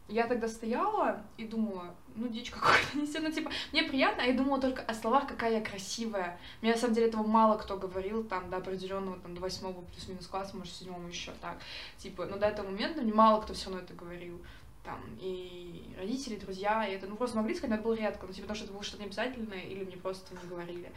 Я 0.07 0.27
тогда 0.27 0.49
стояла 0.49 1.23
и 1.39 1.47
думала, 1.47 1.95
ну, 2.15 2.29
дичь 2.29 2.51
какой-то 2.51 2.99
несет, 2.99 3.23
ну, 3.23 3.33
типа, 3.33 3.51
мне 3.73 3.85
приятно, 3.85 4.23
а 4.23 4.27
я 4.27 4.35
думала 4.35 4.61
только 4.61 4.83
о 4.83 4.93
словах, 4.93 5.27
какая 5.27 5.53
я 5.53 5.61
красивая. 5.65 6.39
Мне, 6.61 6.73
на 6.73 6.79
самом 6.79 6.95
деле, 6.95 7.09
этого 7.09 7.27
мало 7.27 7.57
кто 7.57 7.79
говорил, 7.79 8.23
там, 8.25 8.51
до 8.51 8.59
определенного, 8.59 9.19
там, 9.19 9.35
до 9.35 9.41
восьмого 9.41 9.81
плюс-минус 9.81 10.27
класса, 10.27 10.57
может, 10.57 10.75
седьмого 10.75 11.07
еще 11.09 11.33
так. 11.41 11.59
Типа, 11.97 12.27
но 12.27 12.37
до 12.37 12.47
этого 12.47 12.67
момента 12.67 13.01
мне 13.01 13.15
мало 13.15 13.41
кто 13.41 13.55
все 13.55 13.71
равно 13.71 13.83
это 13.83 13.95
говорил. 13.95 14.41
Там, 14.85 15.01
и 15.19 15.95
родители, 15.99 16.37
друзья, 16.37 16.87
и 16.87 16.93
это, 16.93 17.07
ну, 17.07 17.17
просто 17.17 17.39
могли 17.39 17.55
сказать, 17.55 17.71
но 17.71 17.77
это 17.77 17.85
было 17.85 17.95
редко, 17.95 18.27
ну, 18.27 18.33
типа, 18.35 18.43
потому 18.43 18.57
что 18.57 18.65
это 18.67 18.75
было 18.75 18.83
что-то 18.83 19.03
необязательное, 19.03 19.63
или 19.63 19.85
мне 19.85 19.97
просто 19.97 20.35
не 20.35 20.47
говорили. 20.47 20.93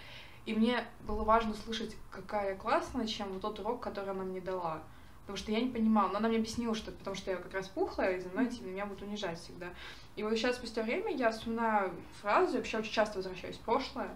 И 0.47 0.53
мне 0.53 0.85
было 1.01 1.25
важно 1.25 1.53
слышать, 1.53 1.93
какая 2.09 2.51
я 2.51 2.55
классная, 2.55 3.05
чем 3.05 3.33
вот 3.33 3.41
тот 3.41 3.59
урок, 3.59 3.81
который 3.81 4.11
она 4.11 4.23
мне 4.23 4.39
дала. 4.39 4.81
Потому 5.21 5.37
что 5.37 5.51
я 5.51 5.59
не 5.59 5.69
понимала. 5.69 6.07
Но 6.07 6.19
она 6.19 6.29
мне 6.29 6.37
объяснила, 6.37 6.73
что 6.73 6.93
потому 6.93 7.17
что 7.17 7.31
я 7.31 7.35
как 7.35 7.53
раз 7.53 7.67
пухлая, 7.67 8.15
и 8.15 8.21
за 8.21 8.29
мной 8.29 8.47
типа, 8.47 8.63
меня 8.63 8.85
будут 8.85 9.03
унижать 9.03 9.37
всегда. 9.41 9.67
И 10.15 10.23
вот 10.23 10.31
сейчас, 10.31 10.55
спустя 10.55 10.83
время, 10.83 11.13
я 11.13 11.31
вспоминаю 11.31 11.93
фразу, 12.21 12.53
я 12.53 12.59
вообще 12.59 12.77
очень 12.77 12.93
часто 12.93 13.17
возвращаюсь 13.17 13.57
в 13.57 13.59
прошлое. 13.59 14.15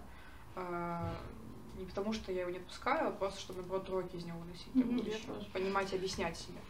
Э, 0.56 1.10
не 1.76 1.84
потому 1.84 2.14
что 2.14 2.32
я 2.32 2.40
его 2.40 2.50
не 2.50 2.58
отпускаю, 2.58 3.08
а 3.08 3.10
просто 3.10 3.38
чтобы, 3.38 3.60
наоборот, 3.60 3.90
уроки 3.90 4.16
из 4.16 4.24
него 4.24 4.38
выносить 4.38 4.68
mm-hmm, 4.74 5.52
понимать 5.52 5.92
и 5.92 5.96
объяснять 5.96 6.38
себе. 6.38 6.60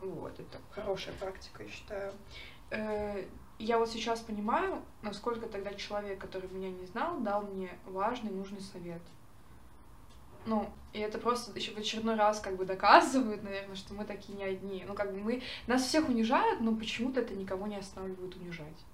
Вот, 0.00 0.32
это 0.32 0.58
хорошая 0.72 1.14
практика, 1.14 1.62
я 1.62 1.68
считаю. 1.68 2.14
Я 3.60 3.78
вот 3.78 3.90
сейчас 3.90 4.20
понимаю, 4.20 4.82
насколько 5.02 5.46
тогда 5.46 5.74
человек, 5.74 6.18
который 6.18 6.48
меня 6.50 6.70
не 6.70 6.86
знал, 6.86 7.20
дал 7.20 7.42
мне 7.42 7.70
важный, 7.84 8.30
нужный 8.30 8.62
совет. 8.62 9.02
Ну, 10.46 10.70
и 10.94 10.98
это 10.98 11.18
просто 11.18 11.52
еще 11.52 11.72
в 11.72 11.76
очередной 11.76 12.14
раз 12.14 12.40
как 12.40 12.56
бы 12.56 12.64
доказывает, 12.64 13.42
наверное, 13.42 13.76
что 13.76 13.92
мы 13.92 14.06
такие 14.06 14.38
не 14.38 14.44
одни. 14.44 14.82
Ну, 14.88 14.94
как 14.94 15.12
бы 15.12 15.18
мы... 15.18 15.42
Нас 15.66 15.82
всех 15.82 16.08
унижают, 16.08 16.62
но 16.62 16.74
почему-то 16.74 17.20
это 17.20 17.34
никого 17.34 17.66
не 17.66 17.76
останавливает 17.76 18.34
унижать. 18.36 18.86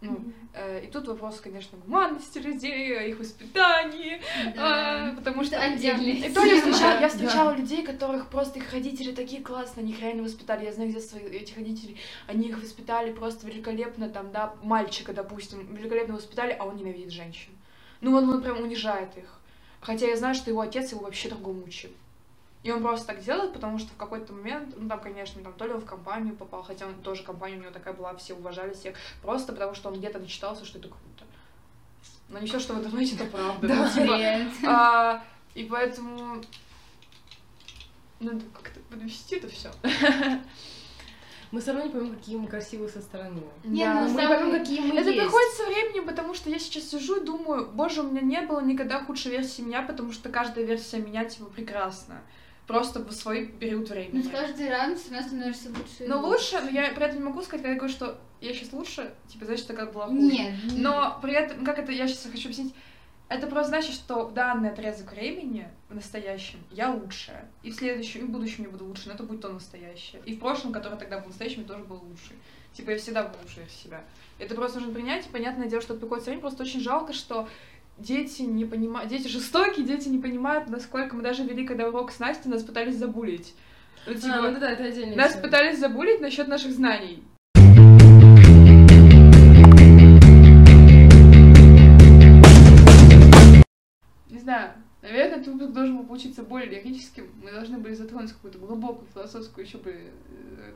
Ну, 0.00 0.12
mm-hmm. 0.12 0.32
э, 0.52 0.84
и 0.84 0.86
тут 0.88 1.08
вопрос, 1.08 1.40
конечно, 1.40 1.78
гуманности 1.78 2.38
людей, 2.38 3.08
их 3.08 3.18
воспитании, 3.18 4.20
да. 4.54 5.12
э, 5.12 5.16
потому 5.16 5.44
что 5.44 5.58
отдельный. 5.58 6.18
И 6.18 6.32
то 6.32 6.44
я 6.44 6.56
встречала, 6.56 7.00
я 7.00 7.08
встречала 7.08 7.52
да. 7.52 7.56
людей, 7.56 7.82
которых 7.82 8.28
просто 8.28 8.58
их 8.58 8.70
родители 8.72 9.12
такие 9.12 9.42
классные, 9.42 9.84
они 9.84 9.92
их 9.92 10.00
реально 10.00 10.24
воспитали. 10.24 10.66
Я 10.66 10.72
знаю, 10.72 10.90
где 10.90 11.00
свои 11.00 11.22
этих 11.22 11.56
родителей, 11.56 11.96
они 12.26 12.48
их 12.48 12.60
воспитали 12.60 13.12
просто 13.12 13.46
великолепно, 13.46 14.10
там, 14.10 14.30
да, 14.30 14.54
мальчика, 14.62 15.14
допустим, 15.14 15.74
великолепно 15.74 16.14
воспитали, 16.14 16.54
а 16.58 16.66
он 16.66 16.76
ненавидит 16.76 17.10
женщин. 17.10 17.52
Ну, 18.00 18.14
он, 18.14 18.28
он 18.28 18.42
прям 18.42 18.60
унижает 18.60 19.16
их. 19.16 19.40
Хотя 19.80 20.06
я 20.06 20.16
знаю, 20.16 20.34
что 20.34 20.50
его 20.50 20.60
отец 20.60 20.92
его 20.92 21.02
вообще 21.02 21.28
другому 21.28 21.64
учил. 21.64 21.90
И 22.64 22.70
он 22.70 22.82
просто 22.82 23.08
так 23.08 23.20
делает, 23.22 23.52
потому 23.52 23.78
что 23.78 23.92
в 23.92 23.96
какой-то 23.96 24.32
момент, 24.32 24.74
ну 24.78 24.88
там, 24.88 24.98
конечно, 24.98 25.42
там 25.42 25.52
то 25.52 25.66
ли 25.66 25.72
он 25.74 25.82
в 25.82 25.84
компанию 25.84 26.34
попал, 26.34 26.62
хотя 26.62 26.86
он 26.86 26.94
тоже 26.94 27.22
компания 27.22 27.58
у 27.58 27.60
него 27.60 27.70
такая 27.70 27.92
была, 27.92 28.16
все 28.16 28.32
уважали 28.32 28.72
всех, 28.72 28.96
просто 29.20 29.52
потому 29.52 29.74
что 29.74 29.90
он 29.90 29.98
где-то 29.98 30.18
начитался, 30.18 30.64
что 30.64 30.78
это 30.78 30.88
круто. 30.88 31.24
Но 32.30 32.38
не 32.38 32.46
все, 32.46 32.58
что 32.58 32.72
вы 32.72 32.82
думаете, 32.82 33.16
это 33.16 33.26
правда. 33.26 33.68
Да, 33.68 33.90
типа, 33.90 34.18
а, 34.66 35.24
И 35.54 35.64
поэтому 35.64 36.42
надо 38.20 38.40
как-то 38.54 38.80
подвести 38.88 39.36
это 39.36 39.48
все. 39.48 39.70
Мы 41.50 41.60
все 41.60 41.72
равно 41.72 41.86
не 41.86 41.92
поймем, 41.92 42.16
какие 42.16 42.36
мы 42.36 42.48
красивые 42.48 42.88
со 42.88 43.02
стороны. 43.02 43.42
Не, 43.62 43.84
да, 43.84 44.08
мы 44.08 44.22
не 44.22 44.26
поймем, 44.26 44.58
какие 44.58 44.80
мы 44.80 44.98
Это 44.98 45.10
есть. 45.10 45.22
приходит 45.22 45.52
со 45.52 45.66
временем, 45.66 46.06
потому 46.06 46.32
что 46.32 46.48
я 46.48 46.58
сейчас 46.58 46.84
сижу 46.84 47.20
и 47.20 47.24
думаю, 47.24 47.70
боже, 47.70 48.00
у 48.00 48.10
меня 48.10 48.22
не 48.22 48.40
было 48.40 48.60
никогда 48.60 49.04
худшей 49.04 49.32
версии 49.32 49.60
меня, 49.60 49.82
потому 49.82 50.12
что 50.12 50.30
каждая 50.30 50.64
версия 50.64 50.98
меня, 50.98 51.26
типа, 51.26 51.50
прекрасна 51.50 52.22
просто 52.66 53.00
в 53.00 53.12
свой 53.12 53.46
период 53.46 53.88
времени. 53.88 54.22
Ну, 54.24 54.30
каждый 54.30 54.70
раз 54.70 55.00
все 55.00 55.12
равно 55.12 55.26
становишься 55.26 55.68
лучше. 55.68 56.06
Но 56.06 56.20
лучше, 56.20 56.60
но 56.60 56.70
я 56.70 56.90
при 56.90 57.04
этом 57.04 57.18
не 57.18 57.24
могу 57.24 57.42
сказать, 57.42 57.62
когда 57.62 57.70
я 57.70 57.76
говорю, 57.76 57.92
что 57.92 58.18
я 58.40 58.52
сейчас 58.52 58.72
лучше, 58.72 59.14
типа, 59.28 59.46
значит, 59.46 59.66
такая 59.66 59.86
была 59.86 60.06
хуже. 60.06 60.20
Нет. 60.20 60.54
Но 60.72 61.18
при 61.22 61.34
этом, 61.34 61.64
как 61.64 61.78
это, 61.78 61.92
я 61.92 62.06
сейчас 62.06 62.30
хочу 62.30 62.48
объяснить, 62.48 62.74
это 63.28 63.46
просто 63.46 63.70
значит, 63.70 63.94
что 63.94 64.26
в 64.26 64.34
данный 64.34 64.70
отрезок 64.70 65.12
времени, 65.12 65.68
в 65.88 65.94
настоящем, 65.94 66.58
я 66.70 66.90
лучшая. 66.90 67.48
И 67.62 67.70
в 67.70 67.74
следующем, 67.74 68.20
и 68.20 68.24
в 68.24 68.30
будущем 68.30 68.64
я 68.64 68.70
буду 68.70 68.84
лучше, 68.84 69.08
но 69.08 69.14
это 69.14 69.22
будет 69.22 69.40
то 69.40 69.48
настоящее. 69.48 70.20
И 70.26 70.34
в 70.34 70.40
прошлом, 70.40 70.72
который 70.72 70.98
тогда 70.98 71.18
был 71.18 71.28
настоящим, 71.28 71.62
я 71.62 71.68
тоже 71.68 71.84
был 71.84 71.96
лучше. 71.96 72.32
Типа, 72.74 72.90
я 72.90 72.98
всегда 72.98 73.22
был 73.22 73.38
лучше 73.42 73.66
себя. 73.82 74.04
Это 74.38 74.54
просто 74.54 74.78
нужно 74.78 74.94
принять, 74.94 75.26
и 75.26 75.30
понятное 75.30 75.68
дело, 75.68 75.80
что 75.80 75.94
это 75.94 76.00
приходит 76.00 76.26
время, 76.26 76.40
просто 76.40 76.64
очень 76.64 76.80
жалко, 76.80 77.12
что 77.12 77.48
дети 77.98 78.42
не 78.42 78.64
понимают, 78.64 79.10
дети 79.10 79.28
жестокие, 79.28 79.86
дети 79.86 80.08
не 80.08 80.18
понимают, 80.18 80.68
насколько 80.68 81.16
мы 81.16 81.22
даже 81.22 81.44
вели, 81.44 81.66
когда 81.66 81.88
урок 81.88 82.10
с 82.10 82.18
Настей, 82.18 82.50
нас 82.50 82.62
пытались 82.62 82.96
забулить. 82.96 83.54
Ну, 84.06 84.12
а, 84.12 84.14
типа, 84.16 84.48
а, 84.48 84.50
ну 84.50 84.60
да, 84.60 84.72
это 84.72 84.84
отдельно. 84.84 85.16
Нас 85.16 85.34
пытались 85.34 85.78
забулить 85.78 86.20
насчет 86.20 86.48
наших 86.48 86.72
знаний. 86.72 87.22
Не 94.28 94.38
знаю, 94.38 94.72
наверное, 95.00 95.38
этот 95.38 95.46
выпуск 95.46 95.72
должен 95.72 95.96
был 95.98 96.04
получиться 96.04 96.42
более 96.42 96.68
лирическим. 96.68 97.30
Мы 97.42 97.52
должны 97.52 97.78
были 97.78 97.94
затронуть 97.94 98.32
какую-то 98.32 98.58
глубокую 98.58 99.08
философскую 99.14 99.64
еще 99.64 99.78
бы 99.78 99.90
э, 99.90 100.10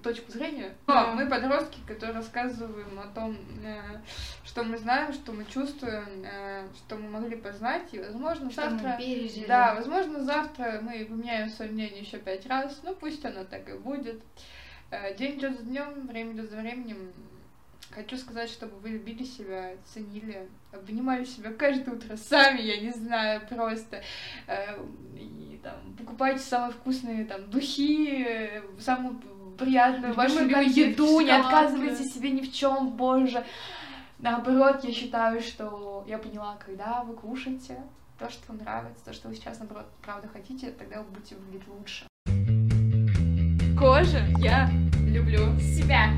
точку 0.02 0.32
зрения. 0.32 0.74
Но 0.86 1.14
мы 1.14 1.28
подростки, 1.28 1.78
которые 1.86 2.16
рассказываем 2.16 2.98
о 2.98 3.06
том, 3.14 3.36
э, 3.64 3.98
что 4.44 4.64
мы 4.64 4.78
знаем, 4.78 5.12
что 5.12 5.32
мы 5.32 5.44
чувствуем, 5.44 6.24
э, 6.24 6.66
что 6.76 6.96
мы 6.96 7.08
могли 7.10 7.36
познать, 7.36 7.92
и, 7.92 7.98
возможно, 7.98 8.50
что 8.50 8.62
завтра... 8.68 8.88
Мы 8.88 8.98
пережили. 8.98 9.46
Да, 9.46 9.74
возможно, 9.74 10.22
завтра 10.22 10.80
мы 10.82 11.04
поменяем 11.04 11.50
свое 11.50 11.70
мнение 11.70 12.00
еще 12.00 12.18
пять 12.18 12.46
раз, 12.46 12.80
ну 12.82 12.94
пусть 12.94 13.24
оно 13.24 13.44
так 13.44 13.68
и 13.68 13.74
будет. 13.74 14.20
День 15.18 15.38
идет 15.38 15.58
за 15.58 15.64
днем, 15.64 16.06
время 16.06 16.32
идет 16.32 16.50
за 16.50 16.56
временем. 16.56 17.12
Хочу 17.90 18.16
сказать, 18.18 18.50
чтобы 18.50 18.76
вы 18.78 18.90
любили 18.90 19.24
себя, 19.24 19.72
ценили, 19.86 20.48
обнимали 20.72 21.24
себя 21.24 21.52
каждое 21.52 21.94
утро 21.94 22.16
сами, 22.16 22.60
я 22.60 22.80
не 22.80 22.90
знаю, 22.90 23.40
просто 23.48 24.02
э, 24.46 24.78
и, 25.16 25.58
там, 25.62 25.74
покупайте 25.98 26.40
самые 26.40 26.72
вкусные 26.72 27.24
там 27.24 27.48
духи, 27.48 28.24
э, 28.26 28.62
самую 28.78 29.20
приятную 29.58 30.14
вашу 30.14 30.40
любимую 30.40 30.70
еду, 30.70 31.20
не 31.20 31.30
отказывайте 31.30 32.04
себе 32.04 32.30
ни 32.30 32.40
в 32.40 32.52
чем, 32.52 32.90
боже. 32.90 33.44
Наоборот, 34.18 34.82
я 34.84 34.92
считаю, 34.92 35.40
что 35.40 36.04
я 36.08 36.18
поняла, 36.18 36.56
когда 36.64 37.02
вы 37.04 37.14
кушаете 37.14 37.76
то, 38.18 38.28
что 38.30 38.42
вам 38.48 38.58
нравится, 38.58 39.04
то, 39.04 39.12
что 39.12 39.28
вы 39.28 39.34
сейчас, 39.34 39.58
наоборот, 39.58 39.86
правда 40.02 40.28
хотите, 40.28 40.70
тогда 40.70 41.02
вы 41.02 41.10
будете 41.10 41.36
выглядеть 41.36 41.68
лучше. 41.68 42.06
Кожа, 43.78 44.24
я 44.38 44.68
люблю 45.06 45.58
себя. 45.60 46.10